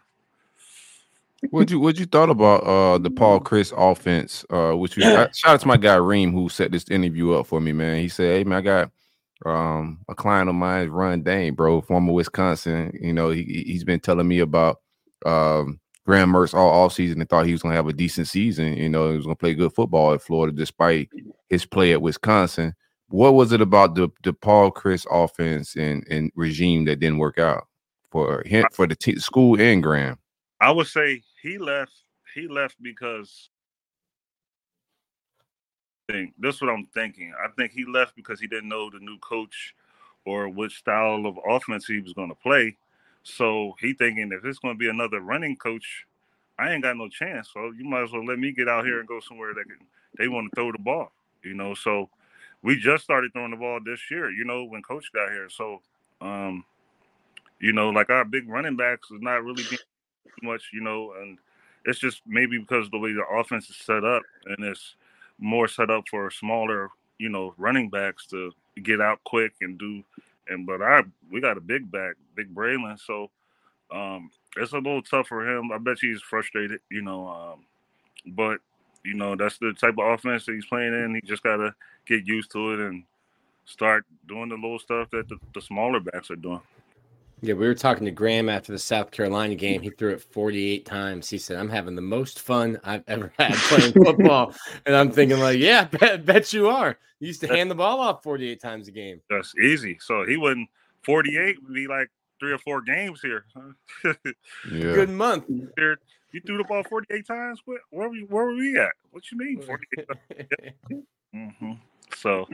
what 1.50 1.70
you 1.70 1.80
what 1.80 2.00
you 2.00 2.06
thought 2.06 2.30
about 2.30 2.64
uh 2.64 2.98
the 2.98 3.10
Paul 3.10 3.40
Chryst 3.40 3.74
offense? 3.76 4.46
Uh 4.50 4.74
which 4.74 4.96
we 4.96 5.06
I, 5.06 5.30
shout 5.32 5.56
out 5.56 5.62
to 5.62 5.68
my 5.68 5.78
guy 5.78 5.96
Reem 5.96 6.34
who 6.34 6.50
set 6.50 6.72
this 6.72 6.86
interview 6.90 7.34
up 7.34 7.48
for 7.48 7.60
me, 7.60 7.74
man. 7.74 8.00
He 8.00 8.10
said, 8.10 8.38
Hey 8.38 8.44
man, 8.44 8.60
I 8.60 8.62
got 8.62 8.92
um 9.46 10.00
a 10.08 10.16
client 10.16 10.50
of 10.50 10.56
mine, 10.56 10.90
Ron 10.90 11.24
Dayne, 11.24 11.54
bro, 11.56 11.82
former 11.82 12.14
Wisconsin. 12.14 12.98
You 13.00 13.14
know, 13.14 13.30
he 13.30 13.64
he's 13.66 13.84
been 13.84 14.00
telling 14.00 14.28
me 14.28 14.40
about 14.40 14.82
um 15.26 15.80
Graham 16.06 16.34
Mertz 16.34 16.54
all 16.54 16.70
off 16.70 16.94
season 16.94 17.22
and 17.22 17.30
thought 17.30 17.46
he 17.46 17.54
was 17.54 17.62
gonna 17.62 17.76
have 17.76 17.88
a 17.88 17.94
decent 17.94 18.28
season. 18.28 18.74
You 18.74 18.90
know, 18.90 19.10
he 19.10 19.16
was 19.16 19.26
gonna 19.26 19.36
play 19.36 19.54
good 19.54 19.74
football 19.74 20.14
at 20.14 20.22
Florida 20.22 20.56
despite 20.56 21.10
his 21.50 21.66
play 21.66 21.94
at 21.94 22.02
Wisconsin 22.02 22.74
what 23.14 23.36
was 23.36 23.52
it 23.52 23.62
about 23.62 23.94
the 23.94 24.10
the 24.24 24.34
Paul 24.34 24.72
Chryst 24.72 25.06
offense 25.12 25.76
and, 25.76 26.04
and 26.10 26.32
regime 26.36 26.86
that 26.86 27.00
didn't 27.00 27.20
work 27.20 27.38
out 27.38 27.68
for 28.12 28.42
him 28.44 28.66
for 28.72 28.88
the 28.88 28.96
t- 28.96 29.20
school 29.20 29.62
and 29.62 29.84
Graham? 29.84 30.18
I 30.60 30.72
would 30.72 30.88
say 30.88 31.22
he 31.44 31.58
left. 31.58 31.92
He 32.34 32.48
left 32.48 32.82
because 32.82 33.50
think 36.10 36.34
this 36.38 36.56
is 36.56 36.62
what 36.62 36.72
I'm 36.72 36.88
thinking. 36.94 37.34
I 37.44 37.50
think 37.50 37.72
he 37.72 37.86
left 37.86 38.16
because 38.16 38.40
he 38.40 38.48
didn't 38.48 38.70
know 38.70 38.90
the 38.90 39.00
new 39.00 39.18
coach 39.20 39.76
or 40.26 40.50
which 40.50 40.78
style 40.78 41.26
of 41.26 41.38
offense 41.48 41.86
he 41.86 42.00
was 42.00 42.14
going 42.14 42.30
to 42.30 42.36
play. 42.36 42.78
So 43.24 43.76
he 43.80 43.94
thinking 43.94 44.32
if 44.32 44.46
it's 44.46 44.60
going 44.60 44.76
to 44.76 44.80
be 44.80 44.90
another 44.90 45.20
running 45.20 45.56
coach, 45.56 46.06
I 46.58 46.72
ain't 46.72 46.84
got 46.84 46.98
no 46.98 47.10
chance. 47.10 47.50
So 47.54 47.72
you 47.72 47.86
might 47.86 48.04
as 48.04 48.12
well 48.12 48.26
let 48.26 48.40
me 48.40 48.52
get 48.52 48.70
out 48.70 48.86
here 48.86 49.00
and 49.00 49.08
go 49.08 49.20
somewhere 49.20 49.54
that 49.54 49.66
can, 49.66 49.86
they 50.18 50.28
want 50.28 50.50
to 50.50 50.56
throw 50.56 50.72
the 50.72 50.80
ball. 50.80 51.12
You 51.44 51.54
know, 51.54 51.74
so 51.74 52.10
we 52.62 52.78
just 52.78 53.04
started 53.04 53.34
throwing 53.34 53.52
the 53.52 53.58
ball 53.58 53.80
this 53.84 54.00
year, 54.10 54.32
you 54.32 54.46
know, 54.46 54.64
when 54.64 54.82
coach 54.82 55.12
got 55.14 55.30
here. 55.30 55.50
So, 55.50 55.82
um, 56.22 56.64
you 57.60 57.74
know, 57.74 57.90
like 57.90 58.10
our 58.10 58.24
big 58.24 58.48
running 58.48 58.78
backs 58.78 59.12
is 59.12 59.22
not 59.22 59.44
really 59.44 59.64
being 59.70 59.82
much, 60.42 60.70
you 60.74 60.82
know, 60.82 61.14
and 61.20 61.38
it's 61.86 62.00
just 62.00 62.22
maybe 62.26 62.58
because 62.58 62.90
the 62.90 62.98
way 62.98 63.14
the 63.14 63.26
offense 63.26 63.70
is 63.70 63.76
set 63.76 64.04
up 64.04 64.24
and 64.46 64.64
it's 64.66 64.96
more 65.40 65.68
set 65.68 65.90
up 65.90 66.08
for 66.10 66.30
smaller, 66.32 66.90
you 67.18 67.30
know, 67.30 67.54
running 67.58 67.90
backs 67.90 68.26
to 68.28 68.52
get 68.82 69.02
out 69.02 69.24
quick 69.26 69.54
and 69.62 69.78
do. 69.78 70.04
And 70.48 70.66
but 70.66 70.82
I 70.82 71.04
we 71.32 71.42
got 71.42 71.58
a 71.58 71.62
big 71.62 71.90
back, 71.92 72.16
big 72.36 72.54
Braelon, 72.54 73.00
so 73.00 73.30
um, 73.92 74.32
it's 74.58 74.74
a 74.74 74.78
little 74.78 75.02
tough 75.02 75.28
for 75.28 75.48
him. 75.48 75.72
I 75.72 75.78
bet 75.78 75.98
he's 76.00 76.22
frustrated, 76.22 76.80
you 76.90 77.02
know. 77.02 77.28
Um, 77.28 77.66
but 78.34 78.60
you 79.06 79.14
know, 79.14 79.36
that's 79.36 79.58
the 79.58 79.74
type 79.74 79.96
of 80.00 80.14
offense 80.14 80.46
that 80.46 80.56
he's 80.56 80.66
playing 80.66 80.94
in. 80.94 81.16
He 81.16 81.22
just 81.22 81.44
gotta 81.44 81.74
get 82.06 82.26
used 82.28 82.52
to 82.52 82.74
it 82.74 82.80
and 82.80 83.04
start 83.66 84.06
doing 84.28 84.50
the 84.50 84.56
little 84.56 84.80
stuff 84.80 85.10
that 85.12 85.30
the, 85.30 85.38
the 85.54 85.62
smaller 85.62 86.00
backs 86.00 86.32
are 86.32 86.36
doing. 86.36 86.62
Yeah, 87.44 87.56
we 87.56 87.68
were 87.68 87.76
talking 87.76 88.06
to 88.06 88.12
Graham 88.12 88.48
after 88.48 88.72
the 88.72 88.80
South 88.80 89.12
Carolina 89.12 89.54
game. 89.54 89.82
He 89.82 89.90
threw 89.90 90.14
it 90.14 90.22
48 90.22 90.86
times. 90.86 91.30
He 91.30 91.38
said, 91.38 91.58
I'm 91.58 91.68
having 91.68 91.94
the 91.94 92.02
most 92.02 92.40
fun 92.40 92.80
I've 92.86 93.04
ever 93.06 93.34
had 93.38 93.54
playing 93.56 93.92
football. 93.92 94.56
and 94.86 94.96
I'm 94.96 95.12
thinking, 95.12 95.40
like, 95.40 95.60
yeah, 95.60 95.84
bet, 95.92 96.26
bet 96.26 96.54
you 96.54 96.70
are. 96.70 96.98
You 97.20 97.28
used 97.28 97.42
to 97.42 97.48
hand 97.48 97.70
the 97.70 97.76
ball 97.76 98.00
off 98.00 98.24
48 98.24 98.62
times 98.62 98.88
a 98.88 98.92
game. 98.92 99.20
That's 99.30 99.54
easy. 99.58 99.98
So 100.00 100.26
he 100.26 100.38
wouldn't 100.38 100.70
48 101.04 101.62
would 101.64 101.74
be 101.74 101.86
like 101.86 102.10
three 102.40 102.54
or 102.54 102.60
four 102.60 102.82
games 102.82 103.20
here. 103.22 103.44
yeah. 104.06 104.14
Good 104.72 105.10
month. 105.10 105.44
You 105.50 106.42
threw 106.46 106.58
the 106.58 106.64
ball 106.64 106.84
48 106.84 107.28
times? 107.28 107.60
Where, 107.66 107.80
where, 107.90 108.08
were, 108.08 108.14
we, 108.14 108.22
where 108.22 108.46
were 108.46 108.56
we 108.56 108.80
at? 108.80 108.94
What 109.12 109.30
you 109.30 109.38
mean 109.38 109.62
48 109.62 110.08
mm-hmm. 111.36 111.74
So 112.16 112.48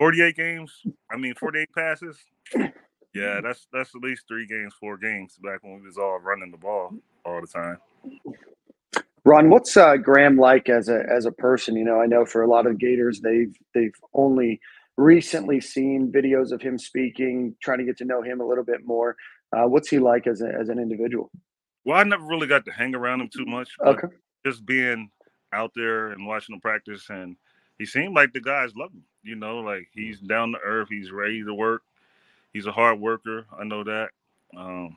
48 0.00 0.36
games. 0.36 0.72
I 1.08 1.16
mean 1.16 1.36
48 1.36 1.68
passes. 1.72 2.18
Yeah, 3.16 3.40
that's 3.42 3.66
that's 3.72 3.94
at 3.94 4.02
least 4.02 4.24
three 4.28 4.46
games, 4.46 4.74
four 4.78 4.98
games 4.98 5.38
back 5.42 5.62
when 5.62 5.80
we 5.80 5.86
was 5.86 5.96
all 5.96 6.18
running 6.18 6.50
the 6.50 6.58
ball 6.58 6.92
all 7.24 7.40
the 7.40 7.46
time. 7.46 7.78
Ron, 9.24 9.48
what's 9.50 9.76
uh, 9.76 9.96
Graham 9.96 10.36
like 10.36 10.68
as 10.68 10.88
a 10.88 11.02
as 11.10 11.24
a 11.24 11.32
person? 11.32 11.76
You 11.76 11.84
know, 11.84 12.00
I 12.00 12.06
know 12.06 12.26
for 12.26 12.42
a 12.42 12.48
lot 12.48 12.66
of 12.66 12.78
Gators, 12.78 13.20
they've 13.20 13.54
they've 13.74 13.94
only 14.12 14.60
recently 14.98 15.60
seen 15.60 16.12
videos 16.12 16.52
of 16.52 16.60
him 16.60 16.78
speaking, 16.78 17.56
trying 17.62 17.78
to 17.78 17.84
get 17.84 17.96
to 17.98 18.04
know 18.04 18.22
him 18.22 18.40
a 18.40 18.46
little 18.46 18.64
bit 18.64 18.86
more. 18.86 19.16
Uh, 19.56 19.64
what's 19.64 19.88
he 19.88 19.98
like 19.98 20.26
as 20.26 20.42
a, 20.42 20.48
as 20.48 20.68
an 20.68 20.78
individual? 20.78 21.30
Well, 21.84 21.98
I 21.98 22.02
never 22.02 22.24
really 22.24 22.46
got 22.46 22.64
to 22.66 22.72
hang 22.72 22.94
around 22.94 23.22
him 23.22 23.30
too 23.34 23.46
much. 23.46 23.70
Okay. 23.84 24.08
Just 24.44 24.66
being 24.66 25.10
out 25.52 25.70
there 25.74 26.08
and 26.08 26.26
watching 26.26 26.54
him 26.54 26.60
practice, 26.60 27.06
and 27.08 27.36
he 27.78 27.86
seemed 27.86 28.14
like 28.14 28.32
the 28.32 28.40
guys 28.40 28.72
love 28.76 28.92
him. 28.92 29.04
You 29.22 29.36
know, 29.36 29.60
like 29.60 29.88
he's 29.92 30.20
down 30.20 30.52
to 30.52 30.58
earth, 30.58 30.88
he's 30.90 31.10
ready 31.10 31.42
to 31.42 31.54
work 31.54 31.82
he's 32.56 32.66
a 32.66 32.72
hard 32.72 32.98
worker. 32.98 33.44
I 33.58 33.64
know 33.64 33.84
that. 33.84 34.08
Um, 34.56 34.96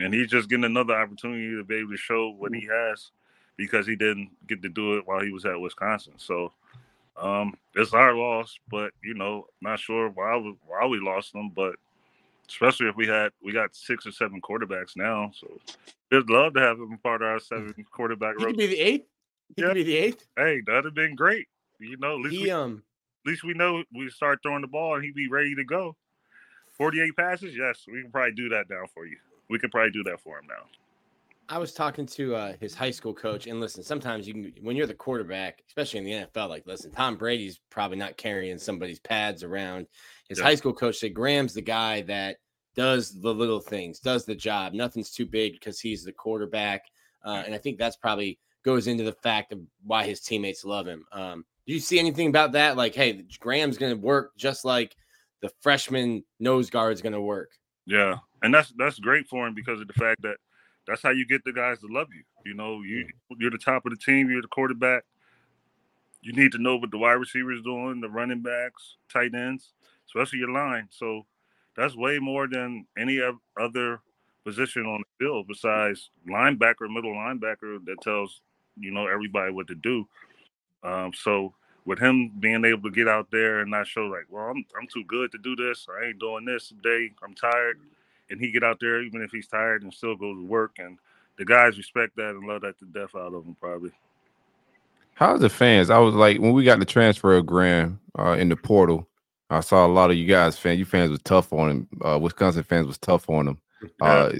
and 0.00 0.14
he's 0.14 0.30
just 0.30 0.48
getting 0.48 0.64
another 0.64 0.94
opportunity 0.94 1.54
to 1.54 1.64
be 1.64 1.76
able 1.76 1.90
to 1.90 1.96
show 1.98 2.30
what 2.30 2.54
he 2.54 2.66
has 2.66 3.10
because 3.58 3.86
he 3.86 3.94
didn't 3.94 4.30
get 4.46 4.62
to 4.62 4.70
do 4.70 4.96
it 4.96 5.06
while 5.06 5.20
he 5.20 5.30
was 5.30 5.44
at 5.44 5.60
Wisconsin. 5.60 6.14
So 6.16 6.52
um, 7.20 7.54
it's 7.74 7.92
our 7.92 8.14
loss, 8.14 8.58
but 8.70 8.92
you 9.04 9.12
know, 9.12 9.46
not 9.60 9.80
sure 9.80 10.08
why 10.08 10.36
we, 10.38 10.54
why 10.66 10.86
we 10.86 10.98
lost 10.98 11.34
them, 11.34 11.50
but 11.54 11.74
especially 12.48 12.88
if 12.88 12.96
we 12.96 13.06
had 13.06 13.32
we 13.42 13.52
got 13.52 13.76
six 13.76 14.06
or 14.06 14.12
seven 14.12 14.40
quarterbacks 14.40 14.96
now. 14.96 15.30
So 15.34 15.60
we'd 16.10 16.30
love 16.30 16.54
to 16.54 16.60
have 16.60 16.78
him 16.78 16.98
part 17.02 17.20
of 17.20 17.28
our 17.28 17.40
seven 17.40 17.74
quarterback. 17.90 18.36
He 18.38 18.44
could 18.46 18.56
be 18.56 18.66
the 18.66 18.80
eighth. 18.80 19.06
He 19.54 19.62
yeah. 19.62 19.68
could 19.68 19.74
be 19.74 19.82
the 19.82 19.96
eighth. 19.96 20.26
Hey, 20.36 20.62
that'd 20.64 20.86
have 20.86 20.94
been 20.94 21.16
great. 21.16 21.48
You 21.80 21.98
know, 21.98 22.14
at 22.14 22.20
least 22.20 22.36
he, 22.36 22.42
we, 22.44 22.50
um, 22.50 22.82
at 23.26 23.30
least 23.30 23.44
we 23.44 23.52
know 23.52 23.84
we 23.92 24.08
start 24.08 24.38
throwing 24.42 24.62
the 24.62 24.68
ball 24.68 24.94
and 24.94 25.04
he'd 25.04 25.14
be 25.14 25.28
ready 25.28 25.54
to 25.54 25.64
go. 25.64 25.94
48 26.78 27.16
passes? 27.16 27.56
Yes, 27.56 27.84
we 27.86 28.02
can 28.02 28.10
probably 28.10 28.32
do 28.32 28.48
that 28.50 28.70
now 28.70 28.84
for 28.94 29.04
you. 29.04 29.16
We 29.50 29.58
could 29.58 29.70
probably 29.70 29.90
do 29.90 30.04
that 30.04 30.20
for 30.20 30.38
him 30.38 30.46
now. 30.48 30.66
I 31.50 31.58
was 31.58 31.72
talking 31.72 32.06
to 32.06 32.36
uh, 32.36 32.52
his 32.60 32.74
high 32.74 32.90
school 32.90 33.14
coach, 33.14 33.46
and 33.46 33.58
listen, 33.58 33.82
sometimes 33.82 34.28
you 34.28 34.34
can, 34.34 34.52
when 34.60 34.76
you're 34.76 34.86
the 34.86 34.94
quarterback, 34.94 35.62
especially 35.66 36.00
in 36.00 36.04
the 36.04 36.26
NFL, 36.26 36.50
like, 36.50 36.66
listen, 36.66 36.90
Tom 36.90 37.16
Brady's 37.16 37.58
probably 37.70 37.96
not 37.96 38.18
carrying 38.18 38.58
somebody's 38.58 39.00
pads 39.00 39.42
around. 39.42 39.86
His 40.28 40.38
yeah. 40.38 40.44
high 40.44 40.54
school 40.54 40.74
coach 40.74 40.98
said 40.98 41.14
Graham's 41.14 41.54
the 41.54 41.62
guy 41.62 42.02
that 42.02 42.36
does 42.76 43.18
the 43.18 43.32
little 43.32 43.60
things, 43.60 43.98
does 43.98 44.26
the 44.26 44.34
job. 44.34 44.74
Nothing's 44.74 45.10
too 45.10 45.24
big 45.24 45.54
because 45.54 45.80
he's 45.80 46.04
the 46.04 46.12
quarterback. 46.12 46.82
Uh, 47.24 47.42
and 47.46 47.54
I 47.54 47.58
think 47.58 47.78
that's 47.78 47.96
probably 47.96 48.38
goes 48.62 48.86
into 48.86 49.04
the 49.04 49.12
fact 49.12 49.52
of 49.52 49.60
why 49.84 50.04
his 50.04 50.20
teammates 50.20 50.66
love 50.66 50.86
him. 50.86 51.06
Um, 51.12 51.46
do 51.66 51.72
you 51.72 51.80
see 51.80 51.98
anything 51.98 52.28
about 52.28 52.52
that? 52.52 52.76
Like, 52.76 52.94
hey, 52.94 53.24
Graham's 53.40 53.78
going 53.78 53.94
to 53.94 54.00
work 54.00 54.36
just 54.36 54.66
like– 54.66 54.94
the 55.40 55.50
freshman 55.60 56.24
nose 56.40 56.70
guard 56.70 56.92
is 56.92 57.02
going 57.02 57.12
to 57.12 57.20
work. 57.20 57.50
Yeah, 57.86 58.16
and 58.42 58.52
that's 58.52 58.72
that's 58.76 58.98
great 58.98 59.26
for 59.28 59.46
him 59.46 59.54
because 59.54 59.80
of 59.80 59.86
the 59.86 59.94
fact 59.94 60.22
that 60.22 60.36
that's 60.86 61.02
how 61.02 61.10
you 61.10 61.26
get 61.26 61.44
the 61.44 61.52
guys 61.52 61.78
to 61.80 61.86
love 61.88 62.08
you. 62.14 62.22
You 62.44 62.54
know, 62.54 62.82
you 62.82 63.06
you're 63.38 63.50
the 63.50 63.58
top 63.58 63.86
of 63.86 63.90
the 63.90 63.98
team. 63.98 64.30
You're 64.30 64.42
the 64.42 64.48
quarterback. 64.48 65.04
You 66.20 66.32
need 66.32 66.52
to 66.52 66.58
know 66.58 66.76
what 66.76 66.90
the 66.90 66.98
wide 66.98 67.12
receivers 67.12 67.62
doing, 67.62 68.00
the 68.00 68.08
running 68.08 68.42
backs, 68.42 68.96
tight 69.12 69.34
ends, 69.34 69.72
especially 70.06 70.40
your 70.40 70.50
line. 70.50 70.88
So 70.90 71.26
that's 71.76 71.96
way 71.96 72.18
more 72.18 72.48
than 72.48 72.86
any 72.98 73.20
other 73.60 74.00
position 74.44 74.84
on 74.84 75.00
the 75.00 75.24
field 75.24 75.46
besides 75.46 76.10
linebacker, 76.28 76.92
middle 76.92 77.12
linebacker 77.12 77.84
that 77.84 78.00
tells 78.02 78.40
you 78.78 78.90
know 78.90 79.06
everybody 79.06 79.52
what 79.52 79.68
to 79.68 79.74
do. 79.74 80.06
Um, 80.82 81.12
so 81.14 81.54
with 81.84 81.98
him 81.98 82.30
being 82.38 82.64
able 82.64 82.90
to 82.90 82.94
get 82.94 83.08
out 83.08 83.30
there 83.30 83.60
and 83.60 83.70
not 83.70 83.86
show 83.86 84.06
like, 84.06 84.26
well, 84.30 84.44
I'm 84.44 84.64
I'm 84.78 84.86
too 84.86 85.04
good 85.04 85.32
to 85.32 85.38
do 85.38 85.56
this. 85.56 85.86
I 85.88 86.06
ain't 86.06 86.18
doing 86.18 86.44
this 86.44 86.68
today. 86.68 87.12
I'm 87.22 87.34
tired. 87.34 87.80
And 88.30 88.38
he 88.38 88.50
get 88.50 88.62
out 88.62 88.78
there 88.80 89.02
even 89.02 89.22
if 89.22 89.30
he's 89.30 89.46
tired 89.46 89.82
and 89.82 89.92
still 89.92 90.14
go 90.14 90.34
to 90.34 90.46
work. 90.46 90.76
And 90.78 90.98
the 91.38 91.44
guys 91.44 91.78
respect 91.78 92.16
that 92.16 92.30
and 92.30 92.46
love 92.46 92.60
that 92.62 92.78
to 92.80 92.84
death 92.84 93.14
out 93.14 93.32
of 93.32 93.44
him 93.44 93.56
probably. 93.58 93.92
How's 95.14 95.40
the 95.40 95.48
fans? 95.48 95.90
I 95.90 95.98
was 95.98 96.14
like 96.14 96.38
when 96.38 96.52
we 96.52 96.64
got 96.64 96.78
the 96.78 96.84
transfer 96.84 97.36
of 97.36 97.46
Graham 97.46 98.00
uh, 98.18 98.36
in 98.38 98.48
the 98.48 98.56
portal. 98.56 99.08
I 99.50 99.60
saw 99.60 99.86
a 99.86 99.88
lot 99.88 100.10
of 100.10 100.16
you 100.16 100.26
guys 100.26 100.58
fans. 100.58 100.78
You 100.78 100.84
fans 100.84 101.10
was 101.10 101.22
tough 101.22 101.52
on 101.52 101.70
him. 101.70 101.88
Uh, 102.04 102.18
Wisconsin 102.20 102.62
fans 102.62 102.86
was 102.86 102.98
tough 102.98 103.30
on 103.30 103.48
him 103.48 103.58
uh, 104.00 104.32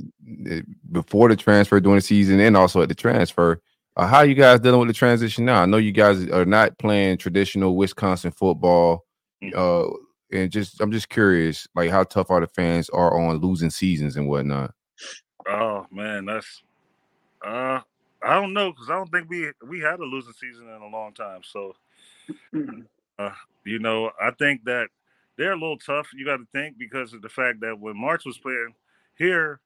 before 0.92 1.28
the 1.28 1.36
transfer 1.36 1.80
during 1.80 1.96
the 1.96 2.02
season 2.02 2.40
and 2.40 2.56
also 2.56 2.82
at 2.82 2.88
the 2.88 2.94
transfer. 2.94 3.60
Uh, 3.98 4.06
how 4.06 4.22
you 4.22 4.34
guys 4.34 4.60
dealing 4.60 4.78
with 4.78 4.88
the 4.88 4.94
transition 4.94 5.44
now? 5.44 5.60
I 5.60 5.66
know 5.66 5.76
you 5.76 5.90
guys 5.90 6.28
are 6.28 6.44
not 6.44 6.78
playing 6.78 7.18
traditional 7.18 7.76
Wisconsin 7.76 8.30
football. 8.30 9.04
Mm. 9.42 9.54
Uh, 9.56 9.92
and 10.30 10.52
just 10.52 10.80
I'm 10.80 10.92
just 10.92 11.08
curious, 11.08 11.66
like 11.74 11.90
how 11.90 12.04
tough 12.04 12.30
are 12.30 12.40
the 12.40 12.46
fans 12.46 12.88
are 12.90 13.18
on 13.18 13.38
losing 13.38 13.70
seasons 13.70 14.16
and 14.16 14.28
whatnot? 14.28 14.72
Oh 15.48 15.84
man, 15.90 16.26
that's 16.26 16.62
uh 17.44 17.80
I 18.22 18.34
don't 18.34 18.52
know 18.52 18.70
because 18.70 18.88
I 18.88 18.94
don't 18.94 19.10
think 19.10 19.28
we 19.28 19.50
we 19.66 19.80
had 19.80 19.98
a 19.98 20.04
losing 20.04 20.34
season 20.34 20.68
in 20.68 20.82
a 20.82 20.86
long 20.86 21.12
time. 21.12 21.40
So 21.42 21.74
uh, 23.18 23.30
you 23.64 23.80
know, 23.80 24.12
I 24.20 24.30
think 24.32 24.64
that 24.64 24.88
they're 25.36 25.52
a 25.52 25.58
little 25.58 25.78
tough. 25.78 26.08
You 26.14 26.24
got 26.24 26.36
to 26.36 26.46
think 26.52 26.78
because 26.78 27.14
of 27.14 27.22
the 27.22 27.28
fact 27.28 27.60
that 27.60 27.78
when 27.80 27.94
Mertz 27.94 28.26
was 28.26 28.38
playing 28.38 28.74
here, 29.16 29.60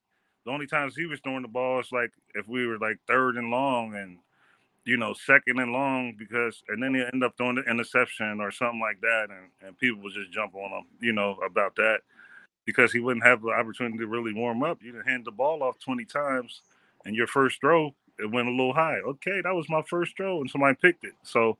the 0.45 0.51
only 0.51 0.67
times 0.67 0.97
he 0.97 1.07
was 1.07 1.21
throwing 1.21 1.43
the 1.43 1.49
ball 1.49 1.81
is 1.81 1.93
like 1.93 2.13
if 2.35 2.49
we 2.49 2.67
were 2.67 2.79
like 2.79 2.99
third 3.07 3.37
and 3.37 3.51
long 3.51 3.95
and 3.95 4.19
you 4.85 4.97
know 4.97 5.15
second 5.15 5.59
and 5.59 5.73
long 5.73 6.15
because 6.19 6.63
and 6.69 6.83
then 6.83 6.95
he 6.95 7.03
end 7.13 7.23
up 7.23 7.37
throwing 7.37 7.55
the 7.57 7.63
interception 7.63 8.41
or 8.41 8.51
something 8.51 8.81
like 8.81 9.01
that 9.01 9.29
and, 9.31 9.67
and 9.67 9.79
people 9.79 10.03
would 10.03 10.13
just 10.13 10.33
jump 10.33 10.55
on 10.55 10.71
him 10.71 10.85
you 11.01 11.13
know 11.13 11.39
about 11.47 11.75
that 11.77 12.01
because 12.65 12.93
he 12.93 13.01
wouldn't 13.01 13.25
have 13.25 13.43
the 13.43 13.49
opportunity 13.49 13.99
to 13.99 14.07
really 14.07 14.33
warm 14.33 14.63
up. 14.63 14.79
You 14.83 15.01
hand 15.05 15.25
the 15.25 15.33
ball 15.33 15.63
off 15.63 15.79
20 15.81 16.05
times 16.05 16.63
and 17.05 17.17
your 17.17 17.27
first 17.27 17.61
throw 17.61 17.95
it 18.19 18.31
went 18.31 18.47
a 18.47 18.51
little 18.51 18.75
high. 18.75 18.99
Okay 18.99 19.41
that 19.43 19.55
was 19.55 19.69
my 19.69 19.83
first 19.89 20.17
throw 20.17 20.41
and 20.41 20.51
somebody 20.51 20.77
picked 20.81 21.05
it. 21.05 21.15
So 21.23 21.59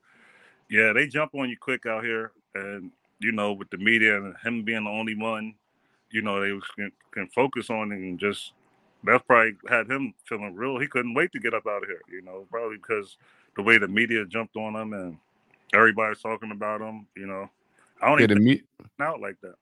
yeah 0.69 0.93
they 0.93 1.07
jump 1.07 1.33
on 1.35 1.49
you 1.49 1.57
quick 1.57 1.85
out 1.85 2.03
here 2.03 2.31
and 2.55 2.91
you 3.19 3.31
know 3.31 3.53
with 3.53 3.69
the 3.69 3.77
media 3.77 4.17
and 4.17 4.35
him 4.43 4.63
being 4.63 4.83
the 4.83 4.89
only 4.89 5.15
one 5.15 5.55
you 6.11 6.21
know 6.21 6.41
they 6.41 6.59
can, 6.75 6.91
can 7.11 7.27
focus 7.27 7.69
on 7.69 7.91
and 7.91 8.19
just 8.19 8.53
that's 9.03 9.23
probably 9.23 9.53
had 9.69 9.89
him 9.89 10.13
feeling 10.25 10.55
real. 10.55 10.79
He 10.79 10.87
couldn't 10.87 11.13
wait 11.13 11.31
to 11.33 11.39
get 11.39 11.53
up 11.53 11.67
out 11.67 11.83
of 11.83 11.89
here, 11.89 12.01
you 12.11 12.21
know, 12.21 12.45
probably 12.49 12.77
because 12.77 13.17
the 13.55 13.63
way 13.63 13.77
the 13.77 13.87
media 13.87 14.25
jumped 14.25 14.55
on 14.55 14.75
him 14.75 14.93
and 14.93 15.17
everybody's 15.73 16.21
talking 16.21 16.51
about 16.51 16.81
him, 16.81 17.07
you 17.15 17.25
know. 17.25 17.49
I 18.01 18.09
don't 18.09 18.19
yeah, 18.19 18.23
even 18.25 18.43
me- 18.43 18.63
out 18.99 19.21
like 19.21 19.37
that. 19.41 19.55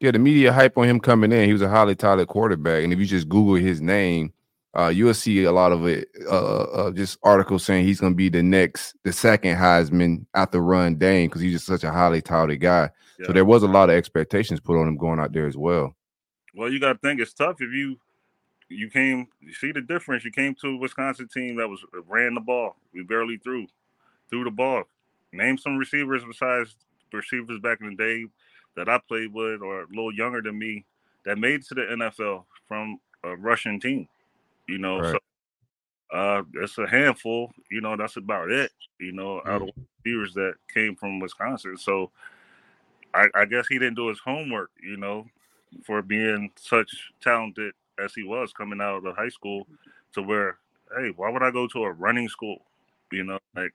Yeah, 0.00 0.10
the 0.10 0.18
media 0.18 0.52
hype 0.52 0.78
on 0.78 0.88
him 0.88 1.00
coming 1.00 1.32
in. 1.32 1.46
He 1.46 1.52
was 1.52 1.62
a 1.62 1.68
highly 1.68 1.94
touted 1.94 2.28
quarterback, 2.28 2.82
and 2.82 2.92
if 2.92 2.98
you 2.98 3.06
just 3.06 3.28
Google 3.28 3.54
his 3.54 3.80
name, 3.80 4.32
uh, 4.74 4.88
you'll 4.88 5.12
see 5.14 5.44
a 5.44 5.52
lot 5.52 5.72
of 5.72 5.86
it. 5.86 6.08
Uh, 6.26 6.62
uh, 6.62 6.90
just 6.90 7.18
articles 7.22 7.64
saying 7.64 7.84
he's 7.84 8.00
going 8.00 8.12
to 8.12 8.16
be 8.16 8.28
the 8.28 8.42
next, 8.42 8.94
the 9.02 9.12
second 9.12 9.56
Heisman 9.56 10.26
after 10.34 10.60
Ron 10.60 10.96
Dayne 10.96 11.28
because 11.28 11.42
he's 11.42 11.52
just 11.52 11.66
such 11.66 11.84
a 11.84 11.90
highly 11.90 12.22
touted 12.22 12.60
guy. 12.60 12.90
Yeah. 13.18 13.26
So 13.26 13.32
there 13.32 13.44
was 13.44 13.62
a 13.62 13.68
lot 13.68 13.90
of 13.90 13.96
expectations 13.96 14.60
put 14.60 14.80
on 14.80 14.88
him 14.88 14.96
going 14.96 15.20
out 15.20 15.32
there 15.32 15.46
as 15.46 15.56
well. 15.56 15.94
Well, 16.54 16.72
you 16.72 16.80
got 16.80 16.94
to 16.94 16.98
think 16.98 17.20
it's 17.20 17.34
tough 17.34 17.56
if 17.60 17.72
you 17.72 17.98
you 18.70 18.88
came. 18.88 19.26
You 19.40 19.52
see 19.52 19.72
the 19.72 19.82
difference. 19.82 20.24
You 20.24 20.30
came 20.30 20.54
to 20.62 20.68
a 20.68 20.76
Wisconsin 20.76 21.28
team 21.28 21.56
that 21.56 21.68
was 21.68 21.80
ran 22.08 22.34
the 22.34 22.40
ball. 22.40 22.76
We 22.94 23.02
barely 23.02 23.36
threw, 23.36 23.66
threw 24.30 24.44
the 24.44 24.50
ball. 24.50 24.84
Name 25.32 25.58
some 25.58 25.76
receivers 25.76 26.22
besides 26.26 26.76
receivers 27.12 27.58
back 27.60 27.80
in 27.80 27.90
the 27.90 27.96
day 27.96 28.24
that 28.76 28.88
I 28.88 29.00
played 29.08 29.34
with, 29.34 29.60
or 29.60 29.82
a 29.82 29.86
little 29.88 30.14
younger 30.14 30.40
than 30.40 30.58
me, 30.58 30.86
that 31.24 31.38
made 31.38 31.62
to 31.64 31.74
the 31.74 31.82
NFL 31.82 32.44
from 32.68 33.00
a 33.24 33.36
Russian 33.36 33.80
team. 33.80 34.08
You 34.68 34.78
know, 34.78 35.00
right. 35.00 35.20
so 36.12 36.16
uh, 36.16 36.42
it's 36.54 36.78
a 36.78 36.86
handful. 36.86 37.50
You 37.70 37.80
know, 37.80 37.96
that's 37.96 38.16
about 38.16 38.50
it. 38.50 38.70
You 39.00 39.12
know, 39.12 39.42
out 39.46 39.62
of 39.62 39.68
mm. 39.68 39.86
receivers 40.04 40.32
that 40.34 40.54
came 40.72 40.94
from 40.94 41.18
Wisconsin. 41.18 41.76
So 41.76 42.12
I, 43.12 43.26
I 43.34 43.44
guess 43.46 43.66
he 43.66 43.78
didn't 43.78 43.96
do 43.96 44.08
his 44.08 44.20
homework. 44.20 44.70
You 44.80 44.96
know, 44.96 45.26
for 45.84 46.02
being 46.02 46.50
such 46.56 47.12
talented 47.20 47.74
as 48.02 48.14
he 48.14 48.22
was 48.22 48.52
coming 48.52 48.80
out 48.80 49.04
of 49.04 49.16
high 49.16 49.28
school 49.28 49.66
to 50.14 50.22
where, 50.22 50.58
hey, 50.96 51.12
why 51.16 51.30
would 51.30 51.42
I 51.42 51.50
go 51.50 51.66
to 51.68 51.84
a 51.84 51.92
running 51.92 52.28
school? 52.28 52.62
You 53.12 53.24
know, 53.24 53.38
like 53.54 53.72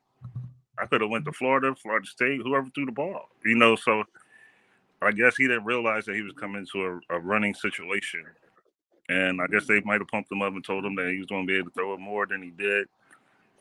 I 0.77 0.85
could 0.85 1.01
have 1.01 1.09
went 1.09 1.25
to 1.25 1.31
Florida, 1.31 1.75
Florida 1.75 2.07
State, 2.07 2.41
whoever 2.41 2.67
threw 2.73 2.85
the 2.85 2.91
ball. 2.91 3.29
You 3.43 3.55
know, 3.55 3.75
so 3.75 4.03
I 5.01 5.11
guess 5.11 5.35
he 5.37 5.47
didn't 5.47 5.65
realize 5.65 6.05
that 6.05 6.15
he 6.15 6.21
was 6.21 6.33
coming 6.33 6.65
to 6.73 7.01
a, 7.09 7.15
a 7.15 7.19
running 7.19 7.53
situation 7.53 8.25
and 9.09 9.41
I 9.41 9.47
guess 9.47 9.65
they 9.65 9.81
might 9.81 10.01
have 10.01 10.07
pumped 10.07 10.31
him 10.31 10.41
up 10.41 10.53
and 10.53 10.63
told 10.63 10.85
him 10.85 10.95
that 10.95 11.09
he 11.09 11.17
was 11.17 11.27
going 11.27 11.45
to 11.45 11.51
be 11.51 11.57
able 11.57 11.69
to 11.69 11.73
throw 11.73 11.93
it 11.93 11.99
more 11.99 12.25
than 12.25 12.41
he 12.41 12.49
did. 12.51 12.87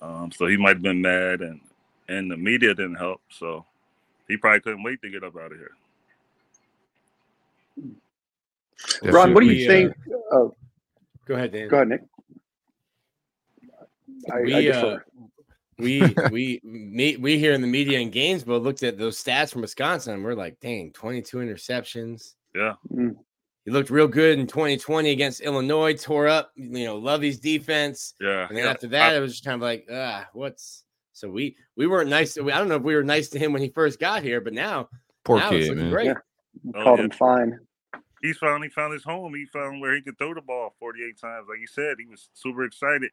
Um, 0.00 0.30
so 0.32 0.46
he 0.46 0.56
might 0.56 0.76
have 0.76 0.82
been 0.82 1.02
mad, 1.02 1.40
and 1.40 1.60
and 2.08 2.30
the 2.30 2.36
media 2.36 2.74
didn't 2.74 2.96
help. 2.96 3.20
So 3.30 3.64
he 4.28 4.36
probably 4.36 4.60
couldn't 4.60 4.82
wait 4.82 5.00
to 5.02 5.10
get 5.10 5.24
up 5.24 5.36
out 5.36 5.52
of 5.52 5.58
here. 5.58 5.72
Ron, 9.02 9.34
what 9.34 9.40
do 9.40 9.46
you 9.46 9.66
think? 9.68 9.92
Uh, 9.92 10.36
oh, 10.36 10.56
go 11.26 11.34
ahead, 11.34 11.52
Dan. 11.52 11.68
Go 11.68 11.76
ahead, 11.76 11.88
Nick. 11.88 12.02
I, 14.32 14.40
we, 14.40 14.70
I 14.70 14.74
uh, 14.74 14.98
we 15.78 16.14
we 16.30 16.60
me, 16.64 17.16
we 17.16 17.38
here 17.38 17.52
in 17.52 17.60
the 17.60 17.66
media 17.66 17.98
in 17.98 18.10
Gainesville 18.10 18.60
looked 18.60 18.82
at 18.82 18.98
those 18.98 19.22
stats 19.22 19.52
from 19.52 19.62
Wisconsin 19.62 20.14
and 20.14 20.24
we're 20.24 20.34
like, 20.34 20.60
dang, 20.60 20.92
22 20.92 21.38
interceptions. 21.38 22.34
Yeah. 22.54 22.74
Mm. 22.92 23.16
He 23.64 23.70
looked 23.70 23.90
real 23.90 24.08
good 24.08 24.38
in 24.38 24.46
2020 24.46 25.10
against 25.10 25.40
Illinois, 25.40 25.94
tore 25.94 26.28
up, 26.28 26.52
you 26.54 26.84
know, 26.84 26.98
Lovie's 26.98 27.40
defense. 27.40 28.14
Yeah. 28.20 28.46
And 28.46 28.56
then 28.56 28.64
yeah. 28.64 28.70
after 28.70 28.88
that, 28.88 29.14
I, 29.14 29.16
it 29.16 29.20
was 29.20 29.32
just 29.32 29.44
kind 29.44 29.54
of 29.54 29.62
like, 29.62 29.86
ah, 29.90 30.28
what's 30.34 30.84
so 31.12 31.30
we 31.30 31.56
we 31.76 31.86
weren't 31.86 32.10
nice. 32.10 32.34
To, 32.34 32.50
I 32.50 32.58
don't 32.58 32.68
know 32.68 32.76
if 32.76 32.82
we 32.82 32.94
were 32.94 33.04
nice 33.04 33.28
to 33.30 33.38
him 33.38 33.52
when 33.52 33.62
he 33.62 33.68
first 33.68 33.98
got 33.98 34.22
here, 34.22 34.40
but 34.40 34.52
now, 34.52 34.88
poor 35.24 35.38
now 35.38 35.48
kid, 35.48 35.74
man. 35.76 35.90
Great. 35.90 36.06
Yeah. 36.06 36.14
Oh, 36.74 36.84
called 36.84 36.98
yeah. 36.98 37.04
him 37.04 37.10
fine. 37.12 37.58
He's 38.24 38.38
finally 38.38 38.70
found 38.70 38.94
his 38.94 39.04
home. 39.04 39.34
He 39.34 39.44
found 39.44 39.80
where 39.80 39.94
he 39.94 40.00
could 40.00 40.16
throw 40.16 40.32
the 40.32 40.40
ball 40.40 40.74
48 40.80 41.20
times. 41.20 41.46
Like 41.48 41.60
you 41.60 41.66
said, 41.66 41.96
he 41.98 42.06
was 42.06 42.30
super 42.32 42.64
excited 42.64 43.10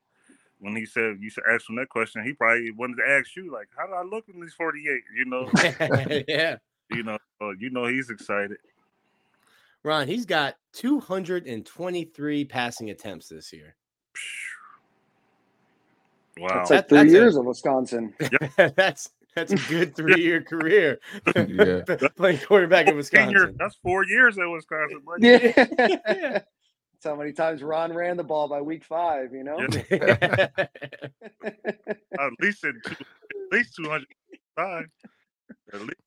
when 0.62 0.76
he 0.76 0.86
said 0.86 1.18
you 1.20 1.30
should 1.30 1.43
ask 1.51 1.70
him 1.70 1.76
that 1.76 1.89
question, 1.89 2.24
he 2.24 2.34
probably 2.34 2.72
wanted 2.72 2.97
to 2.97 3.09
ask 3.09 3.36
you 3.36 3.51
like, 3.51 3.68
"How 3.76 3.88
do 3.88 3.93
I 3.93 4.03
look 4.03 4.26
in 4.34 4.39
these 4.39 4.53
48?" 4.53 5.01
You 5.16 5.26
know? 5.26 5.49
yeah. 6.28 6.57
You 6.91 7.03
know, 7.03 7.18
uh, 7.41 7.51
you 7.59 7.72
know 7.72 7.88
he's 7.88 8.09
excited. 8.09 8.57
Ron, 9.84 10.07
he's 10.07 10.26
got 10.26 10.55
223 10.74 12.45
passing 12.45 12.91
attempts 12.91 13.28
this 13.30 13.51
year. 13.51 13.76
Wow, 16.38 16.47
that's 16.53 16.70
like 16.70 16.89
three 16.89 16.97
that's 16.99 17.12
years 17.12 17.36
a, 17.36 17.39
of 17.39 17.45
Wisconsin. 17.47 18.14
that's 18.76 19.09
that's 19.36 19.54
a 19.54 19.56
good 19.56 19.96
three-year 19.96 20.42
career. 20.44 21.00
yeah, 21.36 21.82
playing 22.18 22.40
quarterback 22.40 22.88
in 22.88 22.96
Wisconsin. 22.96 23.56
that's 23.58 23.76
four 23.84 24.06
years 24.06 24.38
at 24.38 24.46
Wisconsin. 24.50 25.02
Yeah. 25.20 26.42
That's 27.04 27.16
how 27.16 27.16
many 27.16 27.34
times 27.34 27.64
Ron 27.64 27.94
ran 27.94 28.16
the 28.16 28.24
ball 28.24 28.48
by 28.48 28.62
week 28.62 28.86
five, 28.86 29.34
you 29.34 29.44
know? 29.44 29.58
Yeah. 29.90 30.48
at 31.42 32.32
least 32.40 32.64
in 32.64 32.80
two, 32.86 32.92
at 32.94 33.52
least 33.52 33.76
205. 33.78 34.86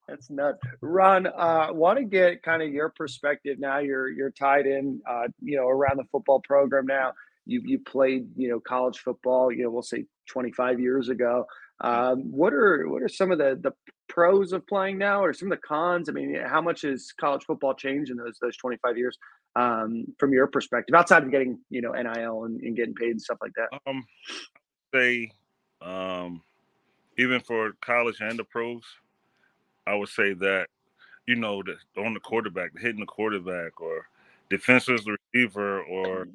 That's 0.07 0.31
nuts. 0.31 0.59
Ron, 0.81 1.27
uh, 1.27 1.69
want 1.73 1.99
to 1.99 2.05
get 2.05 2.43
kind 2.43 2.63
of 2.63 2.69
your 2.71 2.91
perspective 2.91 3.59
now. 3.59 3.79
You're 3.79 4.11
you're 4.11 4.31
tied 4.31 4.67
in, 4.67 5.01
uh, 5.09 5.29
you 5.41 5.57
know, 5.57 5.67
around 5.67 5.97
the 5.97 6.05
football 6.13 6.41
program 6.41 6.87
now. 6.87 7.13
You 7.47 7.63
you 7.65 7.79
played, 7.81 8.29
you 8.37 8.49
know, 8.49 8.61
college 8.61 8.99
football. 8.99 9.51
You 9.51 9.65
know, 9.65 9.71
we'll 9.71 9.83
say 9.83 10.05
25 10.29 10.81
years 10.81 11.09
ago. 11.09 11.47
Um, 11.81 12.31
what 12.31 12.53
are 12.53 12.89
what 12.89 13.03
are 13.03 13.09
some 13.09 13.31
of 13.31 13.39
the 13.39 13.59
the 13.61 13.73
pros 14.09 14.53
of 14.53 14.67
playing 14.67 14.99
now, 14.99 15.23
or 15.25 15.33
some 15.33 15.51
of 15.51 15.59
the 15.59 15.67
cons? 15.67 16.09
I 16.09 16.13
mean, 16.13 16.37
how 16.47 16.61
much 16.61 16.83
has 16.83 17.13
college 17.19 17.45
football 17.45 17.75
changed 17.75 18.11
in 18.11 18.17
those 18.17 18.39
those 18.41 18.57
25 18.57 18.97
years? 18.97 19.19
um, 19.57 20.07
from 20.19 20.33
your 20.33 20.47
perspective, 20.47 20.95
outside 20.95 21.23
of 21.23 21.31
getting 21.31 21.59
you 21.71 21.81
know 21.81 21.93
NIL 21.93 22.45
and, 22.45 22.61
and 22.61 22.77
getting 22.77 22.95
paid 22.95 23.11
and 23.11 23.23
stuff 23.23 23.39
like 23.41 23.53
that? 23.55 23.69
Um, 23.87 24.05
say, 24.93 25.31
um, 25.81 26.43
even 27.19 27.41
for 27.41 27.73
college 27.81 28.21
and 28.21 28.39
the 28.39 28.45
pros, 28.45 28.83
I 29.87 29.95
would 29.95 30.09
say 30.09 30.35
that 30.35 30.69
you 31.27 31.37
know 31.37 31.63
the 31.63 31.77
on 32.01 32.15
the 32.15 32.21
quarterback, 32.21 32.73
hitting 32.79 33.01
the 33.01 33.07
quarterback, 33.07 33.81
or 33.81 34.07
defensive 34.51 35.01
receiver, 35.07 35.83
or 35.83 36.29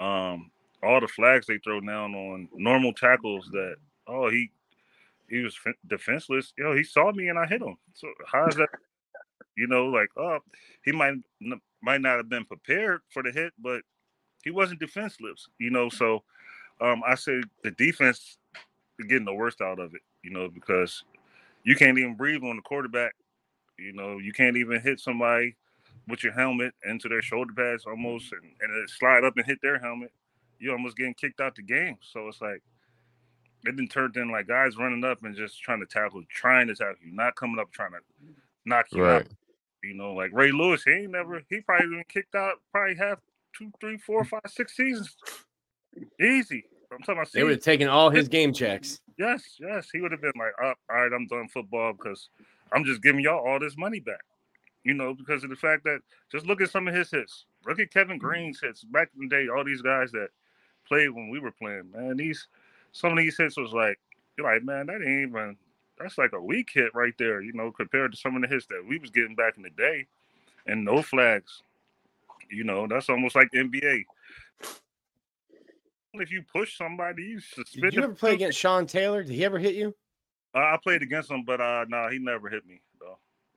um, 0.00 0.50
all 0.82 1.00
the 1.00 1.08
flags 1.08 1.46
they 1.46 1.58
throw 1.58 1.80
down 1.80 2.14
on 2.14 2.48
normal 2.54 2.92
tackles 2.92 3.48
that 3.52 3.76
oh 4.08 4.30
he 4.30 4.50
he 5.28 5.38
was 5.42 5.56
defenseless. 5.86 6.52
Yo, 6.56 6.74
he 6.74 6.82
saw 6.82 7.12
me 7.12 7.28
and 7.28 7.38
I 7.38 7.46
hit 7.46 7.62
him. 7.62 7.76
So 7.94 8.08
how 8.26 8.46
is 8.46 8.56
that? 8.56 8.68
You 9.56 9.66
know, 9.66 9.86
like 9.86 10.08
oh, 10.16 10.38
he 10.84 10.92
might 10.92 11.14
might 11.82 12.00
not 12.00 12.16
have 12.16 12.28
been 12.28 12.44
prepared 12.44 13.00
for 13.12 13.22
the 13.22 13.30
hit, 13.30 13.52
but 13.58 13.82
he 14.44 14.50
wasn't 14.50 14.80
defenseless, 14.80 15.48
you 15.58 15.70
know. 15.70 15.88
So 15.88 16.22
um, 16.80 17.02
I 17.06 17.14
say 17.14 17.42
the 17.62 17.70
defense 17.72 18.38
getting 19.08 19.24
the 19.24 19.34
worst 19.34 19.60
out 19.60 19.78
of 19.78 19.94
it, 19.94 20.00
you 20.22 20.30
know, 20.30 20.48
because 20.48 21.04
you 21.64 21.76
can't 21.76 21.98
even 21.98 22.16
breathe 22.16 22.42
on 22.42 22.56
the 22.56 22.62
quarterback. 22.62 23.14
You 23.78 23.92
know, 23.92 24.18
you 24.18 24.32
can't 24.32 24.56
even 24.56 24.80
hit 24.80 25.00
somebody 25.00 25.56
with 26.08 26.24
your 26.24 26.32
helmet 26.32 26.72
into 26.84 27.08
their 27.08 27.22
shoulder 27.22 27.52
pads 27.54 27.84
almost 27.86 28.32
and, 28.32 28.42
and 28.60 28.90
slide 28.90 29.24
up 29.24 29.36
and 29.36 29.46
hit 29.46 29.58
their 29.62 29.78
helmet. 29.78 30.10
You 30.58 30.72
almost 30.72 30.96
getting 30.96 31.14
kicked 31.14 31.40
out 31.40 31.54
the 31.54 31.62
game. 31.62 31.96
So 32.00 32.28
it's 32.28 32.40
like 32.40 32.62
it 33.66 33.76
didn't 33.76 33.90
turn 33.90 34.12
in 34.16 34.30
like 34.30 34.46
guys 34.46 34.76
running 34.76 35.04
up 35.04 35.22
and 35.24 35.36
just 35.36 35.60
trying 35.62 35.80
to 35.80 35.86
tackle, 35.86 36.22
trying 36.28 36.68
to 36.68 36.74
tackle 36.74 36.96
you, 37.04 37.12
not 37.12 37.36
coming 37.36 37.58
up 37.58 37.70
trying 37.72 37.92
to 37.92 37.98
knock 38.64 38.86
you 38.92 39.02
right. 39.02 39.22
out. 39.22 39.28
You 39.82 39.94
know, 39.94 40.12
like 40.12 40.30
Ray 40.32 40.50
Lewis, 40.50 40.82
he 40.82 40.90
ain't 40.90 41.12
never 41.12 41.42
he 41.48 41.60
probably 41.60 41.88
been 41.88 42.04
kicked 42.08 42.34
out 42.34 42.54
probably 42.72 42.96
half 42.96 43.18
two, 43.56 43.70
three, 43.80 43.98
four, 43.98 44.24
five, 44.24 44.40
six 44.46 44.76
seasons. 44.76 45.16
Easy. 46.20 46.64
I'm 46.90 46.98
talking 47.00 47.14
about 47.16 47.32
they 47.32 47.42
would 47.42 47.52
have 47.52 47.60
taken 47.60 47.88
all 47.88 48.10
his 48.10 48.28
game 48.28 48.52
checks. 48.52 49.00
Yes, 49.18 49.42
yes. 49.60 49.88
He 49.92 50.00
would 50.00 50.12
have 50.12 50.22
been 50.22 50.32
like, 50.36 50.52
oh, 50.62 50.72
all 50.90 50.96
right, 50.96 51.12
I'm 51.12 51.26
done 51.26 51.48
football 51.48 51.92
because 51.92 52.28
I'm 52.72 52.84
just 52.84 53.02
giving 53.02 53.20
y'all 53.20 53.46
all 53.46 53.58
this 53.58 53.76
money 53.76 54.00
back. 54.00 54.22
You 54.84 54.94
know, 54.94 55.12
because 55.12 55.44
of 55.44 55.50
the 55.50 55.56
fact 55.56 55.84
that 55.84 56.00
just 56.32 56.46
look 56.46 56.60
at 56.60 56.70
some 56.70 56.88
of 56.88 56.94
his 56.94 57.10
hits. 57.10 57.44
Look 57.66 57.78
at 57.78 57.92
Kevin 57.92 58.16
mm-hmm. 58.16 58.26
Greene's 58.26 58.60
hits 58.60 58.84
back 58.84 59.10
in 59.14 59.28
the 59.28 59.36
day, 59.36 59.48
all 59.48 59.64
these 59.64 59.82
guys 59.82 60.10
that 60.12 60.28
played 60.86 61.10
when 61.10 61.28
we 61.28 61.40
were 61.40 61.52
playing, 61.52 61.90
man. 61.94 62.16
These 62.16 62.48
some 62.92 63.12
of 63.12 63.18
these 63.18 63.36
hits 63.36 63.56
was 63.56 63.72
like, 63.72 63.98
you're 64.36 64.46
like, 64.46 64.62
man, 64.62 64.86
that 64.86 65.02
ain't 65.02 65.28
even 65.28 65.56
that's 65.98 66.18
like 66.18 66.32
a 66.32 66.40
weak 66.40 66.70
hit 66.72 66.94
right 66.94 67.14
there, 67.18 67.40
you 67.40 67.52
know, 67.52 67.72
compared 67.72 68.12
to 68.12 68.18
some 68.18 68.36
of 68.36 68.42
the 68.42 68.48
hits 68.48 68.66
that 68.66 68.84
we 68.86 68.98
was 68.98 69.10
getting 69.10 69.34
back 69.34 69.56
in 69.56 69.62
the 69.62 69.70
day, 69.70 70.06
and 70.66 70.84
no 70.84 71.02
flags. 71.02 71.62
You 72.50 72.64
know, 72.64 72.86
that's 72.86 73.08
almost 73.08 73.36
like 73.36 73.50
the 73.50 73.58
NBA. 73.58 74.04
If 76.14 76.32
you 76.32 76.42
push 76.42 76.76
somebody, 76.76 77.22
you 77.22 77.40
suspend. 77.40 77.82
Did 77.82 77.94
you 77.94 78.02
ever 78.04 78.14
play 78.14 78.34
against 78.34 78.58
Sean 78.58 78.86
Taylor? 78.86 79.22
Did 79.22 79.32
he 79.32 79.44
ever 79.44 79.58
hit 79.58 79.74
you? 79.74 79.94
Uh, 80.54 80.58
I 80.58 80.78
played 80.82 81.02
against 81.02 81.30
him, 81.30 81.44
but 81.44 81.60
uh, 81.60 81.84
no, 81.88 82.02
nah, 82.02 82.10
he 82.10 82.18
never 82.18 82.48
hit 82.48 82.66
me. 82.66 82.80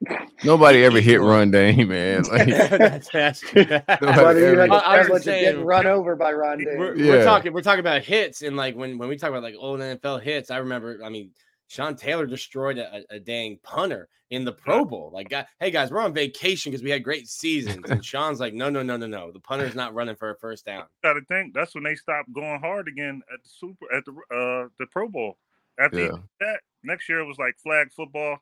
Though. 0.07 0.17
Nobody 0.43 0.83
ever 0.83 0.99
hit 0.99 1.21
Ron 1.21 1.51
Dayne, 1.51 1.87
man. 1.87 2.23
Like, 2.31 2.47
that's, 2.47 3.09
that's, 3.09 3.43
I, 3.55 5.07
was 5.09 5.23
saying, 5.23 5.63
run 5.63 5.85
over 5.85 6.15
by 6.15 6.31
Ron 6.31 6.59
Dayne. 6.59 6.77
We're, 6.77 6.95
yeah. 6.95 7.11
we're, 7.11 7.23
talking, 7.23 7.53
we're 7.53 7.61
talking 7.61 7.81
about 7.81 8.03
hits, 8.03 8.41
and 8.41 8.55
like 8.55 8.75
when 8.75 8.97
when 8.97 9.09
we 9.09 9.17
talk 9.17 9.29
about 9.29 9.43
like 9.43 9.55
old 9.57 9.79
NFL 9.79 10.21
hits, 10.21 10.49
I 10.49 10.57
remember. 10.57 10.99
I 11.03 11.09
mean, 11.09 11.31
Sean 11.67 11.95
Taylor 11.95 12.25
destroyed 12.25 12.77
a, 12.77 13.03
a 13.09 13.19
dang 13.19 13.59
punter 13.63 14.09
in 14.29 14.45
the 14.45 14.51
Pro 14.51 14.83
Bowl. 14.83 15.11
Like, 15.13 15.33
hey 15.59 15.71
guys, 15.71 15.91
we're 15.91 16.01
on 16.01 16.13
vacation 16.13 16.71
because 16.71 16.83
we 16.83 16.89
had 16.89 17.03
great 17.03 17.27
seasons. 17.27 17.89
And 17.89 18.03
Sean's 18.05 18.39
like, 18.39 18.53
no, 18.53 18.69
no, 18.69 18.81
no, 18.81 18.97
no, 18.97 19.07
no. 19.07 19.31
The 19.31 19.39
punter's 19.39 19.75
not 19.75 19.93
running 19.93 20.15
for 20.15 20.31
a 20.31 20.35
first 20.37 20.65
down. 20.65 20.85
Got 21.03 21.13
to 21.13 21.21
think 21.29 21.53
that's 21.53 21.75
when 21.75 21.83
they 21.83 21.95
stopped 21.95 22.33
going 22.33 22.59
hard 22.59 22.87
again 22.87 23.21
at 23.33 23.43
the 23.43 23.49
Super 23.49 23.93
at 23.93 24.03
the 24.05 24.11
uh 24.11 24.69
the 24.79 24.87
Pro 24.87 25.07
Bowl. 25.07 25.37
After 25.79 25.99
yeah. 25.99 26.11
that, 26.39 26.59
next 26.83 27.07
year 27.07 27.19
it 27.19 27.25
was 27.25 27.37
like 27.37 27.57
flag 27.57 27.91
football. 27.91 28.37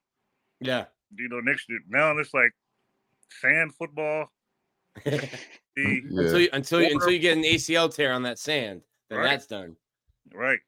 Yeah. 0.60 0.86
You 1.16 1.30
know, 1.30 1.40
next 1.40 1.70
year 1.70 1.80
now 1.90 2.18
it's 2.18 2.34
like 2.34 2.52
sand 3.42 3.74
football. 3.76 4.32
the, 5.06 5.30
yeah. 5.76 6.22
Until 6.22 6.40
you 6.40 6.50
until 6.54 6.82
you, 6.82 6.90
until 6.92 7.12
you 7.12 7.20
get 7.20 7.38
an 7.38 7.44
ACL 7.44 7.94
tear 7.94 8.14
on 8.14 8.24
that 8.24 8.40
sand, 8.40 8.82
then 9.10 9.20
right. 9.20 9.30
that's 9.30 9.48
done. 9.48 9.76
Right. 10.34 10.60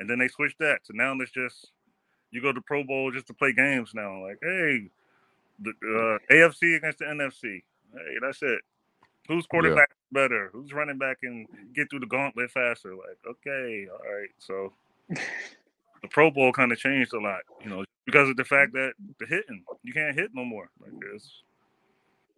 And 0.00 0.08
then 0.08 0.18
they 0.18 0.28
switched 0.28 0.58
that. 0.58 0.80
So 0.82 0.92
now 0.94 1.14
it's 1.20 1.30
just 1.30 1.70
you 2.30 2.40
go 2.42 2.52
to 2.52 2.60
Pro 2.60 2.82
Bowl 2.84 3.10
just 3.12 3.26
to 3.28 3.34
play 3.34 3.52
games 3.52 3.92
now. 3.94 4.22
Like, 4.22 4.38
hey, 4.42 4.88
the 5.60 5.70
uh, 5.70 6.32
AFC 6.32 6.76
against 6.76 6.98
the 6.98 7.04
NFC. 7.06 7.62
Hey, 7.94 8.16
that's 8.20 8.42
it. 8.42 8.60
Who's 9.28 9.46
quarterback 9.46 9.90
yeah. 9.90 10.22
better? 10.22 10.50
Who's 10.52 10.72
running 10.72 10.98
back 10.98 11.18
and 11.22 11.46
get 11.74 11.88
through 11.90 12.00
the 12.00 12.06
gauntlet 12.06 12.50
faster? 12.50 12.94
Like, 12.94 13.18
okay, 13.28 13.86
all 13.90 14.12
right. 14.12 14.30
So 14.38 14.72
the 16.02 16.08
Pro 16.08 16.30
Bowl 16.30 16.52
kind 16.52 16.72
of 16.72 16.78
changed 16.78 17.12
a 17.14 17.20
lot, 17.20 17.40
you 17.62 17.70
know, 17.70 17.84
because 18.06 18.28
of 18.28 18.36
the 18.36 18.44
fact 18.44 18.72
that 18.72 18.92
the 19.18 19.26
hitting, 19.26 19.64
you 19.82 19.92
can't 19.92 20.18
hit 20.18 20.30
no 20.34 20.44
more. 20.44 20.68
Like 20.80 20.92
this, 21.00 21.42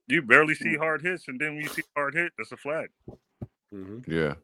you 0.07 0.23
barely 0.23 0.55
see 0.55 0.77
hard 0.77 1.03
hits, 1.03 1.29
and 1.29 1.41
then 1.41 1.55
when 1.55 1.65
you 1.65 1.69
see 1.69 1.83
hard 1.97 2.15
hit, 2.15 2.33
that's 2.37 2.53
a 2.53 2.57
flag. 2.57 2.91
Mm-hmm. 3.73 4.11
Yeah. 4.11 4.35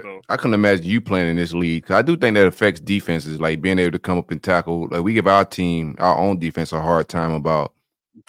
So, 0.00 0.22
I 0.30 0.38
couldn't 0.38 0.54
imagine 0.54 0.86
you 0.86 1.02
playing 1.02 1.28
in 1.28 1.36
this 1.36 1.52
league. 1.52 1.90
I 1.90 2.00
do 2.00 2.16
think 2.16 2.34
that 2.34 2.46
affects 2.46 2.80
defenses, 2.80 3.38
like 3.38 3.60
being 3.60 3.78
able 3.78 3.92
to 3.92 3.98
come 3.98 4.16
up 4.16 4.30
and 4.30 4.42
tackle. 4.42 4.88
Like 4.90 5.02
we 5.02 5.12
give 5.12 5.26
our 5.26 5.44
team, 5.44 5.96
our 5.98 6.16
own 6.16 6.38
defense, 6.38 6.72
a 6.72 6.80
hard 6.80 7.08
time 7.08 7.32
about 7.32 7.74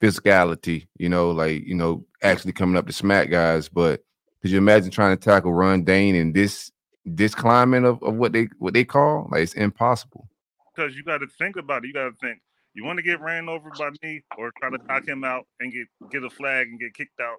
physicality. 0.02 0.88
You 0.98 1.08
know, 1.08 1.32
like 1.32 1.66
you 1.66 1.76
know, 1.76 2.06
actually 2.22 2.52
coming 2.52 2.76
up 2.76 2.86
to 2.88 2.94
smack 2.94 3.30
guys. 3.30 3.70
But 3.70 4.04
could 4.42 4.52
you 4.52 4.58
imagine 4.58 4.92
trying 4.92 5.18
to 5.18 5.24
tackle 5.24 5.54
Ron 5.54 5.86
Dayne 5.86 6.16
in 6.16 6.34
this 6.34 6.74
this 7.06 7.36
climate 7.36 7.84
of, 7.84 8.02
of 8.04 8.16
what 8.16 8.34
they 8.34 8.48
what 8.60 8.74
they 8.74 8.84
call 8.84 9.28
like 9.32 9.44
it's 9.44 9.54
impossible. 9.54 10.28
Because 10.74 10.96
you 10.96 11.04
got 11.04 11.20
to 11.20 11.28
think 11.28 11.56
about 11.56 11.84
it. 11.84 11.88
You 11.88 11.94
got 11.94 12.10
to 12.10 12.16
think. 12.22 12.40
You 12.74 12.84
want 12.84 12.98
to 12.98 13.04
get 13.04 13.22
ran 13.22 13.50
over 13.50 13.70
by 13.78 13.92
me, 14.02 14.24
or 14.38 14.52
try 14.60 14.72
to 14.72 14.80
knock 14.88 15.08
him 15.08 15.24
out 15.24 15.46
and 15.60 15.72
get 15.72 15.88
get 16.12 16.24
a 16.24 16.30
flag 16.30 16.68
and 16.68 16.80
get 16.80 16.94
kicked 16.96 17.20
out. 17.22 17.38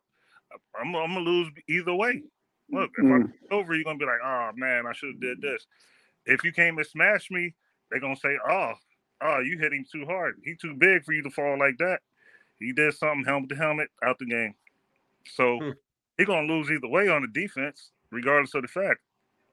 I'm, 0.80 0.95
I'm 0.95 1.14
gonna 1.14 1.20
lose 1.20 1.51
either 1.68 1.95
way. 1.95 2.22
look, 2.70 2.91
if 2.97 3.05
mm. 3.05 3.14
I'm 3.14 3.35
over, 3.51 3.74
you're 3.74 3.85
gonna 3.85 3.99
be 3.99 4.05
like, 4.05 4.20
oh 4.24 4.51
man, 4.55 4.87
I 4.87 4.93
should 4.93 5.11
have 5.11 5.20
did 5.20 5.41
this. 5.41 5.66
If 6.26 6.45
you 6.45 6.53
came 6.53 6.78
and 6.78 6.87
smashed 6.87 7.30
me, 7.30 7.55
they're 7.91 8.01
gonna 8.01 8.16
say, 8.16 8.37
oh, 8.49 8.74
oh, 9.22 9.41
you 9.41 9.59
hit 9.59 9.72
him 9.72 9.85
too 9.91 10.07
hard. 10.07 10.37
He 10.45 10.55
too 10.55 10.74
big 10.74 11.05
for 11.05 11.12
you 11.12 11.22
to 11.22 11.30
fall 11.30 11.59
like 11.59 11.78
that. 11.78 12.01
He 12.59 12.72
did 12.72 12.95
something 12.95 13.24
helmet 13.24 13.51
to 13.51 13.57
helmet 13.57 13.89
out 14.05 14.18
the 14.18 14.26
game. 14.26 14.55
So 15.35 15.59
hmm. 15.59 15.70
he 16.16 16.24
gonna 16.24 16.47
lose 16.47 16.70
either 16.70 16.89
way 16.89 17.09
on 17.09 17.22
the 17.22 17.28
defense, 17.28 17.91
regardless 18.11 18.55
of 18.55 18.62
the 18.62 18.68
fact. 18.68 19.01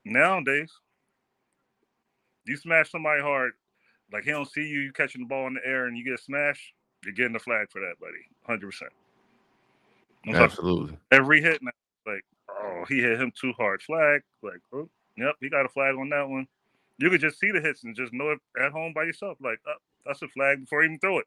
Nowadays, 0.06 0.72
you 2.46 2.58
smash 2.58 2.92
somebody 2.92 3.22
hard, 3.22 3.54
like 4.12 4.24
he 4.24 4.32
don't 4.32 4.50
see 4.50 4.62
you, 4.62 4.80
you 4.80 4.92
catching 4.92 5.22
the 5.22 5.28
ball 5.28 5.48
in 5.48 5.54
the 5.54 5.66
air 5.66 5.86
and 5.86 5.98
you 5.98 6.04
get 6.04 6.20
smashed, 6.20 6.74
you're 7.04 7.14
getting 7.14 7.34
the 7.34 7.40
flag 7.40 7.70
for 7.72 7.80
that, 7.80 8.00
buddy. 8.00 8.26
Hundred 8.46 8.68
percent. 8.68 8.92
Absolutely. 10.28 10.98
Every 11.12 11.42
hit, 11.42 11.62
like, 12.06 12.24
oh, 12.50 12.84
he 12.88 13.00
hit 13.00 13.20
him 13.20 13.32
too 13.40 13.54
hard. 13.58 13.82
Flag, 13.82 14.22
like, 14.44 14.60
oh, 14.74 14.88
yep, 15.18 15.36
he 15.40 15.50
got 15.50 15.66
a 15.66 15.70
flag 15.70 15.96
on 15.96 16.10
that 16.10 16.28
one. 16.30 16.48
You 16.98 17.10
could 17.10 17.22
just 17.22 17.40
see 17.40 17.52
the 17.52 17.60
hits 17.60 17.84
and 17.84 17.96
just 17.96 18.14
know 18.14 18.32
it 18.32 18.40
at 18.64 18.72
home 18.72 18.94
by 18.94 19.04
yourself. 19.04 19.38
Like, 19.42 19.60
oh, 19.68 19.74
that's 20.06 20.22
a 20.22 20.28
flag 20.28 20.62
before 20.62 20.84
you 20.84 20.90
even 20.90 21.00
throw 21.00 21.20
it. 21.20 21.26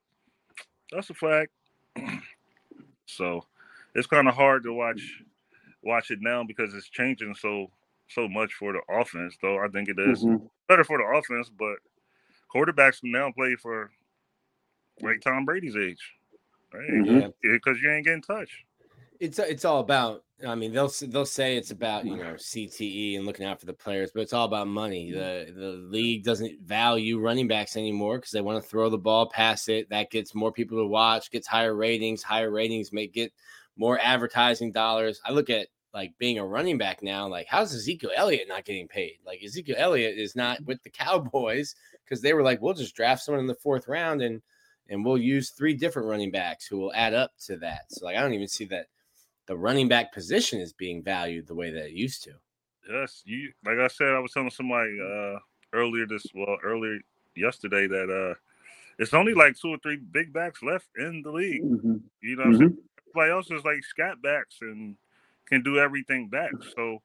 That's 0.92 1.10
a 1.10 1.14
flag. 1.14 1.48
so 3.06 3.44
it's 3.94 4.06
kind 4.06 4.28
of 4.28 4.34
hard 4.34 4.62
to 4.64 4.72
watch 4.72 5.22
watch 5.82 6.10
it 6.10 6.20
now 6.22 6.42
because 6.44 6.74
it's 6.74 6.88
changing 6.88 7.34
so 7.34 7.70
so 8.08 8.28
much 8.28 8.54
for 8.54 8.72
the 8.72 8.80
offense. 8.92 9.36
Though 9.40 9.58
I 9.58 9.68
think 9.68 9.88
it 9.88 9.98
is 9.98 10.24
mm-hmm. 10.24 10.46
better 10.68 10.84
for 10.84 10.98
the 10.98 11.04
offense, 11.04 11.50
but 11.56 11.76
quarterbacks 12.54 13.00
can 13.00 13.10
now 13.10 13.32
play 13.32 13.56
for 13.56 13.90
like 15.00 15.20
Tom 15.20 15.44
Brady's 15.44 15.76
age, 15.76 16.12
right? 16.72 16.86
Because 17.42 17.76
mm-hmm. 17.76 17.84
you 17.84 17.92
ain't 17.92 18.04
getting 18.04 18.22
touched. 18.22 18.56
It's 19.20 19.38
it's 19.38 19.64
all 19.64 19.80
about. 19.80 20.22
I 20.46 20.54
mean, 20.56 20.72
they'll 20.72 20.92
they'll 21.08 21.24
say 21.24 21.56
it's 21.56 21.70
about 21.70 22.04
you 22.04 22.16
know 22.16 22.34
CTE 22.34 23.16
and 23.16 23.24
looking 23.24 23.46
out 23.46 23.60
for 23.60 23.66
the 23.66 23.72
players, 23.72 24.10
but 24.12 24.20
it's 24.20 24.32
all 24.32 24.44
about 24.44 24.66
money. 24.66 25.12
The 25.12 25.52
the 25.54 25.86
league 25.88 26.24
doesn't 26.24 26.60
value 26.60 27.20
running 27.20 27.48
backs 27.48 27.76
anymore 27.76 28.18
because 28.18 28.32
they 28.32 28.40
want 28.40 28.62
to 28.62 28.68
throw 28.68 28.90
the 28.90 28.98
ball, 28.98 29.30
past 29.30 29.68
it. 29.68 29.88
That 29.90 30.10
gets 30.10 30.34
more 30.34 30.52
people 30.52 30.78
to 30.78 30.86
watch, 30.86 31.30
gets 31.30 31.46
higher 31.46 31.74
ratings. 31.74 32.22
Higher 32.22 32.50
ratings 32.50 32.92
make 32.92 33.14
get 33.14 33.32
more 33.76 33.98
advertising 34.02 34.72
dollars. 34.72 35.20
I 35.24 35.32
look 35.32 35.50
at 35.50 35.68
like 35.94 36.12
being 36.18 36.38
a 36.38 36.44
running 36.44 36.76
back 36.76 37.02
now. 37.02 37.28
Like, 37.28 37.46
how's 37.48 37.72
Ezekiel 37.72 38.10
Elliott 38.14 38.48
not 38.48 38.64
getting 38.64 38.88
paid? 38.88 39.18
Like 39.24 39.42
Ezekiel 39.42 39.76
Elliott 39.78 40.18
is 40.18 40.34
not 40.34 40.62
with 40.64 40.82
the 40.82 40.90
Cowboys 40.90 41.76
because 42.04 42.20
they 42.20 42.32
were 42.32 42.42
like, 42.42 42.60
we'll 42.60 42.74
just 42.74 42.94
draft 42.94 43.22
someone 43.22 43.40
in 43.40 43.46
the 43.46 43.54
fourth 43.54 43.88
round 43.88 44.22
and 44.22 44.42
and 44.90 45.04
we'll 45.04 45.18
use 45.18 45.50
three 45.50 45.74
different 45.74 46.08
running 46.08 46.30
backs 46.30 46.66
who 46.66 46.76
will 46.76 46.92
add 46.94 47.14
up 47.14 47.32
to 47.46 47.56
that. 47.56 47.84
So 47.88 48.04
like, 48.04 48.16
I 48.16 48.20
don't 48.20 48.34
even 48.34 48.48
see 48.48 48.66
that 48.66 48.88
the 49.46 49.56
running 49.56 49.88
back 49.88 50.12
position 50.12 50.60
is 50.60 50.72
being 50.72 51.02
valued 51.02 51.46
the 51.46 51.54
way 51.54 51.70
that 51.70 51.86
it 51.86 51.92
used 51.92 52.22
to. 52.24 52.32
Yes, 52.90 53.22
you 53.24 53.52
like 53.64 53.78
I 53.78 53.88
said, 53.88 54.08
I 54.08 54.18
was 54.18 54.32
telling 54.32 54.50
somebody 54.50 54.98
uh 55.00 55.38
earlier 55.72 56.06
this 56.06 56.26
well 56.34 56.58
earlier 56.62 56.98
yesterday 57.34 57.86
that 57.86 58.10
uh 58.10 58.34
it's 58.98 59.14
only 59.14 59.34
like 59.34 59.58
two 59.58 59.70
or 59.70 59.78
three 59.78 59.96
big 59.96 60.32
backs 60.32 60.62
left 60.62 60.86
in 60.96 61.22
the 61.22 61.32
league. 61.32 61.64
Mm-hmm. 61.64 61.96
You 62.22 62.36
know, 62.36 62.44
mm-hmm. 62.44 62.76
everybody 63.08 63.32
else 63.32 63.50
is 63.50 63.64
like 63.64 63.82
scat 63.82 64.22
backs 64.22 64.58
and 64.60 64.96
can 65.46 65.62
do 65.62 65.78
everything 65.78 66.28
back. 66.28 66.52
So 66.76 67.02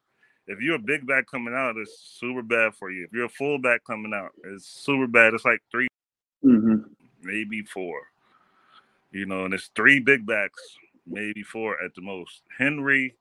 if 0.50 0.60
you're 0.60 0.74
a 0.74 0.80
big 0.80 1.06
back 1.06 1.26
coming 1.30 1.54
out, 1.54 1.76
it's 1.76 2.16
super 2.18 2.42
bad 2.42 2.74
for 2.74 2.90
you. 2.90 3.04
If 3.04 3.12
you're 3.12 3.26
a 3.26 3.28
fullback 3.28 3.84
coming 3.84 4.12
out, 4.12 4.32
it's 4.44 4.66
super 4.66 5.06
bad. 5.06 5.32
It's 5.32 5.44
like 5.44 5.60
3 5.70 5.86
mm-hmm. 6.44 6.76
maybe 7.22 7.62
four. 7.62 8.02
You 9.12 9.26
know, 9.26 9.44
and 9.44 9.54
it's 9.54 9.70
three 9.76 10.00
big 10.00 10.26
backs 10.26 10.60
maybe 11.06 11.44
four 11.44 11.80
at 11.82 11.94
the 11.94 12.02
most. 12.02 12.42
Henry, 12.58 13.14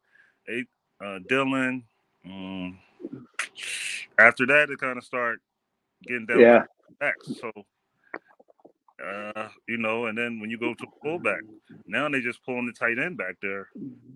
eight, 0.48 0.68
uh, 1.04 1.20
Dillon. 1.28 1.84
Um, 2.26 2.80
after 4.18 4.48
that, 4.48 4.72
it 4.72 4.80
kind 4.80 4.98
of 4.98 5.04
start 5.04 5.40
getting 6.08 6.26
down 6.26 6.40
yeah. 6.40 6.64
back. 7.00 7.16
So, 7.24 7.52
uh, 9.04 9.50
you 9.68 9.78
know, 9.78 10.08
and 10.08 10.18
then 10.18 10.40
when 10.40 10.50
you 10.50 10.58
go 10.58 10.74
to 10.74 10.88
fullback, 11.02 11.42
now 11.86 12.10
they 12.10 12.22
just 12.22 12.44
pulling 12.44 12.66
the 12.66 12.74
tight 12.74 12.98
end 12.98 13.18
back 13.18 13.36
there. 13.42 13.68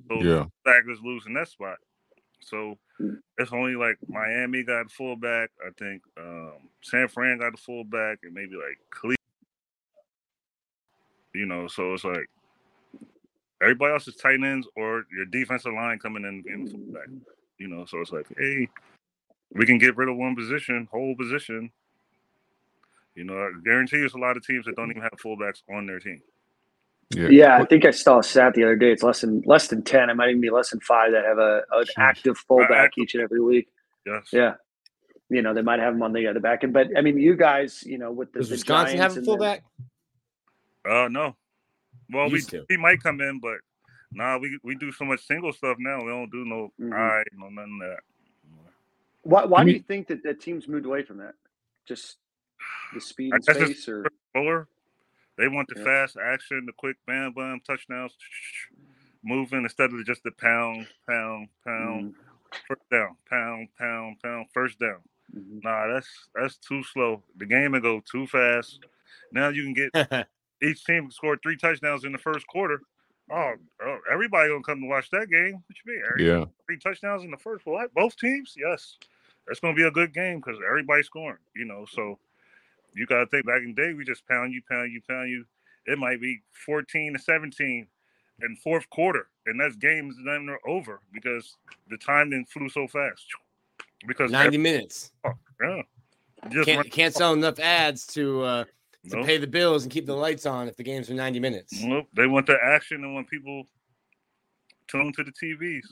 So 0.07 0.21
yeah. 0.21 0.45
back 0.65 0.83
is 0.89 0.99
losing 1.03 1.33
that 1.35 1.47
spot. 1.47 1.77
So 2.45 2.77
mm. 2.99 3.17
it's 3.37 3.53
only 3.53 3.75
like 3.75 3.97
Miami 4.07 4.63
got 4.63 4.85
a 4.85 4.89
fullback. 4.89 5.49
I 5.65 5.69
think 5.77 6.01
um, 6.17 6.69
San 6.81 7.07
Fran 7.07 7.39
got 7.39 7.53
a 7.53 7.57
fullback, 7.57 8.19
and 8.23 8.33
maybe 8.33 8.55
like 8.55 8.79
Cleveland. 8.89 9.17
You 11.33 11.45
know, 11.47 11.67
so 11.67 11.93
it's 11.93 12.03
like 12.03 12.29
Everybody 13.63 13.93
else 13.93 14.07
is 14.09 14.15
tight 14.15 14.43
ends 14.43 14.67
or 14.75 15.05
your 15.15 15.25
defensive 15.25 15.73
line 15.73 15.97
coming 15.97 16.25
in 16.25 16.43
and 16.51 16.69
fullback. 16.69 17.07
Mm-hmm. 17.07 17.17
You 17.59 17.67
know, 17.69 17.85
so 17.85 18.01
it's 18.01 18.11
like, 18.11 18.25
hey, 18.37 18.67
we 19.53 19.65
can 19.65 19.77
get 19.77 19.95
rid 19.95 20.09
of 20.09 20.17
one 20.17 20.35
position, 20.35 20.87
whole 20.91 21.15
position. 21.15 21.71
You 23.15 23.23
know, 23.23 23.37
I 23.37 23.51
guarantee 23.63 23.97
it's 23.97 24.15
a 24.15 24.17
lot 24.17 24.35
of 24.35 24.45
teams 24.45 24.65
that 24.65 24.75
don't 24.75 24.89
mm-hmm. 24.89 24.97
even 24.97 25.03
have 25.03 25.19
fullbacks 25.19 25.61
on 25.73 25.85
their 25.85 25.99
team. 25.99 26.21
Yeah. 27.15 27.27
yeah, 27.29 27.57
I 27.57 27.65
think 27.65 27.85
I 27.85 27.91
saw 27.91 28.19
a 28.19 28.23
stat 28.23 28.53
the 28.53 28.63
other 28.63 28.75
day. 28.75 28.91
It's 28.91 29.03
less 29.03 29.21
than 29.21 29.41
less 29.45 29.67
than 29.67 29.83
ten. 29.83 30.09
It 30.09 30.15
might 30.15 30.29
even 30.29 30.41
be 30.41 30.49
less 30.49 30.69
than 30.69 30.79
five 30.81 31.11
that 31.11 31.25
have 31.25 31.37
a 31.37 31.61
an 31.71 31.85
active 31.97 32.37
fullback 32.37 32.71
active. 32.71 33.03
each 33.03 33.13
and 33.13 33.23
every 33.23 33.41
week. 33.41 33.67
Yes. 34.05 34.29
Yeah. 34.31 34.53
You 35.29 35.41
know, 35.41 35.53
they 35.53 35.61
might 35.61 35.79
have 35.79 35.93
them 35.93 36.03
on 36.03 36.13
the 36.13 36.27
other 36.27 36.39
back 36.39 36.63
end, 36.63 36.73
but 36.73 36.87
I 36.97 37.01
mean, 37.01 37.17
you 37.17 37.35
guys, 37.35 37.83
you 37.83 37.97
know, 37.97 38.11
with 38.11 38.33
the, 38.33 38.39
does 38.39 38.49
the 38.49 38.53
Wisconsin 38.55 38.97
Giants 38.97 39.15
have 39.15 39.23
a 39.23 39.25
fullback? 39.25 39.63
Uh, 40.87 41.07
no. 41.09 41.35
Well, 42.11 42.29
we 42.29 42.43
he 42.69 42.77
might 42.77 43.01
come 43.01 43.21
in, 43.21 43.39
but 43.39 43.57
nah, 44.11 44.37
we 44.37 44.59
we 44.63 44.75
do 44.75 44.91
so 44.91 45.05
much 45.05 45.25
single 45.25 45.53
stuff 45.53 45.77
now. 45.79 46.03
We 46.03 46.11
don't 46.11 46.31
do 46.31 46.45
no 46.45 46.71
mm-hmm. 46.79 46.93
I 46.93 47.23
no 47.37 47.49
none 47.49 47.79
of 47.81 47.89
that. 47.89 47.99
Why 49.23 49.45
why 49.45 49.63
do 49.63 49.71
you 49.71 49.79
think 49.79 50.07
that 50.07 50.21
the 50.21 50.33
teams 50.33 50.67
moved 50.67 50.85
away 50.85 51.03
from 51.03 51.17
that? 51.17 51.33
Just 51.87 52.17
the 52.93 53.01
speed 53.01 53.33
and 53.33 53.43
space, 53.43 53.87
or 53.87 54.05
fuller? 54.33 54.67
They 55.37 55.47
want 55.47 55.67
the 55.67 55.79
yeah. 55.79 55.85
fast 55.85 56.17
action, 56.23 56.65
the 56.65 56.73
quick 56.73 56.97
bam 57.07 57.33
bam 57.33 57.61
touchdowns, 57.65 58.15
moving 59.23 59.63
instead 59.63 59.91
of 59.91 60.05
just 60.05 60.23
the 60.23 60.31
pound 60.31 60.87
pound 61.07 61.49
pound. 61.65 62.13
Mm-hmm. 62.13 62.19
First 62.67 62.89
down, 62.91 63.15
pound, 63.27 63.69
pound, 63.79 64.17
pound, 64.21 64.45
first 64.53 64.77
down. 64.77 64.99
Mm-hmm. 65.35 65.59
Nah, 65.63 65.93
that's 65.93 66.07
that's 66.35 66.57
too 66.57 66.83
slow. 66.83 67.23
The 67.37 67.47
game 67.47 67.71
will 67.71 67.79
go 67.79 68.01
too 68.09 68.27
fast. 68.27 68.79
Now 69.31 69.49
you 69.49 69.63
can 69.63 69.73
get 69.73 70.27
each 70.61 70.85
team 70.85 71.09
scored 71.09 71.39
three 71.41 71.57
touchdowns 71.57 72.05
in 72.05 72.11
the 72.11 72.17
first 72.19 72.45
quarter. 72.47 72.81
Oh, 73.31 73.53
oh 73.81 73.97
everybody 74.11 74.49
gonna 74.49 74.63
come 74.63 74.81
to 74.81 74.87
watch 74.87 75.09
that 75.11 75.29
game. 75.29 75.63
What 75.65 75.77
you 75.85 75.93
mean? 75.93 76.27
yeah, 76.27 76.45
three 76.67 76.77
touchdowns 76.77 77.23
in 77.23 77.31
the 77.31 77.37
first. 77.37 77.65
What? 77.65 77.93
Both 77.95 78.17
teams? 78.17 78.53
Yes, 78.55 78.97
it's 79.47 79.59
gonna 79.59 79.73
be 79.73 79.83
a 79.83 79.91
good 79.91 80.13
game 80.13 80.37
because 80.37 80.59
everybody's 80.67 81.07
scoring. 81.07 81.39
You 81.55 81.65
know, 81.65 81.85
so 81.89 82.19
you 82.95 83.05
gotta 83.05 83.25
think 83.27 83.45
back 83.45 83.61
in 83.61 83.73
the 83.75 83.81
day, 83.81 83.93
we 83.93 84.03
just 84.03 84.27
pound 84.27 84.53
you, 84.53 84.61
pound 84.69 84.91
you, 84.91 85.01
pound 85.07 85.29
you. 85.29 85.45
It 85.85 85.97
might 85.97 86.21
be 86.21 86.41
fourteen 86.65 87.13
to 87.13 87.19
seventeen 87.19 87.87
in 88.41 88.55
fourth 88.57 88.89
quarter, 88.89 89.27
and 89.45 89.59
that's 89.59 89.75
games 89.75 90.15
then 90.25 90.47
are 90.49 90.59
over 90.69 91.01
because 91.13 91.55
the 91.89 91.97
time 91.97 92.29
then 92.29 92.45
flew 92.45 92.69
so 92.69 92.87
fast. 92.87 93.25
Because 94.07 94.31
ninety 94.31 94.57
every, 94.57 94.57
minutes. 94.57 95.11
Oh, 95.23 95.33
yeah. 95.61 95.81
Just 96.49 96.67
can't, 96.67 96.91
can't 96.91 97.13
sell 97.13 97.33
enough 97.33 97.59
ads 97.59 98.05
to 98.07 98.41
uh, 98.41 98.63
to 99.09 99.17
nope. 99.17 99.25
pay 99.25 99.37
the 99.37 99.47
bills 99.47 99.83
and 99.83 99.91
keep 99.91 100.05
the 100.05 100.15
lights 100.15 100.45
on 100.45 100.67
if 100.67 100.77
the 100.77 100.83
games 100.83 101.09
are 101.09 101.13
90 101.13 101.39
minutes. 101.39 101.81
Nope. 101.81 102.07
They 102.13 102.27
want 102.27 102.47
the 102.47 102.57
action 102.61 103.03
and 103.03 103.15
when 103.15 103.25
people 103.25 103.63
tune 104.87 105.11
to 105.13 105.23
the 105.23 105.31
TVs. 105.31 105.83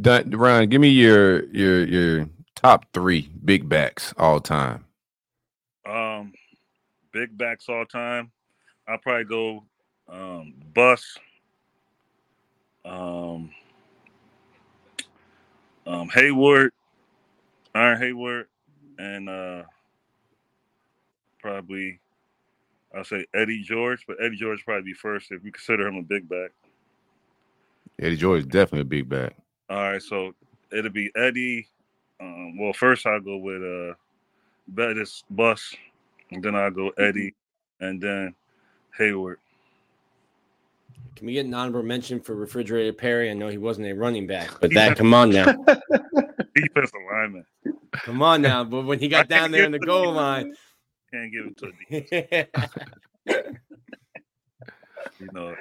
Dun, 0.00 0.30
Ryan, 0.30 0.68
give 0.68 0.80
me 0.80 0.88
your 0.88 1.44
your 1.46 1.84
your 1.84 2.28
top 2.54 2.86
three 2.92 3.28
big 3.44 3.68
backs 3.68 4.14
all 4.16 4.40
time. 4.40 4.84
Um, 5.86 6.32
big 7.12 7.36
backs 7.36 7.68
all 7.68 7.84
time. 7.84 8.30
I'll 8.86 8.98
probably 8.98 9.24
go 9.24 9.64
um, 10.08 10.54
Bus, 10.74 11.18
um, 12.84 13.50
um, 15.86 16.08
Heyward, 16.08 16.70
Iron 17.74 18.00
Heyward, 18.00 18.44
and 18.98 19.28
uh, 19.28 19.62
probably 21.40 21.98
I'll 22.94 23.04
say 23.04 23.26
Eddie 23.34 23.62
George, 23.62 24.04
but 24.06 24.16
Eddie 24.22 24.36
George 24.36 24.64
probably 24.64 24.92
be 24.92 24.94
first 24.94 25.30
if 25.32 25.44
you 25.44 25.52
consider 25.52 25.86
him 25.86 25.96
a 25.96 26.02
big 26.02 26.28
back. 26.28 26.50
Eddie 28.00 28.16
George 28.16 28.40
is 28.40 28.46
definitely 28.46 28.80
a 28.80 28.84
big 28.84 29.08
back. 29.08 29.34
All 29.70 29.92
right, 29.92 30.02
so 30.02 30.34
it'll 30.70 30.90
be 30.90 31.10
Eddie. 31.16 31.68
Um, 32.20 32.58
well, 32.58 32.72
first 32.72 33.06
I'll 33.06 33.20
go 33.20 33.38
with 33.38 33.62
uh 33.62 33.94
Bettis 34.68 35.24
Bus, 35.30 35.74
and 36.30 36.42
then 36.42 36.54
I'll 36.54 36.70
go 36.70 36.90
mm-hmm. 36.90 37.02
Eddie, 37.02 37.34
and 37.80 38.00
then 38.00 38.34
Heyward. 38.98 39.36
Can 41.16 41.26
we 41.26 41.34
get 41.34 41.46
an 41.46 41.54
honorable 41.54 41.82
mention 41.82 42.20
for 42.20 42.34
Refrigerator 42.34 42.92
Perry? 42.92 43.30
I 43.30 43.34
know 43.34 43.48
he 43.48 43.58
wasn't 43.58 43.86
a 43.86 43.92
running 43.94 44.26
back, 44.26 44.50
but 44.60 44.72
that 44.74 44.96
come 44.96 45.14
on 45.14 45.30
now. 45.30 45.44
Defensive 46.54 47.00
lineman. 47.10 47.44
Come 47.92 48.22
on 48.22 48.42
now, 48.42 48.64
but 48.64 48.82
when 48.82 48.98
he 48.98 49.08
got 49.08 49.28
down 49.28 49.50
there 49.50 49.64
in 49.64 49.72
the 49.72 49.78
goal 49.78 50.12
line, 50.12 50.54
can't 51.12 51.32
give 51.32 51.46
it 51.46 51.56
to 51.58 51.72
him. 51.88 52.46
you 55.20 55.28
know, 55.32 55.54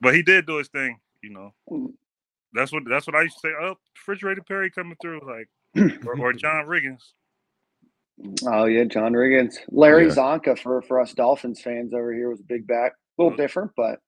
but 0.00 0.14
he 0.14 0.22
did 0.22 0.46
do 0.46 0.56
his 0.58 0.68
thing. 0.68 0.98
You 1.22 1.30
know, 1.30 1.92
That's 2.52 2.72
what 2.72 2.84
that's 2.88 3.06
what 3.06 3.16
I 3.16 3.22
used 3.22 3.36
to 3.36 3.48
say. 3.48 3.52
Oh, 3.60 3.74
refrigerator 3.96 4.42
Perry 4.42 4.70
coming 4.70 4.96
through, 5.00 5.20
like 5.26 5.48
or, 6.06 6.18
or 6.18 6.32
John 6.32 6.66
Riggins. 6.66 7.12
Oh 8.46 8.66
yeah, 8.66 8.84
John 8.84 9.12
Riggins, 9.12 9.56
Larry 9.70 10.06
yeah. 10.06 10.14
Csonka 10.14 10.58
for 10.58 10.82
for 10.82 11.00
us 11.00 11.12
Dolphins 11.12 11.60
fans 11.60 11.92
over 11.92 12.12
here 12.12 12.30
was 12.30 12.40
a 12.40 12.44
big 12.44 12.66
back, 12.66 12.92
a 13.18 13.22
little 13.22 13.36
different, 13.36 13.72
but 13.76 13.98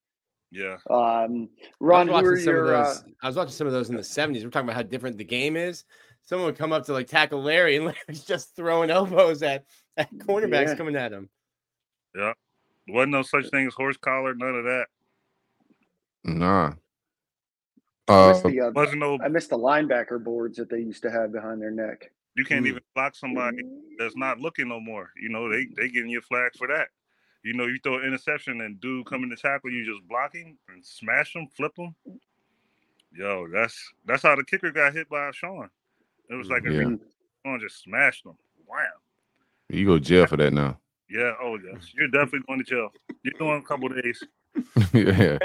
yeah. 0.53 0.77
Um, 0.89 1.49
Ron, 1.81 2.09
I 2.09 2.23
was, 2.23 2.45
your, 2.45 2.69
those, 2.69 2.99
uh, 2.99 3.03
I 3.23 3.27
was 3.27 3.37
watching 3.37 3.53
some 3.53 3.67
of 3.67 3.73
those 3.73 3.91
in 3.91 3.97
the 3.97 4.03
'70s. 4.03 4.45
We're 4.45 4.51
talking 4.51 4.69
about 4.69 4.77
how 4.77 4.83
different 4.83 5.19
the 5.19 5.25
game 5.25 5.57
is. 5.57 5.85
Someone 6.23 6.47
would 6.47 6.59
come 6.59 6.73
up 6.73 6.87
to 6.87 6.93
like 6.93 7.09
tackle 7.09 7.43
Larry, 7.43 7.77
and 7.77 7.85
Larry's 8.09 8.25
just 8.25 8.55
throwing 8.55 8.91
elbows 8.91 9.43
at, 9.43 9.65
at 9.97 10.13
cornerbacks 10.19 10.69
yeah. 10.69 10.75
coming 10.77 10.97
at 10.97 11.13
him. 11.13 11.29
Yeah, 12.15 12.33
wasn't 12.89 13.13
no 13.13 13.23
such 13.23 13.51
thing 13.51 13.67
as 13.67 13.75
horse 13.75 13.97
collar, 13.97 14.35
none 14.35 14.55
of 14.55 14.65
that. 14.65 14.87
Nah. 16.25 16.73
Uh, 18.09 18.41
the, 18.41 18.61
uh, 18.61 18.71
wasn't 18.71 19.01
no. 19.01 19.19
I 19.23 19.29
missed 19.29 19.51
the 19.51 19.59
linebacker 19.59 20.23
boards 20.23 20.59
that 20.59 20.71
they 20.71 20.79
used 20.79 21.03
to 21.03 21.11
have 21.11 21.33
behind 21.33 21.61
their 21.61 21.73
neck. 21.73 22.13
You 22.37 22.45
can't 22.45 22.64
mm. 22.64 22.68
even 22.68 22.82
block 22.95 23.16
somebody 23.16 23.59
that's 23.99 24.16
not 24.16 24.39
looking 24.39 24.68
no 24.68 24.78
more. 24.78 25.11
You 25.20 25.30
know 25.30 25.51
they 25.51 25.66
they 25.76 25.89
getting 25.89 26.11
you 26.11 26.20
flag 26.20 26.53
for 26.57 26.68
that. 26.68 26.89
You 27.43 27.55
know 27.55 27.66
you 27.66 27.78
throw 27.82 27.99
an 27.99 28.05
interception 28.05 28.61
and 28.61 28.80
dude 28.80 29.07
coming 29.07 29.30
to 29.30 29.37
tackle 29.37 29.70
you 29.70 29.84
just 29.84 30.07
blocking 30.09 30.57
and 30.68 30.84
smash 30.84 31.32
them, 31.32 31.49
flip 31.57 31.74
them. 31.76 31.95
Yo, 33.12 33.47
that's 33.53 33.80
that's 34.05 34.22
how 34.22 34.37
the 34.37 34.45
kicker 34.45 34.70
got 34.70 34.93
hit 34.93 35.09
by 35.09 35.30
Sean. 35.32 35.70
It 36.28 36.34
was 36.34 36.49
like 36.49 36.64
a 36.66 36.72
yeah. 36.72 36.82
Sean 37.45 37.61
just 37.61 37.82
smashed 37.82 38.24
them. 38.24 38.37
Wow. 38.68 38.76
You 39.68 39.87
go 39.87 39.99
jail 39.99 40.26
for 40.26 40.37
that 40.37 40.53
now. 40.53 40.78
Yeah. 41.09 41.32
Oh 41.41 41.57
yes. 41.57 41.93
You're 41.95 42.09
definitely 42.09 42.41
going 42.47 42.59
to 42.59 42.64
jail. 42.64 42.89
You're 43.22 43.39
doing 43.39 43.62
a 43.62 43.62
couple 43.62 43.89
days. 43.89 44.22
yeah. 44.93 45.39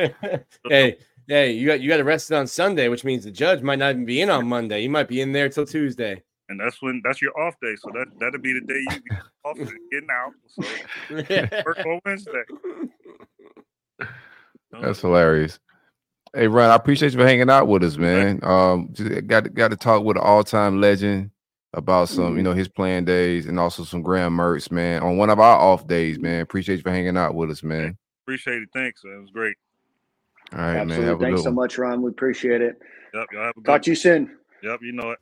hey, 0.67 0.97
hey, 1.27 1.51
you 1.51 1.67
got 1.67 1.79
you 1.79 1.87
got 1.87 2.01
arrested 2.01 2.35
on 2.35 2.47
Sunday, 2.47 2.89
which 2.89 3.05
means 3.05 3.23
the 3.23 3.31
judge 3.31 3.61
might 3.61 3.79
not 3.79 3.91
even 3.91 4.05
be 4.05 4.19
in 4.19 4.29
on 4.29 4.47
Monday. 4.47 4.81
You 4.81 4.89
might 4.89 5.07
be 5.07 5.21
in 5.21 5.31
there 5.31 5.47
till 5.47 5.65
Tuesday. 5.65 6.23
And 6.51 6.59
that's 6.59 6.81
when 6.81 7.01
that's 7.03 7.21
your 7.21 7.31
off 7.39 7.55
day. 7.61 7.75
So 7.77 7.89
that 7.93 8.07
that'll 8.19 8.41
be 8.41 8.51
the 8.51 8.59
day 8.59 8.79
you 8.79 8.99
get 9.09 9.21
off 9.45 9.57
and 9.57 9.71
getting 9.89 10.09
out. 10.11 10.33
So 10.47 11.63
work 11.65 11.79
on 11.79 12.01
Wednesday. 12.05 12.43
That's 14.81 15.01
hilarious. 15.01 15.59
Hey, 16.33 16.47
Ron, 16.47 16.69
I 16.69 16.75
appreciate 16.75 17.11
you 17.11 17.19
for 17.19 17.25
hanging 17.25 17.49
out 17.49 17.67
with 17.67 17.83
us, 17.83 17.97
man. 17.97 18.39
Um, 18.41 18.93
got 19.27 19.53
got 19.53 19.67
to 19.69 19.75
talk 19.75 20.03
with 20.03 20.15
an 20.15 20.23
all 20.23 20.45
time 20.45 20.79
legend 20.79 21.31
about 21.73 22.07
some, 22.07 22.23
you 22.23 22.29
mm-hmm. 22.29 22.43
know, 22.43 22.53
his 22.53 22.69
playing 22.69 23.03
days 23.03 23.47
and 23.47 23.59
also 23.59 23.83
some 23.83 24.01
Graham 24.01 24.37
Mertz, 24.37 24.71
man, 24.71 25.03
on 25.03 25.17
one 25.17 25.29
of 25.29 25.39
our 25.39 25.57
off 25.57 25.87
days, 25.87 26.19
man. 26.19 26.41
Appreciate 26.41 26.77
you 26.77 26.83
for 26.83 26.91
hanging 26.91 27.17
out 27.17 27.35
with 27.35 27.51
us, 27.51 27.63
man. 27.63 27.97
Appreciate 28.23 28.61
it. 28.61 28.69
Thanks. 28.73 29.01
It 29.03 29.19
was 29.19 29.29
great. 29.31 29.55
All 30.53 30.59
right, 30.59 30.77
Absolutely. 30.77 31.05
man. 31.05 31.19
Thanks 31.19 31.43
so 31.43 31.51
much, 31.51 31.77
Ron. 31.77 32.01
We 32.01 32.11
appreciate 32.11 32.61
it. 32.61 32.77
Yep. 33.13 33.27
Y'all 33.33 33.43
have 33.43 33.53
a 33.57 33.61
Talk 33.61 33.81
to 33.83 33.91
you 33.91 33.95
soon. 33.95 34.37
Yep. 34.63 34.79
You 34.81 34.93
know 34.93 35.11
it. 35.11 35.19